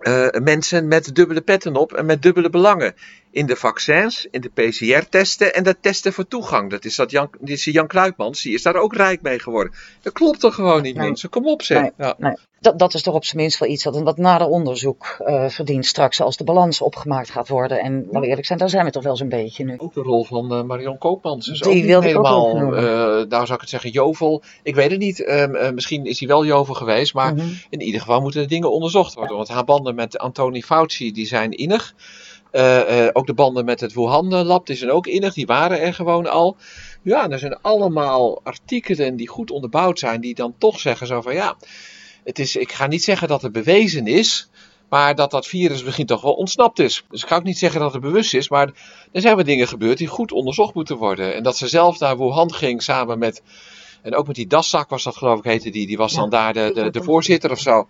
uh, 0.00 0.28
mensen 0.42 0.88
met 0.88 1.14
dubbele 1.14 1.40
petten 1.40 1.76
op 1.76 1.92
en 1.92 2.06
met 2.06 2.22
dubbele 2.22 2.50
belangen. 2.50 2.94
In 3.32 3.46
de 3.46 3.56
vaccins, 3.56 4.26
in 4.30 4.40
de 4.40 4.48
PCR-testen 4.48 5.54
en 5.54 5.62
de 5.62 5.76
testen 5.80 6.12
voor 6.12 6.28
toegang. 6.28 6.70
Dat 6.70 6.84
is 6.84 6.96
dat 6.96 7.10
Jan, 7.10 7.30
die 7.40 7.54
is 7.54 7.64
Jan 7.64 7.86
Kluitmans, 7.86 8.42
die 8.42 8.54
is 8.54 8.62
daar 8.62 8.76
ook 8.76 8.94
rijk 8.94 9.22
mee 9.22 9.38
geworden. 9.38 9.72
Dat 10.02 10.12
klopt 10.12 10.40
toch 10.40 10.54
gewoon 10.54 10.82
niet, 10.82 10.96
nee. 10.96 11.06
mensen? 11.06 11.28
Kom 11.28 11.46
op, 11.46 11.62
zeg. 11.62 11.80
Nee, 11.80 11.92
ja. 11.96 12.14
nee. 12.18 12.34
Dat, 12.60 12.78
dat 12.78 12.94
is 12.94 13.02
toch 13.02 13.14
op 13.14 13.24
zijn 13.24 13.36
minst 13.42 13.58
wel 13.58 13.68
iets 13.68 13.84
wat 13.84 13.96
een 13.96 14.04
wat 14.04 14.16
nader 14.16 14.46
onderzoek 14.46 15.16
uh, 15.20 15.48
verdient 15.48 15.86
straks 15.86 16.20
als 16.20 16.36
de 16.36 16.44
balans 16.44 16.80
opgemaakt 16.80 17.30
gaat 17.30 17.48
worden. 17.48 17.80
En 17.80 18.04
laten 18.04 18.20
we 18.20 18.26
eerlijk 18.26 18.46
zijn, 18.46 18.58
daar 18.58 18.68
zijn 18.68 18.84
we 18.84 18.90
toch 18.90 19.02
wel 19.02 19.16
zo'n 19.16 19.28
beetje 19.28 19.64
nu. 19.64 19.74
Ook 19.78 19.94
de 19.94 20.00
rol 20.00 20.24
van 20.24 20.58
uh, 20.58 20.62
Marion 20.62 20.98
Koopmans 20.98 21.48
is 21.48 21.60
die 21.60 21.78
ook 21.78 21.84
wilde 21.86 22.06
helemaal, 22.06 22.56
ik 22.56 22.62
ook 22.62 22.72
uh, 22.72 22.80
nou 22.82 23.26
zou 23.28 23.52
ik 23.52 23.60
het 23.60 23.68
zeggen, 23.68 23.90
jovel. 23.90 24.42
Ik 24.62 24.74
weet 24.74 24.90
het 24.90 25.00
niet, 25.00 25.28
um, 25.28 25.74
misschien 25.74 26.04
is 26.04 26.18
hij 26.18 26.28
wel 26.28 26.44
jovel 26.44 26.74
geweest, 26.74 27.14
maar 27.14 27.32
mm 27.32 27.38
-hmm. 27.38 27.58
in 27.70 27.80
ieder 27.80 28.00
geval 28.00 28.20
moeten 28.20 28.42
de 28.42 28.48
dingen 28.48 28.72
onderzocht 28.72 29.14
worden. 29.14 29.36
Want 29.36 29.48
haar 29.48 29.64
banden 29.64 29.94
met 29.94 30.18
Anthony 30.18 30.60
Fauci, 30.60 31.12
die 31.12 31.26
zijn 31.26 31.50
innig. 31.50 31.94
Uh, 32.52 33.04
uh, 33.04 33.08
ook 33.12 33.26
de 33.26 33.34
banden 33.34 33.64
met 33.64 33.80
het 33.80 33.92
Wuhan-lab, 33.92 34.66
die 34.66 34.76
zijn 34.76 34.90
ook 34.90 35.06
innig, 35.06 35.34
die 35.34 35.46
waren 35.46 35.80
er 35.80 35.94
gewoon 35.94 36.30
al. 36.30 36.56
Ja, 37.02 37.28
er 37.30 37.38
zijn 37.38 37.58
allemaal 37.60 38.40
artikelen 38.42 39.16
die 39.16 39.28
goed 39.28 39.50
onderbouwd 39.50 39.98
zijn, 39.98 40.20
die 40.20 40.34
dan 40.34 40.54
toch 40.58 40.80
zeggen 40.80 41.06
zo 41.06 41.20
van 41.20 41.34
ja, 41.34 41.56
het 42.24 42.38
is, 42.38 42.56
ik 42.56 42.72
ga 42.72 42.86
niet 42.86 43.04
zeggen 43.04 43.28
dat 43.28 43.42
het 43.42 43.52
bewezen 43.52 44.06
is, 44.06 44.50
maar 44.88 45.14
dat 45.14 45.30
dat 45.30 45.46
virus 45.46 45.84
misschien 45.84 46.06
toch 46.06 46.22
wel 46.22 46.32
ontsnapt 46.32 46.78
is. 46.78 47.04
Dus 47.10 47.22
ik 47.22 47.28
ga 47.28 47.36
ook 47.36 47.42
niet 47.42 47.58
zeggen 47.58 47.80
dat 47.80 47.92
het 47.92 48.02
bewust 48.02 48.34
is, 48.34 48.48
maar 48.48 48.66
er 49.12 49.20
zijn 49.20 49.36
wel 49.36 49.44
dingen 49.44 49.68
gebeurd 49.68 49.98
die 49.98 50.06
goed 50.06 50.32
onderzocht 50.32 50.74
moeten 50.74 50.96
worden. 50.96 51.34
En 51.34 51.42
dat 51.42 51.56
ze 51.56 51.68
zelf 51.68 51.98
naar 51.98 52.18
Wuhan 52.18 52.54
ging 52.54 52.82
samen 52.82 53.18
met, 53.18 53.42
en 54.02 54.14
ook 54.14 54.26
met 54.26 54.36
die 54.36 54.46
Daszak 54.46 54.88
was 54.88 55.02
dat 55.02 55.16
geloof 55.16 55.38
ik 55.38 55.44
heette 55.44 55.70
die, 55.70 55.86
die 55.86 55.96
was 55.96 56.14
dan 56.14 56.30
daar 56.30 56.52
de, 56.52 56.70
de, 56.74 56.90
de 56.90 57.02
voorzitter 57.02 57.50
of 57.50 57.60
zo 57.60 57.86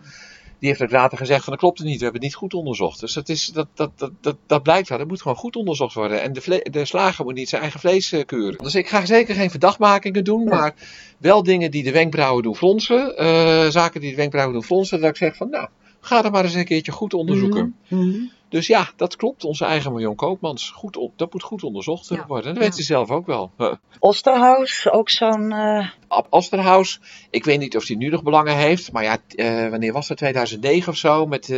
die 0.62 0.70
heeft 0.70 0.82
ook 0.82 0.90
later 0.90 1.18
gezegd 1.18 1.44
van 1.44 1.52
dat 1.52 1.62
klopt 1.62 1.78
het 1.78 1.86
niet, 1.86 1.96
we 1.96 2.02
hebben 2.02 2.20
het 2.20 2.30
niet 2.30 2.40
goed 2.40 2.54
onderzocht. 2.54 3.00
Dus 3.00 3.12
dat, 3.12 3.28
is, 3.28 3.46
dat, 3.46 3.68
dat, 3.74 3.90
dat, 3.96 4.10
dat, 4.20 4.36
dat 4.46 4.62
blijkt 4.62 4.88
wel, 4.88 4.98
dat 4.98 5.08
moet 5.08 5.22
gewoon 5.22 5.36
goed 5.36 5.56
onderzocht 5.56 5.94
worden. 5.94 6.22
En 6.22 6.32
de, 6.32 6.68
de 6.70 6.84
slager 6.84 7.24
moet 7.24 7.34
niet 7.34 7.48
zijn 7.48 7.62
eigen 7.62 7.80
vlees 7.80 8.12
uh, 8.12 8.24
keuren. 8.24 8.58
Dus 8.58 8.74
ik 8.74 8.88
ga 8.88 9.06
zeker 9.06 9.34
geen 9.34 9.50
verdachtmakingen 9.50 10.24
doen, 10.24 10.44
maar 10.44 10.74
wel 11.18 11.42
dingen 11.42 11.70
die 11.70 11.82
de 11.82 11.92
wenkbrauwen 11.92 12.42
doen 12.42 12.56
fronsen. 12.56 13.14
Uh, 13.18 13.68
zaken 13.68 14.00
die 14.00 14.10
de 14.10 14.16
wenkbrauwen 14.16 14.54
doen 14.54 14.64
fronsen, 14.64 15.00
dat 15.00 15.10
ik 15.10 15.16
zeg 15.16 15.36
van 15.36 15.50
nou, 15.50 15.68
ga 16.00 16.24
er 16.24 16.30
maar 16.30 16.44
eens 16.44 16.54
een 16.54 16.64
keertje 16.64 16.92
goed 16.92 17.14
onderzoeken. 17.14 17.76
Mm-hmm. 17.88 18.30
Dus 18.52 18.66
ja, 18.66 18.90
dat 18.96 19.16
klopt. 19.16 19.44
Onze 19.44 19.64
eigen 19.64 19.92
Marion 19.92 20.14
Koopmans. 20.14 20.70
Goed 20.70 20.96
op, 20.96 21.12
dat 21.16 21.32
moet 21.32 21.42
goed 21.42 21.62
onderzocht 21.62 22.08
ja. 22.08 22.24
worden. 22.26 22.46
En 22.46 22.54
dat 22.54 22.62
ja. 22.62 22.68
weet 22.68 22.78
ze 22.78 22.82
zelf 22.82 23.10
ook 23.10 23.26
wel. 23.26 23.50
Osterhaus, 23.98 24.90
ook 24.90 25.10
zo'n... 25.10 25.50
Uh... 25.50 25.88
Osterhaus, 26.28 27.00
ik 27.30 27.44
weet 27.44 27.58
niet 27.58 27.76
of 27.76 27.86
hij 27.86 27.96
nu 27.96 28.08
nog 28.08 28.22
belangen 28.22 28.56
heeft. 28.56 28.92
Maar 28.92 29.02
ja, 29.02 29.18
uh, 29.36 29.70
wanneer 29.70 29.92
was 29.92 30.08
dat? 30.08 30.16
2009 30.16 30.92
of 30.92 30.98
zo? 30.98 31.26
Met 31.26 31.48
uh, 31.48 31.56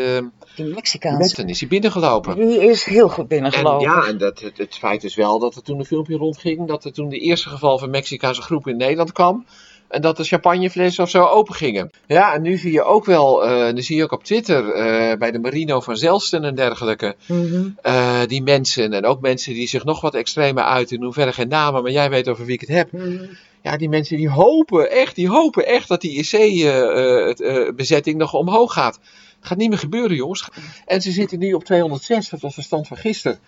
de 0.56 0.64
Mexicaanse. 0.64 1.40
Met, 1.40 1.50
is 1.50 1.60
hij 1.60 1.68
binnengelopen. 1.68 2.36
Die 2.36 2.68
is 2.68 2.84
heel 2.84 3.08
goed 3.08 3.28
binnengelopen. 3.28 3.86
En, 3.86 3.92
ja, 3.92 4.06
en 4.06 4.18
dat, 4.18 4.40
het, 4.40 4.58
het 4.58 4.74
feit 4.74 5.04
is 5.04 5.14
wel 5.14 5.38
dat 5.38 5.54
er 5.54 5.62
toen 5.62 5.78
een 5.78 5.84
filmpje 5.84 6.16
rondging. 6.16 6.68
Dat 6.68 6.84
er 6.84 6.92
toen 6.92 7.08
de 7.08 7.18
eerste 7.18 7.48
geval 7.48 7.78
van 7.78 7.90
Mexicaanse 7.90 8.42
groep 8.42 8.66
in 8.66 8.76
Nederland 8.76 9.12
kwam. 9.12 9.46
En 9.94 10.00
dat 10.00 10.16
de 10.16 10.24
champagneflessen 10.24 11.04
of 11.04 11.10
zo 11.10 11.24
open 11.24 11.54
gingen. 11.54 11.90
Ja, 12.06 12.34
en 12.34 12.42
nu 12.42 12.56
zie 12.56 12.72
je 12.72 12.82
ook 12.82 13.04
wel, 13.04 13.48
uh, 13.48 13.72
nu 13.72 13.82
zie 13.82 13.96
je 13.96 14.02
ook 14.02 14.12
op 14.12 14.24
Twitter 14.24 14.64
uh, 14.64 15.18
bij 15.18 15.30
de 15.30 15.38
Marino 15.38 15.80
van 15.80 15.96
Zelsten 15.96 16.44
en 16.44 16.54
dergelijke. 16.54 17.16
Mm-hmm. 17.26 17.76
Uh, 17.82 18.20
die 18.26 18.42
mensen, 18.42 18.92
en 18.92 19.04
ook 19.04 19.20
mensen 19.20 19.54
die 19.54 19.68
zich 19.68 19.84
nog 19.84 20.00
wat 20.00 20.14
extremer 20.14 20.62
uiten, 20.62 21.00
noem 21.00 21.12
verder 21.12 21.34
geen 21.34 21.48
namen, 21.48 21.82
maar 21.82 21.92
jij 21.92 22.10
weet 22.10 22.28
over 22.28 22.44
wie 22.44 22.54
ik 22.54 22.60
het 22.60 22.68
heb. 22.68 22.92
Mm-hmm. 22.92 23.28
Ja, 23.62 23.76
die 23.76 23.88
mensen 23.88 24.16
die 24.16 24.28
hopen 24.28 24.90
echt, 24.90 25.14
die 25.14 25.28
hopen 25.28 25.66
echt 25.66 25.88
dat 25.88 26.00
die 26.00 26.18
IC-bezetting 26.18 28.18
nog 28.18 28.34
omhoog 28.34 28.72
gaat. 28.72 28.98
Het 29.38 29.46
gaat 29.46 29.58
niet 29.58 29.68
meer 29.68 29.78
gebeuren, 29.78 30.16
jongens. 30.16 30.48
En 30.86 31.02
ze 31.02 31.10
zitten 31.10 31.38
nu 31.38 31.52
op 31.52 31.64
206, 31.64 32.28
dat 32.28 32.40
was 32.40 32.54
de 32.54 32.62
stand 32.62 32.86
van 32.86 32.96
gisteren. 32.96 33.38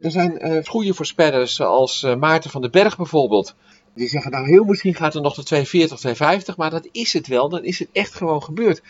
Er 0.00 0.10
zijn 0.10 0.64
goede 0.66 0.94
voorspellers, 0.94 1.54
zoals 1.54 2.06
Maarten 2.18 2.50
van 2.50 2.60
den 2.60 2.70
Berg 2.70 2.96
bijvoorbeeld. 2.96 3.54
Die 3.94 4.08
zeggen, 4.08 4.30
nou 4.30 4.46
heel 4.48 4.64
misschien 4.64 4.94
gaat 4.94 5.14
er 5.14 5.20
nog 5.20 5.34
de 5.34 5.42
240, 5.42 5.98
250, 5.98 6.56
maar 6.56 6.70
dat 6.70 6.88
is 6.92 7.12
het 7.12 7.26
wel. 7.26 7.48
Dan 7.48 7.64
is 7.64 7.78
het 7.78 7.88
echt 7.92 8.14
gewoon 8.14 8.42
gebeurd. 8.42 8.82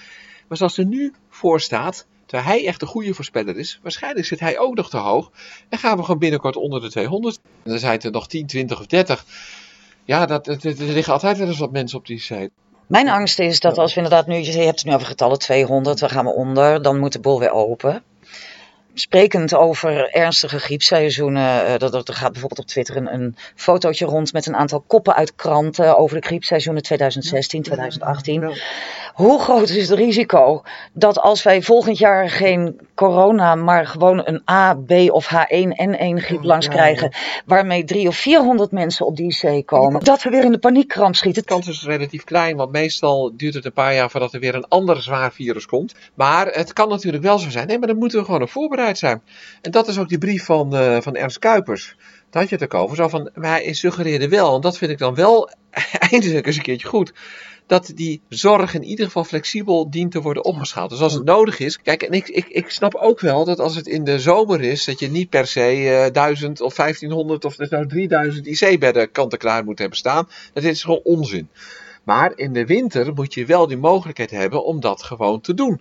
Maar 0.48 0.58
zoals 0.58 0.78
er 0.78 0.84
nu 0.84 1.12
voor 1.28 1.60
staat, 1.60 2.06
terwijl 2.26 2.48
hij 2.48 2.66
echt 2.66 2.82
een 2.82 2.88
goede 2.88 3.14
voorspeller 3.14 3.58
is, 3.58 3.80
waarschijnlijk 3.82 4.26
zit 4.26 4.40
hij 4.40 4.58
ook 4.58 4.74
nog 4.74 4.90
te 4.90 4.96
hoog. 4.96 5.30
En 5.68 5.78
gaan 5.78 5.96
we 5.96 6.02
gewoon 6.02 6.18
binnenkort 6.18 6.56
onder 6.56 6.80
de 6.80 6.90
200. 6.90 7.40
En 7.62 7.70
dan 7.70 7.78
zijn 7.78 7.92
het 7.92 8.04
er 8.04 8.10
nog 8.10 8.26
10, 8.26 8.46
20 8.46 8.80
of 8.80 8.86
30. 8.86 9.24
Ja, 10.04 10.26
dat, 10.26 10.46
er, 10.46 10.66
er 10.66 10.92
liggen 10.92 11.12
altijd 11.12 11.38
wel 11.38 11.46
eens 11.46 11.58
wat 11.58 11.72
mensen 11.72 11.98
op 11.98 12.06
die 12.06 12.20
site. 12.20 12.50
Mijn 12.86 13.08
angst 13.08 13.38
is 13.38 13.60
dat 13.60 13.78
als 13.78 13.94
we 13.94 14.00
inderdaad 14.00 14.26
nu, 14.26 14.34
je 14.34 14.52
hebt 14.52 14.78
het 14.78 14.84
nu 14.84 14.94
over 14.94 15.06
getallen 15.06 15.38
200, 15.38 15.98
dan 15.98 16.10
gaan 16.10 16.24
we 16.24 16.30
onder, 16.30 16.82
dan 16.82 16.98
moet 16.98 17.12
de 17.12 17.20
boel 17.20 17.38
weer 17.38 17.50
open 17.50 18.02
sprekend 18.94 19.54
over 19.54 20.10
ernstige 20.10 20.58
griepseizoenen. 20.58 21.66
Uh, 21.66 21.78
dat, 21.78 22.08
er 22.08 22.14
gaat 22.14 22.32
bijvoorbeeld 22.32 22.60
op 22.60 22.66
Twitter 22.66 22.96
een, 22.96 23.14
een 23.14 23.36
fotootje 23.54 24.06
rond 24.06 24.32
met 24.32 24.46
een 24.46 24.56
aantal 24.56 24.84
koppen 24.86 25.14
uit 25.14 25.34
kranten 25.34 25.98
over 25.98 26.20
de 26.20 26.26
griepseizoenen 26.26 26.82
2016, 26.82 27.62
2018. 27.62 28.40
Ja. 28.40 28.52
Hoe 29.14 29.40
groot 29.40 29.68
is 29.68 29.88
het 29.88 29.98
risico 29.98 30.62
dat 30.92 31.18
als 31.18 31.42
wij 31.42 31.62
volgend 31.62 31.98
jaar 31.98 32.30
geen 32.30 32.80
corona, 32.94 33.54
maar 33.54 33.86
gewoon 33.86 34.22
een 34.24 34.42
A, 34.50 34.74
B 34.74 34.90
of 34.90 35.30
H1N1 35.32 36.14
griep 36.14 36.42
langs 36.42 36.68
krijgen, 36.68 37.14
waarmee 37.46 37.84
drie 37.84 38.08
of 38.08 38.16
400 38.16 38.70
mensen 38.70 39.06
op 39.06 39.16
die 39.16 39.36
IC 39.42 39.66
komen, 39.66 40.04
dat 40.04 40.22
we 40.22 40.30
weer 40.30 40.44
in 40.44 40.52
de 40.52 40.58
paniekkramp 40.58 41.14
schieten? 41.14 41.42
De 41.42 41.48
kans 41.48 41.68
is 41.68 41.84
relatief 41.84 42.24
klein, 42.24 42.56
want 42.56 42.72
meestal 42.72 43.32
duurt 43.36 43.54
het 43.54 43.64
een 43.64 43.72
paar 43.72 43.94
jaar 43.94 44.10
voordat 44.10 44.32
er 44.32 44.40
weer 44.40 44.54
een 44.54 44.68
ander 44.68 45.02
zwaar 45.02 45.32
virus 45.32 45.66
komt. 45.66 45.94
Maar 46.14 46.46
het 46.46 46.72
kan 46.72 46.88
natuurlijk 46.88 47.22
wel 47.22 47.38
zo 47.38 47.50
zijn. 47.50 47.66
Nee, 47.66 47.78
maar 47.78 47.88
dan 47.88 47.98
moeten 47.98 48.18
we 48.18 48.24
gewoon 48.24 48.42
op 48.42 48.50
voorbereid 48.50 48.98
zijn. 48.98 49.22
En 49.62 49.70
dat 49.70 49.88
is 49.88 49.98
ook 49.98 50.08
die 50.08 50.18
brief 50.18 50.44
van, 50.44 50.76
uh, 50.76 51.00
van 51.00 51.14
Ernst 51.14 51.38
Kuipers. 51.38 51.96
Daar 52.30 52.42
had 52.42 52.50
je 52.50 52.56
het 52.56 52.64
ook 52.64 52.82
over. 52.82 52.96
Zo 52.96 53.08
van, 53.08 53.30
maar 53.34 53.50
hij 53.50 53.72
suggereerde 53.72 54.28
wel, 54.28 54.54
en 54.54 54.60
dat 54.60 54.78
vind 54.78 54.90
ik 54.90 54.98
dan 54.98 55.14
wel 55.14 55.50
eindelijk 56.10 56.46
eens 56.46 56.56
een 56.56 56.62
keertje 56.62 56.88
goed 56.88 57.12
dat 57.66 57.92
die 57.94 58.20
zorg 58.28 58.74
in 58.74 58.84
ieder 58.84 59.06
geval 59.06 59.24
flexibel 59.24 59.90
dient 59.90 60.12
te 60.12 60.22
worden 60.22 60.44
opgeschaald. 60.44 60.90
Dus 60.90 61.00
als 61.00 61.12
het 61.12 61.24
nodig 61.24 61.58
is. 61.58 61.82
Kijk, 61.82 62.02
en 62.02 62.12
ik, 62.12 62.28
ik, 62.28 62.46
ik 62.48 62.70
snap 62.70 62.94
ook 62.94 63.20
wel 63.20 63.44
dat 63.44 63.60
als 63.60 63.76
het 63.76 63.86
in 63.86 64.04
de 64.04 64.18
zomer 64.18 64.60
is, 64.60 64.84
dat 64.84 64.98
je 64.98 65.10
niet 65.10 65.28
per 65.28 65.46
se 65.46 65.76
uh, 66.06 66.12
1000 66.12 66.60
of 66.60 66.74
1500 66.74 67.44
of 67.44 67.58
nou 67.58 67.86
3000 67.86 68.46
IC-bedden 68.46 69.10
kant-en-klaar 69.10 69.64
moet 69.64 69.78
hebben 69.78 69.98
staan. 69.98 70.28
Dat 70.52 70.62
is 70.62 70.82
gewoon 70.82 71.00
onzin. 71.02 71.48
Maar 72.02 72.32
in 72.36 72.52
de 72.52 72.66
winter 72.66 73.14
moet 73.14 73.34
je 73.34 73.46
wel 73.46 73.66
die 73.66 73.76
mogelijkheid 73.76 74.30
hebben 74.30 74.64
om 74.64 74.80
dat 74.80 75.02
gewoon 75.02 75.40
te 75.40 75.54
doen. 75.54 75.80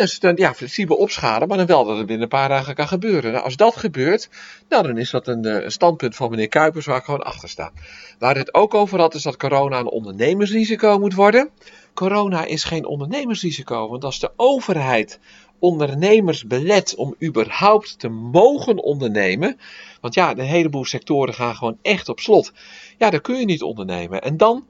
Dus 0.00 0.18
dan 0.18 0.36
ja, 0.36 0.54
flexibel 0.54 0.96
opschalen, 0.96 1.48
maar 1.48 1.56
dan 1.56 1.66
wel 1.66 1.84
dat 1.84 1.96
het 1.96 2.06
binnen 2.06 2.22
een 2.22 2.38
paar 2.38 2.48
dagen 2.48 2.74
kan 2.74 2.88
gebeuren. 2.88 3.32
Nou, 3.32 3.44
als 3.44 3.56
dat 3.56 3.76
gebeurt, 3.76 4.28
nou, 4.68 4.86
dan 4.86 4.98
is 4.98 5.10
dat 5.10 5.26
een, 5.26 5.64
een 5.64 5.70
standpunt 5.70 6.16
van 6.16 6.30
meneer 6.30 6.48
Kuipers 6.48 6.86
waar 6.86 6.96
ik 6.96 7.04
gewoon 7.04 7.22
achter 7.22 7.48
sta. 7.48 7.72
Waar 8.18 8.36
het 8.36 8.54
ook 8.54 8.74
over 8.74 8.98
had, 8.98 9.14
is 9.14 9.22
dat 9.22 9.36
corona 9.36 9.78
een 9.78 9.90
ondernemersrisico 9.90 10.98
moet 10.98 11.14
worden. 11.14 11.50
Corona 11.94 12.44
is 12.44 12.64
geen 12.64 12.84
ondernemersrisico, 12.84 13.88
want 13.88 14.04
als 14.04 14.18
de 14.18 14.32
overheid 14.36 15.18
ondernemers 15.58 16.46
belet 16.46 16.94
om 16.94 17.14
überhaupt 17.22 17.98
te 17.98 18.08
mogen 18.08 18.82
ondernemen. 18.82 19.58
Want 20.00 20.14
ja, 20.14 20.30
een 20.30 20.38
heleboel 20.38 20.84
sectoren 20.84 21.34
gaan 21.34 21.54
gewoon 21.54 21.78
echt 21.82 22.08
op 22.08 22.20
slot. 22.20 22.52
Ja, 22.98 23.10
dan 23.10 23.20
kun 23.20 23.38
je 23.38 23.44
niet 23.44 23.62
ondernemen. 23.62 24.22
En 24.22 24.36
dan 24.36 24.66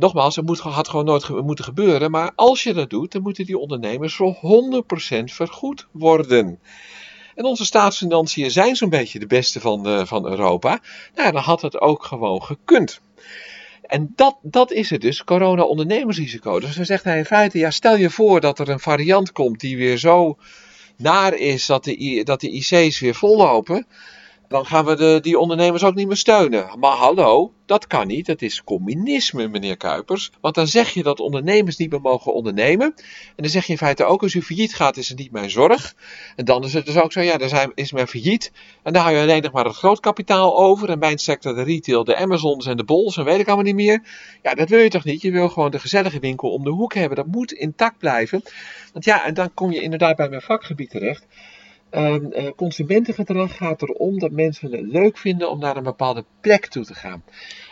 Nogmaals, 0.00 0.36
het 0.36 0.46
moet, 0.46 0.58
had 0.58 0.88
gewoon 0.88 1.04
nooit 1.04 1.28
moeten 1.28 1.64
gebeuren. 1.64 2.10
Maar 2.10 2.32
als 2.34 2.62
je 2.62 2.72
dat 2.72 2.90
doet, 2.90 3.12
dan 3.12 3.22
moeten 3.22 3.44
die 3.44 3.58
ondernemers 3.58 4.14
voor 4.14 4.34
100% 4.34 5.24
vergoed 5.24 5.86
worden. 5.90 6.60
En 7.34 7.44
onze 7.44 7.64
staatsfinanciën 7.64 8.50
zijn 8.50 8.76
zo'n 8.76 8.88
beetje 8.88 9.18
de 9.18 9.26
beste 9.26 9.60
van, 9.60 9.82
de, 9.82 10.06
van 10.06 10.26
Europa. 10.26 10.80
Nou, 11.14 11.32
dan 11.32 11.42
had 11.42 11.62
het 11.62 11.80
ook 11.80 12.04
gewoon 12.04 12.42
gekund. 12.42 13.00
En 13.82 14.12
dat, 14.16 14.36
dat 14.42 14.72
is 14.72 14.90
het 14.90 15.00
dus, 15.00 15.24
corona-ondernemersrisico. 15.24 16.60
Dus 16.60 16.76
dan 16.76 16.84
zegt 16.84 17.04
hij 17.04 17.18
in 17.18 17.24
feite, 17.24 17.58
ja, 17.58 17.70
stel 17.70 17.96
je 17.96 18.10
voor 18.10 18.40
dat 18.40 18.58
er 18.58 18.68
een 18.68 18.80
variant 18.80 19.32
komt 19.32 19.60
die 19.60 19.76
weer 19.76 19.96
zo 19.98 20.36
naar 20.96 21.34
is 21.34 21.66
dat 21.66 21.84
de, 21.84 22.20
dat 22.24 22.40
de 22.40 22.50
IC's 22.50 23.00
weer 23.00 23.14
vollopen, 23.14 23.86
dan 24.50 24.66
gaan 24.66 24.84
we 24.84 24.96
de, 24.96 25.18
die 25.22 25.38
ondernemers 25.38 25.84
ook 25.84 25.94
niet 25.94 26.06
meer 26.06 26.16
steunen. 26.16 26.78
Maar 26.78 26.96
hallo, 26.96 27.52
dat 27.66 27.86
kan 27.86 28.06
niet. 28.06 28.26
Dat 28.26 28.42
is 28.42 28.64
communisme, 28.64 29.48
meneer 29.48 29.76
Kuipers. 29.76 30.30
Want 30.40 30.54
dan 30.54 30.66
zeg 30.66 30.90
je 30.90 31.02
dat 31.02 31.20
ondernemers 31.20 31.76
niet 31.76 31.90
meer 31.90 32.00
mogen 32.00 32.34
ondernemen. 32.34 32.94
En 33.26 33.42
dan 33.42 33.48
zeg 33.48 33.66
je 33.66 33.72
in 33.72 33.78
feite 33.78 34.04
ook, 34.04 34.22
als 34.22 34.34
u 34.34 34.42
failliet 34.42 34.74
gaat, 34.74 34.96
is 34.96 35.08
het 35.08 35.18
niet 35.18 35.32
mijn 35.32 35.50
zorg. 35.50 35.94
En 36.36 36.44
dan 36.44 36.64
is 36.64 36.72
het 36.72 36.86
dus 36.86 36.96
ook 36.96 37.12
zo, 37.12 37.20
ja, 37.20 37.48
zijn, 37.48 37.72
is 37.74 37.92
men 37.92 38.08
failliet. 38.08 38.52
En 38.82 38.92
dan 38.92 39.02
hou 39.02 39.14
je 39.14 39.22
alleen 39.22 39.42
nog 39.42 39.52
maar 39.52 39.64
het 39.64 39.76
grootkapitaal 39.76 40.58
over. 40.58 40.90
En 40.90 40.98
mijn 40.98 41.18
sector, 41.18 41.54
de 41.54 41.62
retail, 41.62 42.04
de 42.04 42.16
Amazons 42.16 42.66
en 42.66 42.76
de 42.76 42.84
Bols 42.84 43.16
en 43.16 43.24
weet 43.24 43.40
ik 43.40 43.46
allemaal 43.46 43.64
niet 43.64 43.74
meer. 43.74 44.02
Ja, 44.42 44.54
dat 44.54 44.68
wil 44.68 44.80
je 44.80 44.88
toch 44.88 45.04
niet? 45.04 45.22
Je 45.22 45.30
wil 45.30 45.48
gewoon 45.48 45.70
de 45.70 45.78
gezellige 45.78 46.18
winkel 46.18 46.52
om 46.52 46.64
de 46.64 46.70
hoek 46.70 46.94
hebben. 46.94 47.16
Dat 47.16 47.26
moet 47.26 47.52
intact 47.52 47.98
blijven. 47.98 48.42
Want 48.92 49.04
ja, 49.04 49.24
en 49.24 49.34
dan 49.34 49.54
kom 49.54 49.72
je 49.72 49.80
inderdaad 49.80 50.16
bij 50.16 50.28
mijn 50.28 50.42
vakgebied 50.42 50.90
terecht. 50.90 51.26
Ehm, 51.90 52.24
eh, 52.32 52.46
consumentengedrag 52.56 53.56
gaat 53.56 53.82
erom 53.82 54.18
dat 54.18 54.30
mensen 54.30 54.72
het 54.72 54.86
leuk 54.86 55.18
vinden 55.18 55.50
om 55.50 55.58
naar 55.58 55.76
een 55.76 55.82
bepaalde 55.82 56.24
plek 56.40 56.66
toe 56.66 56.84
te 56.84 56.94
gaan. 56.94 57.22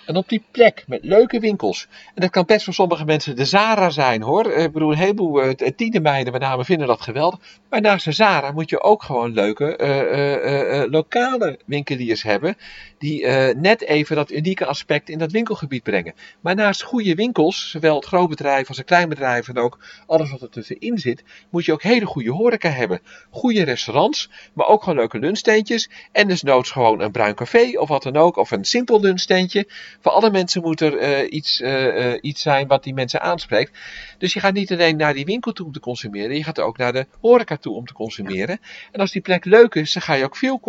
En 0.06 0.16
op 0.16 0.28
die 0.28 0.42
plek 0.50 0.84
met 0.86 1.04
leuke 1.04 1.40
winkels. 1.40 1.88
En 2.14 2.20
dat 2.22 2.30
kan 2.30 2.44
best 2.46 2.64
voor 2.64 2.74
sommige 2.74 3.04
mensen 3.04 3.36
de 3.36 3.44
Zara 3.44 3.90
zijn 3.90 4.22
hoor. 4.22 4.44
Eh, 4.50 4.62
Ik 4.64 4.72
bedoel, 4.72 4.90
een 4.92 4.98
heleboel 4.98 5.44
uh, 5.44 5.50
tienermeiden 5.76 6.32
met 6.32 6.42
name 6.42 6.64
vinden 6.64 6.86
dat 6.86 7.00
geweldig. 7.00 7.40
Maar 7.70 7.80
naast 7.80 8.04
de 8.04 8.12
Zara 8.12 8.52
moet 8.52 8.70
je 8.70 8.82
ook 8.82 9.02
gewoon 9.02 9.32
leuke 9.32 9.76
eh, 9.76 10.00
eh, 10.00 10.82
eh, 10.82 10.90
lokale 10.90 11.58
winkeliers 11.64 12.22
hebben. 12.22 12.56
Die 12.98 13.24
eh, 13.24 13.54
net 13.54 13.82
even 13.82 14.16
dat 14.16 14.30
unieke 14.30 14.66
aspect 14.66 15.08
in 15.08 15.18
dat 15.18 15.32
winkelgebied 15.32 15.82
brengen. 15.82 16.14
Maar 16.40 16.54
naast 16.54 16.82
goede 16.82 17.14
winkels, 17.14 17.70
zowel 17.70 17.96
het 17.96 18.04
grootbedrijf 18.04 18.68
als 18.68 18.76
het 18.76 18.86
kleinbedrijf 18.86 19.48
en 19.48 19.58
ook 19.58 19.78
alles 20.06 20.30
wat 20.30 20.42
er 20.42 20.50
tussenin 20.50 20.98
zit, 20.98 21.24
moet 21.50 21.64
je 21.64 21.72
ook 21.72 21.82
hele 21.82 22.06
goede 22.06 22.30
horeca 22.30 22.68
hebben. 22.68 23.00
Goede 23.30 23.62
restaurants, 23.62 24.30
maar 24.52 24.66
ook 24.66 24.82
gewoon 24.82 24.98
leuke 24.98 25.18
lunchsteentjes. 25.18 25.90
En 26.12 26.28
dus 26.28 26.42
noods 26.42 26.70
gewoon 26.70 27.00
een 27.00 27.10
bruin 27.10 27.34
café 27.34 27.78
of 27.78 27.88
wat 27.88 28.02
dan 28.02 28.16
ook. 28.16 28.36
Of 28.36 28.50
een 28.50 28.64
simpel 28.64 29.00
lunchsteentje. 29.00 29.66
Voor 30.00 30.12
alle 30.12 30.30
mensen 30.30 30.62
moet 30.62 30.80
er 30.80 31.02
uh, 31.02 31.32
iets, 31.32 31.60
uh, 31.60 31.96
uh, 31.96 32.18
iets 32.20 32.42
zijn 32.42 32.66
wat 32.66 32.82
die 32.82 32.94
mensen 32.94 33.20
aanspreekt. 33.20 33.78
Dus 34.18 34.32
je 34.32 34.40
gaat 34.40 34.54
niet 34.54 34.72
alleen 34.72 34.96
naar 34.96 35.14
die 35.14 35.24
winkel 35.24 35.52
toe 35.52 35.66
om 35.66 35.72
te 35.72 35.80
consumeren, 35.80 36.36
je 36.36 36.44
gaat 36.44 36.60
ook 36.60 36.76
naar 36.78 36.92
de 36.92 37.06
horeca 37.20 37.56
toe 37.56 37.74
om 37.74 37.86
te 37.86 37.92
consumeren. 37.92 38.60
En 38.92 39.00
als 39.00 39.12
die 39.12 39.22
plek 39.22 39.44
leuk 39.44 39.74
is, 39.74 39.92
dan 39.92 40.02
ga 40.02 40.14
je 40.14 40.24
ook 40.24 40.36
veel 40.36 40.60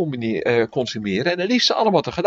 consumeren. 0.70 1.32
En 1.32 1.40
het 1.40 1.50
liefst 1.50 1.72
allemaal 1.72 2.02
tegelijk. 2.02 2.19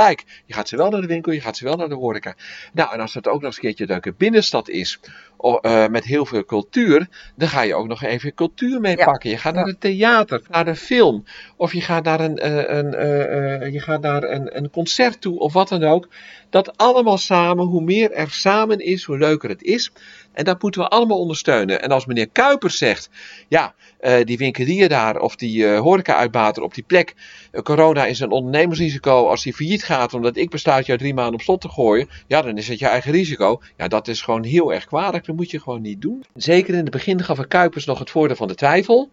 Je 0.47 0.55
gaat 0.55 0.69
zowel 0.69 0.91
naar 0.91 1.01
de 1.01 1.07
winkel, 1.07 1.33
je 1.33 1.41
gaat 1.41 1.57
zowel 1.57 1.77
naar 1.77 1.89
de 1.89 1.95
horeca. 1.95 2.35
Nou, 2.73 2.93
en 2.93 3.01
als 3.01 3.15
het 3.15 3.29
ook 3.29 3.35
nog 3.35 3.45
eens 3.45 3.55
een 3.55 3.63
keertje 3.63 3.87
leuke 3.87 4.13
binnenstad 4.13 4.69
is, 4.69 5.01
uh, 5.43 5.87
met 5.87 6.05
heel 6.05 6.27
veel 6.27 6.45
cultuur, 6.45 7.09
dan 7.37 7.49
ga 7.49 7.63
je 7.63 7.75
ook 7.75 7.89
nog 7.89 8.03
even 8.03 8.35
cultuur 8.35 8.81
meepakken. 8.81 9.31
Ja. 9.31 9.37
Je 9.37 9.43
gaat 9.43 9.55
naar 9.55 9.67
het 9.67 9.81
theater, 9.81 10.43
naar 10.51 10.65
de 10.65 10.77
film, 10.77 11.25
of 11.57 11.73
je 11.73 11.81
gaat 11.81 12.05
naar 12.05 12.21
een, 12.21 12.39
uh, 12.47 12.77
een, 12.77 12.95
uh, 12.95 13.73
je 13.73 13.81
gaat 13.81 14.01
naar 14.01 14.23
een, 14.23 14.57
een 14.57 14.71
concert 14.71 15.21
toe, 15.21 15.39
of 15.39 15.53
wat 15.53 15.69
dan 15.69 15.85
ook. 15.85 16.09
Dat 16.51 16.77
allemaal 16.77 17.19
samen, 17.19 17.67
hoe 17.67 17.83
meer 17.83 18.13
er 18.13 18.31
samen 18.31 18.79
is, 18.79 19.05
hoe 19.05 19.19
leuker 19.19 19.49
het 19.49 19.63
is. 19.63 19.93
En 20.33 20.45
dat 20.45 20.63
moeten 20.63 20.81
we 20.81 20.89
allemaal 20.89 21.19
ondersteunen. 21.19 21.83
En 21.83 21.91
als 21.91 22.07
meneer 22.07 22.29
Kuipers 22.29 22.79
zegt, 22.79 23.11
ja, 23.49 23.75
uh, 24.01 24.15
die 24.25 24.39
winkelier 24.39 24.89
daar 24.89 25.21
of 25.21 25.37
die 25.37 25.65
uh, 25.65 25.79
horeca-uitbater 25.79 26.63
op 26.63 26.75
die 26.75 26.85
plek, 26.85 27.15
uh, 27.53 27.61
corona 27.61 28.07
is 28.07 28.21
een 28.21 28.31
ondernemersrisico. 28.31 29.29
Als 29.29 29.43
die 29.43 29.55
failliet 29.55 29.85
gaat 29.85 30.15
omdat 30.15 30.37
ik 30.37 30.51
besluit 30.51 30.87
jou 30.87 30.99
drie 30.99 31.15
maanden 31.15 31.35
op 31.35 31.41
slot 31.41 31.61
te 31.61 31.69
gooien, 31.69 32.09
ja, 32.27 32.43
dan 32.43 32.57
is 32.59 32.69
het 32.69 32.79
je 32.79 32.87
eigen 32.87 33.13
risico. 33.13 33.61
Ja, 33.77 33.89
dat 33.89 34.09
is 34.09 34.23
gewoon 34.23 34.45
heel 34.45 34.73
erg 34.73 34.85
kwalijk. 34.85 35.27
Moet 35.33 35.51
je 35.51 35.61
gewoon 35.61 35.83
niet 35.83 36.03
doen. 36.03 36.25
Zeker 36.35 36.75
in 36.75 36.81
het 36.81 36.91
begin 36.91 37.23
gaf 37.23 37.47
Kuipers 37.49 37.85
nog 37.85 37.99
het 37.99 38.11
voordeel 38.11 38.37
van 38.37 38.49
de 38.49 38.55
twijfel. 38.55 39.11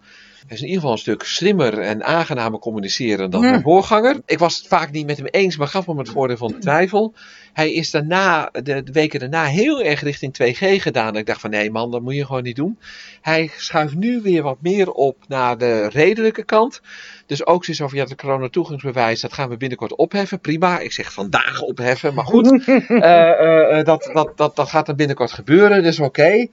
Hij 0.48 0.56
is 0.56 0.62
in 0.62 0.68
ieder 0.68 0.80
geval 0.80 0.92
een 0.92 0.98
stuk 1.02 1.24
slimmer 1.24 1.80
en 1.80 2.04
aangenamer 2.04 2.60
communiceren 2.60 3.30
dan 3.30 3.44
zijn 3.44 3.62
voorganger. 3.62 4.22
Ik 4.26 4.40
was 4.40 4.58
het 4.58 4.68
vaak 4.68 4.92
niet 4.92 5.06
met 5.06 5.18
hem 5.18 5.26
eens, 5.26 5.58
maar 5.58 5.68
gaf 5.68 5.86
hem 5.86 5.98
het 5.98 6.10
voordeel 6.10 6.38
van 6.38 6.48
de 6.48 6.58
twijfel. 6.58 7.14
Hij 7.54 7.74
is 7.74 7.92
daarna, 7.92 8.50
de, 8.52 8.84
de 8.84 8.92
weken 8.92 9.20
daarna, 9.20 9.46
heel 9.46 9.82
erg 9.82 10.02
richting 10.02 10.36
2G 10.44 10.82
gedaan. 10.82 11.16
Ik 11.16 11.26
dacht 11.26 11.42
van 11.42 11.50
nee 11.50 11.72
man, 11.72 11.92
dat 11.92 12.02
moet 12.02 12.16
je 12.16 12.26
gewoon 12.26 12.44
niet 12.44 12.56
doen. 12.56 12.80
Hij 13.22 13.52
schuift 13.58 13.96
nu 13.96 14.22
weer 14.22 14.44
wat 14.44 14.58
meer 14.62 14.92
op 14.92 15.18
naar 15.28 15.58
de 15.58 15.88
redelijke 15.88 16.44
kant. 16.44 16.82
Dus 17.26 17.46
ook 17.46 17.66
zoiets 17.66 17.84
over 17.84 17.98
ja, 17.98 18.04
het 18.04 18.16
coronatoegangsbewijs, 18.16 19.22
dat 19.22 19.34
gaan 19.34 19.50
we 19.50 19.58
binnenkort 19.58 19.96
opheffen. 19.96 20.40
Prima, 20.40 20.80
ik 20.80 20.92
zeg 20.92 21.14
vandaag 21.14 21.62
opheffen, 21.62 22.14
maar 22.14 22.26
goed. 22.26 22.68
uh, 22.68 22.90
uh, 22.90 23.84
dat, 23.84 24.10
dat, 24.14 24.38
dat, 24.38 24.56
dat 24.56 24.70
gaat 24.70 24.86
dan 24.86 24.96
binnenkort 24.96 25.32
gebeuren, 25.32 25.84
dus 25.84 26.00
oké. 26.00 26.08
Okay. 26.08 26.50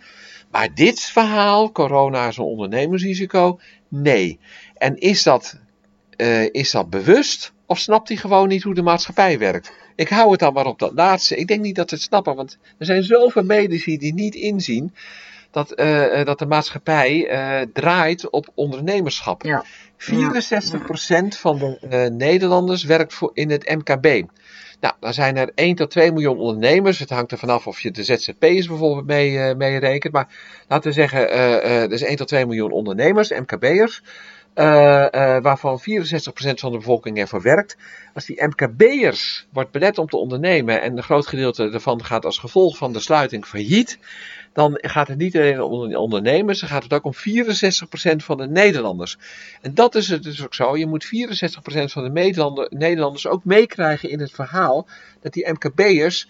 Maar 0.50 0.74
dit 0.74 1.00
verhaal, 1.00 1.72
corona 1.72 2.28
is 2.28 2.36
een 2.36 2.44
ondernemersrisico, 2.44 3.58
nee. 3.88 4.38
En 4.74 4.98
is 4.98 5.22
dat, 5.22 5.58
uh, 6.16 6.42
is 6.50 6.70
dat 6.70 6.90
bewust 6.90 7.52
of 7.66 7.78
snapt 7.78 8.08
hij 8.08 8.16
gewoon 8.16 8.48
niet 8.48 8.62
hoe 8.62 8.74
de 8.74 8.82
maatschappij 8.82 9.38
werkt? 9.38 9.72
Ik 9.94 10.08
hou 10.08 10.30
het 10.30 10.40
dan 10.40 10.52
maar 10.52 10.66
op 10.66 10.78
dat 10.78 10.92
laatste. 10.94 11.36
Ik 11.36 11.46
denk 11.46 11.60
niet 11.60 11.76
dat 11.76 11.88
ze 11.88 11.94
het 11.94 12.04
snappen, 12.04 12.34
want 12.34 12.58
er 12.78 12.86
zijn 12.86 13.02
zoveel 13.02 13.42
medici 13.42 13.98
die 13.98 14.14
niet 14.14 14.34
inzien 14.34 14.94
dat, 15.50 15.80
uh, 15.80 16.24
dat 16.24 16.38
de 16.38 16.46
maatschappij 16.46 17.30
uh, 17.30 17.66
draait 17.72 18.30
op 18.30 18.48
ondernemerschap. 18.54 19.42
Ja. 19.42 19.64
64% 19.98 21.28
van 21.28 21.58
de 21.58 22.10
Nederlanders 22.12 22.84
werkt 22.84 23.14
voor 23.14 23.30
in 23.34 23.50
het 23.50 23.74
MKB. 23.74 24.28
Nou, 24.80 24.94
dan 25.00 25.14
zijn 25.14 25.36
er 25.36 25.50
1 25.54 25.74
tot 25.74 25.90
2 25.90 26.12
miljoen 26.12 26.38
ondernemers. 26.38 26.98
Het 26.98 27.10
hangt 27.10 27.32
er 27.32 27.38
vanaf 27.38 27.66
of 27.66 27.80
je 27.80 27.90
de 27.90 28.04
ZZP'ers 28.04 28.66
bijvoorbeeld 28.68 29.06
mee, 29.06 29.30
uh, 29.30 29.78
rekent. 29.78 30.12
Maar 30.12 30.28
laten 30.68 30.88
we 30.88 30.94
zeggen, 30.94 31.30
er 31.30 31.92
is 31.92 32.02
1 32.02 32.16
tot 32.16 32.28
2 32.28 32.46
miljoen 32.46 32.70
ondernemers, 32.70 33.30
MKB'ers. 33.30 34.02
waarvan 35.42 35.80
64% 35.80 36.60
van 36.60 36.72
de 36.72 36.78
bevolking 36.78 37.18
ervoor 37.18 37.42
werkt. 37.42 37.76
Als 38.14 38.26
die 38.26 38.46
MKB'ers 38.46 39.46
wordt 39.52 39.70
belet 39.70 39.98
om 39.98 40.06
te 40.06 40.16
ondernemen 40.16 40.82
en 40.82 40.96
een 40.96 41.02
groot 41.02 41.26
gedeelte 41.26 41.70
daarvan 41.70 42.04
gaat 42.04 42.24
als 42.24 42.38
gevolg 42.38 42.76
van 42.76 42.92
de 42.92 43.00
sluiting 43.00 43.46
failliet, 43.46 43.98
dan 44.56 44.78
gaat 44.80 45.08
het 45.08 45.18
niet 45.18 45.36
alleen 45.36 45.62
om 45.62 45.88
de 45.88 45.98
ondernemers, 45.98 46.60
dan 46.60 46.68
gaat 46.68 46.82
het 46.82 46.92
ook 46.92 47.04
om 47.04 47.14
64% 47.14 47.18
van 48.16 48.36
de 48.36 48.46
Nederlanders. 48.46 49.18
En 49.60 49.74
dat 49.74 49.94
is 49.94 50.08
het 50.08 50.22
dus 50.22 50.44
ook 50.44 50.54
zo. 50.54 50.76
Je 50.76 50.86
moet 50.86 51.04
64% 51.04 51.08
van 51.84 52.04
de 52.04 52.68
Nederlanders 52.70 53.26
ook 53.26 53.44
meekrijgen 53.44 54.10
in 54.10 54.20
het 54.20 54.30
verhaal 54.30 54.88
dat 55.20 55.32
die 55.32 55.50
MKB'ers 55.52 56.28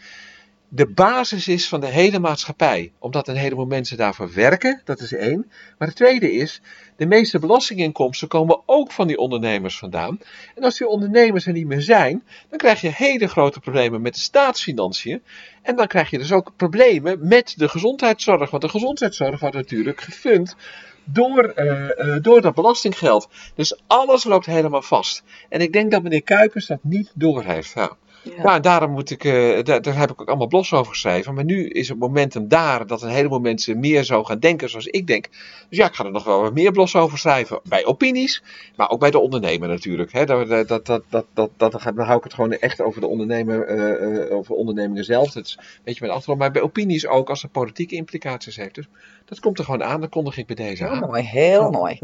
de 0.69 0.87
basis 0.87 1.49
is 1.49 1.69
van 1.69 1.81
de 1.81 1.87
hele 1.87 2.19
maatschappij. 2.19 2.93
Omdat 2.99 3.29
een 3.29 3.37
heleboel 3.37 3.67
mensen 3.67 3.97
daarvoor 3.97 4.33
werken, 4.35 4.81
dat 4.85 5.01
is 5.01 5.13
één. 5.13 5.51
Maar 5.79 5.89
het 5.89 5.97
tweede 5.97 6.33
is, 6.33 6.61
de 6.97 7.07
meeste 7.07 7.39
belastinginkomsten 7.39 8.29
komen 8.29 8.61
ook 8.67 8.93
van 8.93 9.07
die 9.07 9.19
ondernemers 9.19 9.79
vandaan. 9.79 10.19
En 10.55 10.63
als 10.63 10.79
die 10.79 10.89
ondernemers 10.89 11.47
er 11.47 11.53
niet 11.53 11.67
meer 11.67 11.83
zijn, 11.83 12.23
dan 12.49 12.59
krijg 12.59 12.81
je 12.81 12.91
hele 12.93 13.29
grote 13.29 13.61
problemen 13.61 14.03
met 14.03 14.15
de 14.15 14.21
staatsfinanciën. 14.21 15.23
En 15.63 15.77
dan 15.77 15.87
krijg 15.87 16.11
je 16.11 16.19
dus 16.19 16.33
ook 16.33 16.53
problemen 16.57 17.29
met 17.29 17.55
de 17.57 17.69
gezondheidszorg. 17.69 18.51
Want 18.51 18.63
de 18.63 18.69
gezondheidszorg 18.69 19.41
wordt 19.41 19.57
natuurlijk 19.57 20.01
gefund 20.01 20.57
door, 21.05 21.53
uh, 21.57 21.89
uh, 21.97 22.17
door 22.23 22.41
dat 22.41 22.55
belastinggeld. 22.55 23.29
Dus 23.55 23.81
alles 23.87 24.25
loopt 24.25 24.47
helemaal 24.47 24.83
vast. 24.83 25.23
En 25.49 25.61
ik 25.61 25.73
denk 25.73 25.91
dat 25.91 26.03
meneer 26.03 26.23
Kuipers 26.23 26.67
dat 26.67 26.79
niet 26.83 27.11
doorheeft. 27.15 27.73
Ja. 27.75 27.97
Ja. 28.35 28.43
Nou, 28.43 28.61
daarom 28.61 28.91
moet 28.91 29.11
ik, 29.11 29.25
uh, 29.25 29.63
daar, 29.63 29.83
daar, 29.83 29.99
heb 29.99 30.11
ik 30.11 30.21
ook 30.21 30.29
allemaal 30.29 30.47
blogs 30.47 30.73
over 30.73 30.93
geschreven. 30.93 31.35
Maar 31.35 31.45
nu 31.45 31.69
is 31.69 31.89
het 31.89 31.99
momentum 31.99 32.49
daar 32.49 32.87
dat 32.87 33.03
een 33.03 33.09
heleboel 33.09 33.39
mensen 33.39 33.81
meer 33.81 34.05
zo 34.05 34.25
gaan 34.25 34.39
denken 34.39 34.71
zoals 34.71 34.87
ik 34.87 35.07
denk. 35.07 35.29
Dus 35.69 35.79
ja, 35.79 35.87
ik 35.87 35.95
ga 35.95 36.05
er 36.05 36.11
nog 36.11 36.25
wel 36.25 36.41
wat 36.41 36.55
meer 36.55 36.73
blogs 36.73 36.97
over 36.97 37.19
schrijven. 37.19 37.61
Bij 37.65 37.85
opinies, 37.85 38.43
maar 38.77 38.91
ook 38.91 39.01
bij 39.01 39.11
de 39.11 39.19
ondernemer 39.19 39.69
natuurlijk. 39.69 40.13
Hè. 40.13 40.25
Dat, 40.25 40.49
dat, 40.49 40.69
dat, 40.69 40.87
dat, 40.87 41.05
dat, 41.09 41.51
dat, 41.57 41.73
dan 41.73 41.99
hou 41.99 42.17
ik 42.19 42.25
het 42.25 42.35
gewoon 42.35 42.53
echt 42.53 42.81
over 42.81 43.01
de 43.01 43.07
ondernemer, 43.07 43.71
uh, 43.71 44.27
uh, 44.27 44.33
over 44.33 44.55
ondernemingen 44.55 45.05
zelf. 45.05 45.35
Een 45.35 45.45
beetje 45.85 46.07
mijn. 46.07 46.39
Maar 46.39 46.51
bij 46.51 46.63
opinies 46.63 47.07
ook 47.07 47.31
als 47.31 47.43
het 47.43 47.53
politieke 47.53 47.95
implicaties 47.95 48.57
heeft. 48.57 48.75
Dus 48.75 48.89
dat 49.27 49.41
komt 49.41 49.59
er 49.59 49.65
gewoon 49.65 49.85
aan. 49.85 50.01
Dat 50.01 50.11
kondig 50.11 50.37
ik 50.37 50.47
bij 50.47 50.57
deze 50.57 50.85
heel 50.85 50.93
aan. 50.93 51.01
Mooi, 51.01 51.23
heel 51.23 51.67
oh. 51.67 51.71
mooi. 51.71 51.99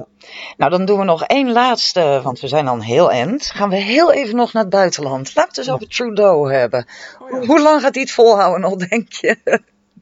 Nou, 0.57 0.71
dan 0.71 0.85
doen 0.85 0.99
we 0.99 1.05
nog 1.05 1.25
één 1.25 1.53
laatste, 1.53 2.21
want 2.23 2.41
we 2.41 2.49
zijn 2.49 2.65
dan 2.65 2.81
heel 2.81 3.11
end. 3.11 3.47
Gaan 3.47 3.69
we 3.69 3.77
heel 3.77 4.13
even 4.13 4.37
nog 4.37 4.53
naar 4.53 4.63
het 4.63 4.73
buitenland. 4.73 5.35
Laten 5.35 5.43
we 5.43 5.49
het 5.49 5.59
eens 5.59 5.71
over 5.71 5.89
Trudeau 5.89 6.53
hebben. 6.53 6.87
Oh, 7.19 7.31
ja. 7.31 7.47
Hoe 7.47 7.61
lang 7.61 7.81
gaat 7.81 7.95
hij 7.95 8.03
het 8.03 8.13
volhouden 8.13 8.61
nog, 8.61 8.77
denk 8.89 9.13
je? 9.13 9.37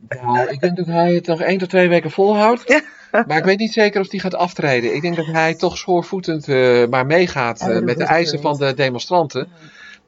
Nou, 0.08 0.48
ik 0.48 0.60
denk 0.60 0.76
dat 0.76 0.86
hij 0.86 1.14
het 1.14 1.26
nog 1.26 1.40
één 1.40 1.58
tot 1.58 1.68
twee 1.68 1.88
weken 1.88 2.10
volhoudt. 2.10 2.62
Ja. 2.66 2.82
Maar 3.26 3.38
ik 3.38 3.44
weet 3.44 3.58
niet 3.58 3.72
zeker 3.72 4.00
of 4.00 4.10
hij 4.10 4.20
gaat 4.20 4.34
aftreden. 4.34 4.94
Ik 4.94 5.02
denk 5.02 5.16
dat 5.16 5.26
hij 5.26 5.54
toch 5.54 5.78
schoorvoetend 5.78 6.48
uh, 6.48 6.86
maar 6.86 7.06
meegaat 7.06 7.60
uh, 7.68 7.78
met 7.78 7.98
de 7.98 8.04
eisen 8.04 8.40
van 8.40 8.58
de 8.58 8.74
demonstranten. 8.74 9.48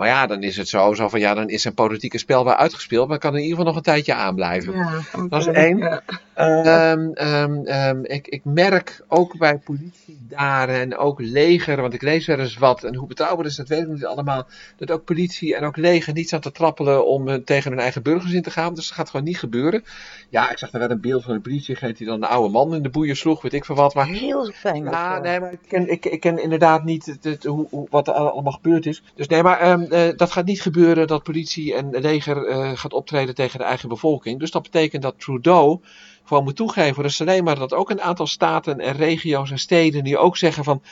Maar 0.03 0.11
ja, 0.11 0.27
dan 0.27 0.43
is 0.43 0.57
het 0.57 0.69
zo, 0.69 0.95
zo 0.95 1.09
van 1.09 1.21
ja, 1.21 1.35
dan 1.35 1.49
is 1.49 1.63
zijn 1.63 1.75
politieke 1.75 2.19
spel 2.19 2.45
wel 2.45 2.55
uitgespeeld. 2.55 3.09
Maar 3.09 3.19
kan 3.19 3.31
in 3.35 3.41
ieder 3.43 3.51
geval 3.51 3.67
nog 3.67 3.77
een 3.77 3.83
tijdje 3.83 4.15
aanblijven. 4.15 4.73
Ja, 4.75 5.01
okay. 5.15 5.29
Dat 5.29 5.41
is 5.41 5.47
één. 5.47 5.79
Ja. 5.79 6.01
Ehm, 6.35 7.11
ehm, 7.13 7.65
ehm, 7.65 8.05
ik, 8.05 8.29
ik 8.29 8.45
merk 8.45 9.05
ook 9.09 9.39
bij 9.39 9.59
politie 9.59 10.19
daar 10.29 10.69
en 10.69 10.97
ook 10.97 11.21
leger, 11.21 11.81
want 11.81 11.93
ik 11.95 12.03
lees 12.03 12.27
wel 12.27 12.39
eens 12.39 12.57
wat 12.57 12.85
en 12.85 12.95
hoe 12.95 13.07
betrouwbaar 13.09 13.47
is 13.47 13.57
dat 13.57 13.69
weet 13.69 13.81
ik 13.83 13.87
niet 13.89 14.05
allemaal, 14.05 14.47
dat 14.77 14.91
ook 14.91 15.05
politie 15.05 15.57
en 15.57 15.65
ook 15.65 15.77
leger 15.77 16.13
niet 16.13 16.27
staan 16.27 16.41
te 16.41 16.53
trappelen 16.53 17.07
om 17.07 17.29
eh, 17.29 17.35
tegen 17.35 17.71
hun 17.71 17.81
eigen 17.81 18.03
burgers 18.03 18.33
in 18.33 18.43
te 18.43 18.51
gaan. 18.51 18.75
Dus 18.75 18.87
dat 18.89 18.97
gaat 18.97 19.11
gewoon 19.11 19.27
niet 19.27 19.39
gebeuren. 19.39 19.85
Ja, 20.29 20.51
ik 20.51 20.59
zag 20.59 20.71
daar 20.71 20.81
wel 20.81 20.91
een 20.91 21.01
beeld 21.01 21.23
van 21.25 21.35
een 21.35 21.41
politieagent 21.43 21.97
die 21.99 22.07
dan 22.07 22.23
een 22.23 22.29
oude 22.29 22.53
man 22.53 22.75
in 22.75 22.83
de 22.83 22.89
boeien 22.91 23.17
sloeg, 23.17 23.43
weet 23.43 23.53
ik 23.53 23.65
veel 23.65 23.75
wat. 23.77 23.95
Maar, 23.95 24.07
Heel 24.07 24.51
fijn. 24.55 24.85
ja, 24.85 25.19
nee, 25.19 25.41
maar 25.41 25.53
ik 25.53 25.59
ken, 25.69 25.91
ik, 25.91 26.05
ik 26.07 26.21
ken 26.21 26.43
inderdaad 26.43 26.85
niet 26.85 27.07
het, 27.07 27.25
het- 27.25 27.45
hoe, 27.45 27.67
hoe- 27.71 27.87
wat 27.91 28.09
er 28.09 28.15
allemaal 28.15 28.53
gebeurd 28.53 28.87
is. 28.87 29.03
Dus 29.15 29.27
nee, 29.27 29.43
maar 29.43 29.61
eh, 29.93 30.17
dat 30.17 30.33
gaat 30.33 30.45
niet 30.45 30.63
gebeuren 30.63 31.07
dat 31.07 31.23
politie 31.23 31.75
en 31.75 31.91
leger 31.91 32.47
eh, 32.47 32.71
gaat 32.75 32.93
optreden 32.93 33.35
tegen 33.35 33.59
de 33.59 33.65
eigen 33.65 33.89
bevolking. 33.89 34.39
Dus 34.39 34.51
dat 34.51 34.63
betekent 34.63 35.03
dat 35.03 35.21
Trudeau 35.21 35.81
gewoon 36.25 36.45
moet 36.45 36.57
toegeven. 36.57 37.03
Dus 37.03 37.21
alleen 37.21 37.45
maar 37.45 37.59
dat 37.59 37.75
ook 37.75 37.91
een 37.91 38.01
aantal 38.01 38.27
staten 38.27 38.81
en 38.81 38.97
regio's 38.97 39.51
en 39.51 39.59
steden 39.59 40.05
die 40.05 40.19
ook 40.19 40.37
zeggen 40.37 40.65
van... 40.65 40.83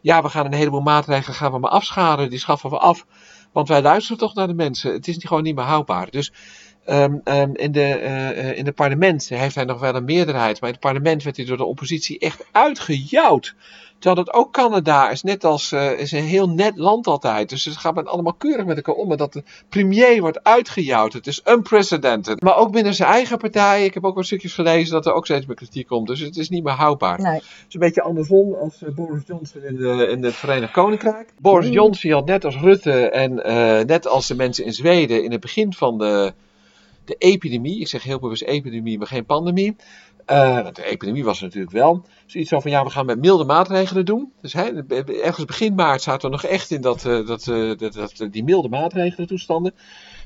Ja, 0.00 0.22
we 0.22 0.28
gaan 0.28 0.44
een 0.44 0.52
heleboel 0.52 0.80
maatregelen 0.80 1.36
gaan 1.36 1.52
we 1.52 1.58
maar 1.58 1.70
afschalen, 1.70 2.30
die 2.30 2.38
schaffen 2.38 2.70
we 2.70 2.78
af. 2.78 3.06
Want 3.52 3.68
wij 3.68 3.82
luisteren 3.82 4.18
toch 4.18 4.34
naar 4.34 4.46
de 4.46 4.54
mensen. 4.54 4.92
Het 4.92 5.08
is 5.08 5.16
gewoon 5.20 5.42
niet 5.42 5.54
meer 5.54 5.64
houdbaar. 5.64 6.10
Dus 6.10 6.32
ehm, 6.84 7.14
ehm, 7.24 7.50
in, 7.54 7.72
de, 7.72 7.92
eh, 7.92 8.58
in 8.58 8.66
het 8.66 8.74
parlement 8.74 9.28
heeft 9.28 9.54
hij 9.54 9.64
nog 9.64 9.80
wel 9.80 9.94
een 9.94 10.04
meerderheid. 10.04 10.60
Maar 10.60 10.68
in 10.68 10.74
het 10.74 10.84
parlement 10.84 11.22
werd 11.22 11.36
hij 11.36 11.46
door 11.46 11.56
de 11.56 11.64
oppositie 11.64 12.18
echt 12.18 12.44
uitgejouwd. 12.52 13.54
Terwijl 13.98 14.24
dat 14.24 14.34
ook 14.34 14.52
Canada 14.52 15.10
is, 15.10 15.22
net 15.22 15.44
als, 15.44 15.72
eh, 15.72 15.98
is 15.98 16.12
een 16.12 16.22
heel 16.22 16.48
net 16.48 16.76
land 16.76 17.06
altijd. 17.06 17.48
Dus 17.48 17.64
het 17.64 17.76
gaat 17.76 17.94
met 17.94 18.06
allemaal 18.06 18.34
keurig 18.34 18.66
met 18.66 18.76
elkaar 18.76 18.94
om. 18.94 19.10
En 19.10 19.16
dat 19.16 19.32
de 19.32 19.42
premier 19.68 20.20
wordt 20.20 20.44
uitgejouwd. 20.44 21.12
Het 21.12 21.26
is 21.26 21.42
unprecedented. 21.48 22.42
Maar 22.42 22.56
ook 22.56 22.72
binnen 22.72 22.94
zijn 22.94 23.10
eigen 23.10 23.38
partij. 23.38 23.84
Ik 23.84 23.94
heb 23.94 24.04
ook 24.04 24.14
wat 24.14 24.26
stukjes 24.26 24.54
gelezen 24.54 24.92
dat 24.92 25.06
er 25.06 25.12
ook 25.12 25.24
steeds 25.24 25.46
meer 25.46 25.56
kritiek 25.56 25.86
komt. 25.86 26.06
Dus 26.06 26.20
het 26.20 26.36
is 26.36 26.48
niet 26.48 26.64
meer 26.64 26.72
houdbaar. 26.72 27.20
Nee. 27.20 27.32
Het 27.32 27.42
is 27.68 27.74
een 27.74 27.80
beetje 27.80 28.02
andersom 28.02 28.54
als 28.54 28.82
eh, 28.82 28.94
Boris 28.94 29.22
Johnson 29.26 29.62
in, 29.62 29.76
de, 29.76 30.06
in 30.10 30.24
het 30.24 30.34
Verenigd 30.34 30.72
Koninkrijk. 30.72 31.32
Boris 31.40 31.68
Johnson 31.68 32.10
had 32.10 32.26
net 32.26 32.44
als 32.44 32.56
Rutte 32.56 33.10
en 33.10 33.44
eh, 33.44 33.86
net 33.86 34.06
als 34.06 34.26
de 34.26 34.34
mensen 34.34 34.64
in 34.64 34.72
Zweden 34.72 35.24
in 35.24 35.30
het 35.30 35.40
begin 35.40 35.72
van 35.72 35.98
de, 35.98 36.32
de 37.04 37.14
epidemie, 37.18 37.80
ik 37.80 37.88
zeg 37.88 38.02
heel 38.02 38.18
bewust 38.18 38.42
epidemie, 38.42 38.98
maar 38.98 39.06
geen 39.06 39.26
pandemie. 39.26 39.76
Eh, 40.26 40.62
want 40.62 40.76
de 40.76 40.84
epidemie 40.84 41.24
was 41.24 41.38
er 41.38 41.44
natuurlijk 41.44 41.72
wel. 41.72 42.04
Zoiets 42.26 42.50
van, 42.50 42.60
ja, 42.64 42.84
we 42.84 42.90
gaan 42.90 43.06
met 43.06 43.18
milde 43.20 43.44
maatregelen 43.44 44.04
doen. 44.04 44.32
Dus 44.40 44.52
hè, 44.52 44.70
ergens 45.22 45.44
begin 45.44 45.74
maart 45.74 46.02
zaten 46.02 46.30
we 46.30 46.36
nog 46.36 46.44
echt 46.44 46.70
in 46.70 46.80
dat, 46.80 47.04
eh, 47.04 47.26
dat, 47.26 47.46
eh, 47.48 47.70
dat, 47.76 47.92
dat, 47.92 48.28
die 48.30 48.44
milde 48.44 48.68
maatregelen 48.68 49.28
toestanden. 49.28 49.74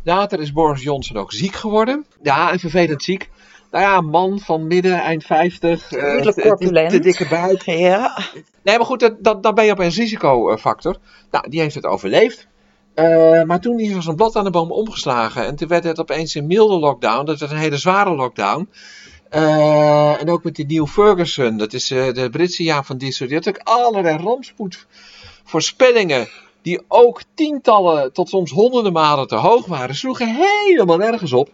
Later 0.04 0.40
is 0.40 0.52
Boris 0.52 0.82
Johnson 0.82 1.16
ook 1.16 1.32
ziek 1.32 1.54
geworden. 1.54 2.04
Ja, 2.22 2.50
en 2.52 2.58
vervelend 2.58 3.02
ziek. 3.02 3.30
Nou 3.70 3.84
ja, 3.84 3.96
een 3.96 4.04
man 4.10 4.38
van 4.38 4.66
midden, 4.66 5.00
eind 5.00 5.24
50. 5.24 5.92
eh, 5.92 6.00
Redelijk 6.02 6.36
te- 6.36 6.42
te- 6.42 6.48
corpulent. 6.48 7.02
Dikke 7.02 7.28
buik. 7.28 7.62
Ja. 7.62 8.18
Nee, 8.62 8.76
maar 8.76 8.86
goed, 8.86 9.00
dat, 9.00 9.14
dat, 9.24 9.42
dan 9.42 9.54
ben 9.54 9.64
je 9.64 9.72
opeens 9.72 9.96
risicofactor. 9.96 10.96
Nou, 11.30 11.50
die 11.50 11.60
heeft 11.60 11.74
het 11.74 11.86
overleefd. 11.86 12.48
Maar 13.46 13.60
toen 13.60 13.78
is 13.78 13.92
er 13.94 14.02
zo'n 14.02 14.14
blad 14.16 14.36
aan 14.36 14.44
de 14.44 14.50
boom 14.50 14.72
omgeslagen. 14.72 15.46
En 15.46 15.56
toen 15.56 15.68
werd 15.68 15.84
het 15.84 16.00
opeens 16.00 16.34
een 16.34 16.46
milde 16.46 16.78
lockdown. 16.78 17.24
Dat 17.24 17.38
werd 17.40 17.52
een 17.52 17.58
hele 17.58 17.76
zware 17.76 18.14
lockdown. 18.14 18.68
Eh, 19.30 20.20
en 20.20 20.30
ook 20.30 20.44
met 20.44 20.56
die 20.56 20.66
Neil 20.66 20.86
Ferguson, 20.86 21.56
dat 21.56 21.72
is 21.72 21.90
eh, 21.90 22.12
de 22.12 22.30
Britse 22.30 22.62
Jaap 22.62 22.84
van 22.84 22.98
Dissel. 22.98 23.26
Die 23.26 23.36
had 23.36 23.48
ook 23.48 23.60
allerlei 23.62 24.16
rampspoedvoorspellingen. 24.16 26.28
Die 26.62 26.80
ook 26.88 27.22
tientallen 27.34 28.12
tot 28.12 28.28
soms 28.28 28.50
honderden 28.50 28.92
malen 28.92 29.26
te 29.26 29.34
hoog 29.34 29.66
waren. 29.66 29.94
Sloegen 29.94 30.36
helemaal 30.36 30.96
nergens 30.96 31.32
op. 31.32 31.50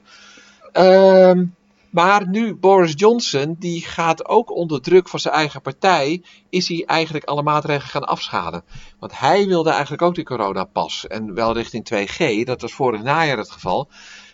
Ehm, 0.73 1.45
maar 1.91 2.29
nu 2.29 2.55
Boris 2.55 2.93
Johnson, 2.97 3.57
die 3.59 3.83
gaat 3.83 4.29
ook 4.29 4.51
onder 4.51 4.81
druk 4.81 5.09
van 5.09 5.21
zijn 5.21 5.35
eigen 5.35 5.61
partij, 5.61 6.23
is 6.51 6.69
hij 6.69 6.85
eigenlijk 6.87 7.25
alle 7.25 7.43
maatregelen 7.43 7.89
gaan 7.89 8.05
afschalen. 8.05 8.65
Want 8.99 9.19
hij 9.19 9.47
wilde 9.47 9.71
eigenlijk 9.71 10.03
ook 10.03 10.15
die 10.15 10.25
coronapas. 10.25 11.07
En 11.07 11.35
wel 11.35 11.55
richting 11.55 11.85
2G, 11.85 12.45
dat 12.45 12.61
was 12.61 12.73
vorig 12.73 13.03
najaar 13.03 13.39
het 13.39 13.51
geval. 13.51 13.89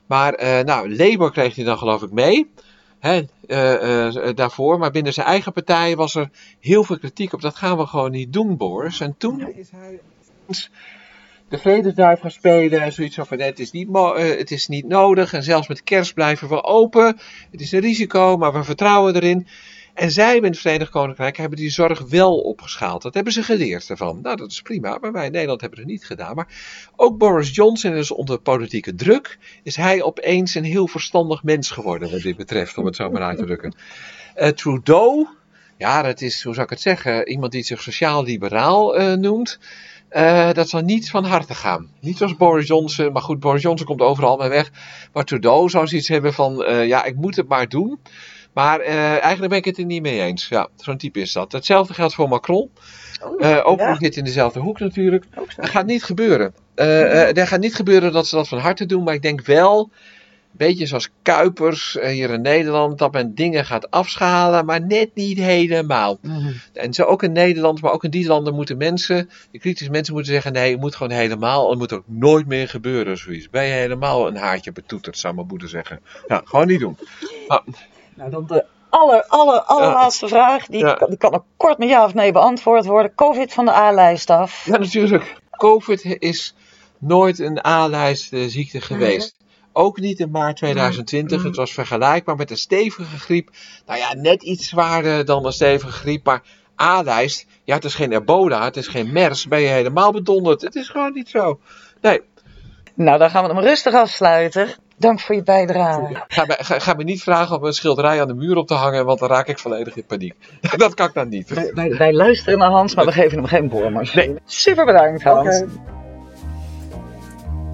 Maar 0.07 0.35
eh, 0.35 0.65
nou, 0.65 0.97
Labour 0.97 1.31
kreeg 1.31 1.55
hij 1.55 1.65
dan 1.65 1.79
geloof 1.79 2.03
ik 2.03 2.11
mee. 2.11 2.51
Eh, 3.03 3.19
eh, 4.07 4.37
daarvoor. 4.37 4.79
Maar 4.79 4.91
binnen 4.91 5.13
zijn 5.13 5.27
eigen 5.27 5.53
partij 5.53 5.97
was 5.97 6.15
er 6.15 6.31
heel 6.61 6.85
veel 6.85 6.99
kritiek 6.99 7.33
op. 7.33 7.41
Dat 7.41 7.57
gaan 7.57 7.77
we 7.77 7.87
gewoon 7.87 8.11
niet 8.11 8.33
doen, 8.33 8.57
Boris. 8.57 9.01
En 9.01 9.15
toen 9.19 9.55
is 9.55 9.71
hij 9.71 10.01
de 11.49 11.59
vredesduif 11.59 12.21
gaan 12.21 12.31
spelen. 12.31 12.81
En 12.81 12.93
zoiets 12.93 13.17
van: 13.21 13.41
het, 13.41 13.59
is 13.59 13.71
niet 13.71 13.89
eh, 13.95 14.39
het 14.39 14.51
is 14.51 14.69
niet 14.69 14.89
nodig. 14.89 15.33
En 15.33 15.43
zelfs 15.43 15.69
met 15.69 15.83
kerst 15.83 16.15
blijven 16.15 16.49
we 16.49 16.63
open. 16.63 17.19
Het 17.51 17.61
is 17.61 17.73
een 17.73 17.81
risico, 17.81 18.37
maar 18.37 18.53
we 18.53 18.65
vertrouwen 18.65 19.15
erin. 19.15 19.47
En 19.95 20.11
zij 20.11 20.37
in 20.37 20.45
het 20.45 20.59
Verenigd 20.59 20.91
Koninkrijk 20.91 21.37
hebben 21.37 21.59
die 21.59 21.71
zorg 21.71 22.01
wel 22.09 22.39
opgeschaald. 22.39 23.03
Dat 23.03 23.15
hebben 23.15 23.33
ze 23.33 23.43
geleerd 23.43 23.91
ervan. 23.91 24.19
Nou, 24.23 24.37
dat 24.37 24.51
is 24.51 24.63
prima. 24.63 24.99
Maar 25.01 25.13
wij 25.13 25.27
in 25.27 25.33
Nederland 25.33 25.61
hebben 25.61 25.79
het 25.79 25.89
niet 25.89 26.05
gedaan. 26.05 26.35
Maar 26.35 26.49
ook 26.97 27.19
Boris 27.19 27.55
Johnson 27.55 27.93
is 27.93 28.11
onder 28.11 28.39
politieke 28.39 28.95
druk. 28.95 29.39
Is 29.63 29.77
hij 29.77 30.03
opeens 30.03 30.55
een 30.55 30.65
heel 30.65 30.89
verstandig 30.89 31.43
mens 31.43 31.71
geworden 31.71 32.11
wat 32.11 32.23
dit 32.23 32.37
betreft, 32.37 32.79
om 32.79 32.87
het 32.87 32.97
zo 32.97 33.11
maar 33.11 33.23
uit 33.23 33.39
te 33.39 33.45
drukken. 33.45 33.75
Eh, 34.35 34.49
Trudeau, 34.49 35.27
ja, 35.79 36.03
dat 36.03 36.21
is, 36.21 36.43
hoe 36.43 36.55
zou 36.55 36.65
ik 36.65 36.73
het 36.73 36.81
zeggen, 36.81 37.29
iemand 37.29 37.53
die 37.53 37.63
zich 37.63 37.83
sociaal-liberaal 37.83 38.97
eh, 38.97 39.13
noemt. 39.13 39.59
Eh, 40.09 40.53
dat 40.53 40.69
zal 40.69 40.81
niet 40.81 41.11
van 41.11 41.25
harte 41.25 41.55
gaan. 41.55 41.89
Niet 42.01 42.17
zoals 42.17 42.37
Boris 42.37 42.67
Johnson, 42.67 43.13
maar 43.13 43.23
goed, 43.23 43.41
Boris 43.41 43.63
Johnson 43.63 43.87
komt 43.87 44.01
overal 44.01 44.37
mee 44.37 44.49
weg. 44.49 44.71
Maar 45.13 45.25
Trudeau 45.25 45.69
zou 45.69 45.87
zoiets 45.87 46.09
hebben 46.09 46.35
van, 46.35 46.57
ja, 46.87 47.05
ik 47.05 47.17
moet 47.17 47.37
het 47.37 47.49
maar 47.49 47.69
doen. 47.69 47.99
Maar 48.53 48.81
eh, 48.81 48.95
eigenlijk 49.11 49.49
ben 49.49 49.59
ik 49.59 49.65
het 49.65 49.79
er 49.79 49.85
niet 49.85 50.03
mee 50.03 50.21
eens. 50.21 50.49
Ja, 50.49 50.69
zo'n 50.77 50.97
type 50.97 51.21
is 51.21 51.33
dat. 51.33 51.53
Hetzelfde 51.53 51.95
geldt 51.95 52.15
voor 52.15 52.29
Macron. 52.29 52.71
Eh, 53.39 53.61
ook 53.63 53.79
die 53.79 53.97
zit 53.99 54.17
in 54.17 54.25
dezelfde 54.25 54.61
hoek 54.61 54.79
natuurlijk. 54.79 55.25
Dat 55.57 55.69
gaat 55.69 55.87
niet 55.87 56.05
gebeuren. 56.05 56.55
Eh 56.75 57.37
er 57.37 57.47
gaat 57.47 57.61
niet 57.61 57.75
gebeuren 57.75 58.13
dat 58.13 58.27
ze 58.27 58.37
dat 58.37 58.49
van 58.49 58.59
harte 58.59 58.87
doen. 58.87 59.03
Maar 59.03 59.15
ik 59.15 59.23
denk 59.23 59.45
wel, 59.45 59.91
een 60.53 60.59
beetje 60.59 60.87
zoals 60.87 61.11
Kuipers 61.23 61.99
hier 62.03 62.31
in 62.31 62.43
Nederland, 62.43 62.99
dat 62.99 63.13
men 63.13 63.35
dingen 63.35 63.65
gaat 63.65 63.91
afschalen, 63.91 64.65
maar 64.65 64.87
net 64.87 65.11
niet 65.15 65.39
helemaal. 65.39 66.19
Mhm. 66.23 66.53
En 66.73 66.95
zo 66.95 67.03
ook 67.03 67.23
in 67.23 67.33
Nederland, 67.33 67.81
maar 67.81 67.93
ook 67.93 68.05
in 68.05 68.11
die 68.11 68.27
landen 68.27 68.55
moeten 68.55 68.77
mensen, 68.77 69.31
de 69.51 69.59
kritische 69.59 69.91
mensen 69.91 70.15
moeten 70.15 70.33
zeggen, 70.33 70.53
nee, 70.53 70.71
het 70.71 70.81
moet 70.81 70.97
gewoon 70.97 71.13
helemaal, 71.13 71.71
het 71.71 71.79
moet 71.79 71.93
ook 71.93 72.05
nooit 72.07 72.47
meer 72.47 72.69
gebeuren, 72.69 73.19
zoiets. 73.19 73.51
Ben 73.51 73.65
je 73.65 73.73
helemaal 73.73 74.27
een 74.27 74.37
haartje 74.37 74.73
betoeterd, 74.73 75.19
zou 75.19 75.35
mijn 75.35 75.47
moeder 75.47 75.69
zeggen. 75.69 76.01
Ja, 76.29 76.43
gewoon 76.45 76.67
niet 76.67 76.81
doen. 76.81 76.97
Nou, 78.15 78.31
dan 78.31 78.47
de 78.47 78.65
aller, 78.89 79.25
aller, 79.29 79.61
allerlaatste 79.61 80.29
vraag. 80.29 80.67
Die, 80.67 80.85
Ja. 80.85 80.95
die 81.09 81.17
kan 81.17 81.35
ook 81.35 81.45
kort 81.57 81.79
met 81.79 81.89
ja 81.89 82.05
of 82.05 82.15
nee 82.15 82.33
beantwoord 82.33 82.85
worden. 82.87 83.15
Covid 83.15 83.53
van 83.53 83.65
de 83.65 83.73
A-lijst 83.73 84.31
af. 84.31 84.65
Ja, 84.65 84.79
natuurlijk. 84.79 85.37
COVID 85.51 86.05
is 86.19 86.55
nooit 86.99 87.39
een 87.39 87.67
A-lijst 87.67 88.33
eh, 88.33 88.45
ziekte 88.47 88.81
geweest. 88.81 89.37
Ook 89.73 90.01
niet 90.01 90.19
in 90.21 90.31
maart 90.31 90.57
2020. 90.57 91.43
Het 91.43 91.57
was 91.57 91.73
vergelijkbaar 91.73 92.37
met 92.37 92.51
een 92.51 92.57
stevige 92.57 93.19
griep. 93.19 93.51
Nou 93.87 93.99
ja, 93.99 94.15
net 94.15 94.43
iets 94.43 94.69
zwaarder 94.69 95.25
dan 95.25 95.47
een 95.47 95.53
stevige 95.53 95.93
griep. 95.93 96.25
Maar 96.25 96.43
A-lijst, 96.83 97.47
ja, 97.65 97.75
het 97.75 97.85
is 97.85 97.95
geen 97.95 98.13
ebola, 98.13 98.65
het 98.65 98.77
is 98.77 98.89
geen 98.89 99.13
MERS. 99.13 99.47
Ben 99.49 99.61
je 99.61 99.69
helemaal 99.69 100.13
bedonderd. 100.13 100.63
Het 100.63 100.75
is 100.75 100.89
gewoon 100.89 101.13
niet 101.13 101.29
zo. 101.29 101.61
Nee, 102.01 102.21
Nou, 102.95 103.19
dan 103.19 103.31
gaan 103.31 103.45
we 103.47 103.55
hem 103.55 103.65
rustig 103.65 103.95
afsluiten. 103.95 104.69
Dank 105.03 105.21
voor 105.21 105.35
je 105.35 105.43
bijdrage. 105.43 106.25
ga 106.29 106.45
me, 106.45 106.57
ga, 106.59 106.79
ga 106.79 106.95
me 106.95 107.05
niet 107.05 107.23
vragen 107.23 107.57
om 107.57 107.65
een 107.65 107.73
schilderij 107.73 108.21
aan 108.21 108.29
de 108.29 108.35
muur 108.35 108.57
op 108.57 108.67
te 108.67 108.75
hangen, 108.75 109.05
want 109.05 109.19
dan 109.19 109.29
raak 109.29 109.49
ik 109.49 109.59
volledig 109.59 109.97
in 109.97 110.05
paniek. 110.05 110.35
Dat 110.77 110.95
kan 110.95 111.07
ik 111.07 111.15
dan 111.15 111.29
niet. 111.29 111.49
Wij, 111.49 111.71
wij, 111.75 111.97
wij 111.97 112.13
luisteren 112.13 112.59
naar 112.59 112.71
Hans, 112.71 112.95
maar 112.95 113.05
we 113.05 113.13
geven 113.13 113.39
hem 113.39 113.47
geen 113.47 113.69
boormars. 113.69 114.15
Nee. 114.15 114.35
Super 114.45 114.85
bedankt, 114.85 115.23
Hans. 115.23 115.63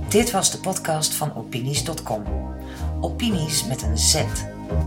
Dit 0.09 0.31
was 0.31 0.51
de 0.51 0.59
podcast 0.59 1.15
van 1.15 1.37
Opinies.com. 1.37 2.25
Opinies 3.01 3.67
met 3.67 3.83
een 3.83 3.99
Z. 3.99 4.25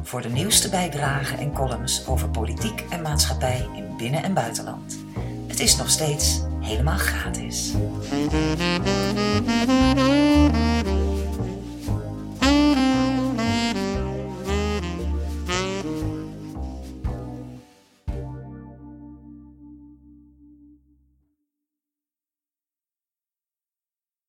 Voor 0.03 0.21
de 0.21 0.29
nieuwste 0.29 0.69
bijdragen 0.69 1.37
en 1.37 1.53
columns 1.53 2.07
over 2.07 2.29
politiek 2.29 2.83
en 2.89 3.01
maatschappij 3.01 3.67
in 3.75 3.97
binnen- 3.97 4.23
en 4.23 4.33
buitenland. 4.33 4.99
Het 5.47 5.59
is 5.59 5.75
nog 5.77 5.89
steeds 5.89 6.41
helemaal 6.61 6.97
gratis. 6.97 7.73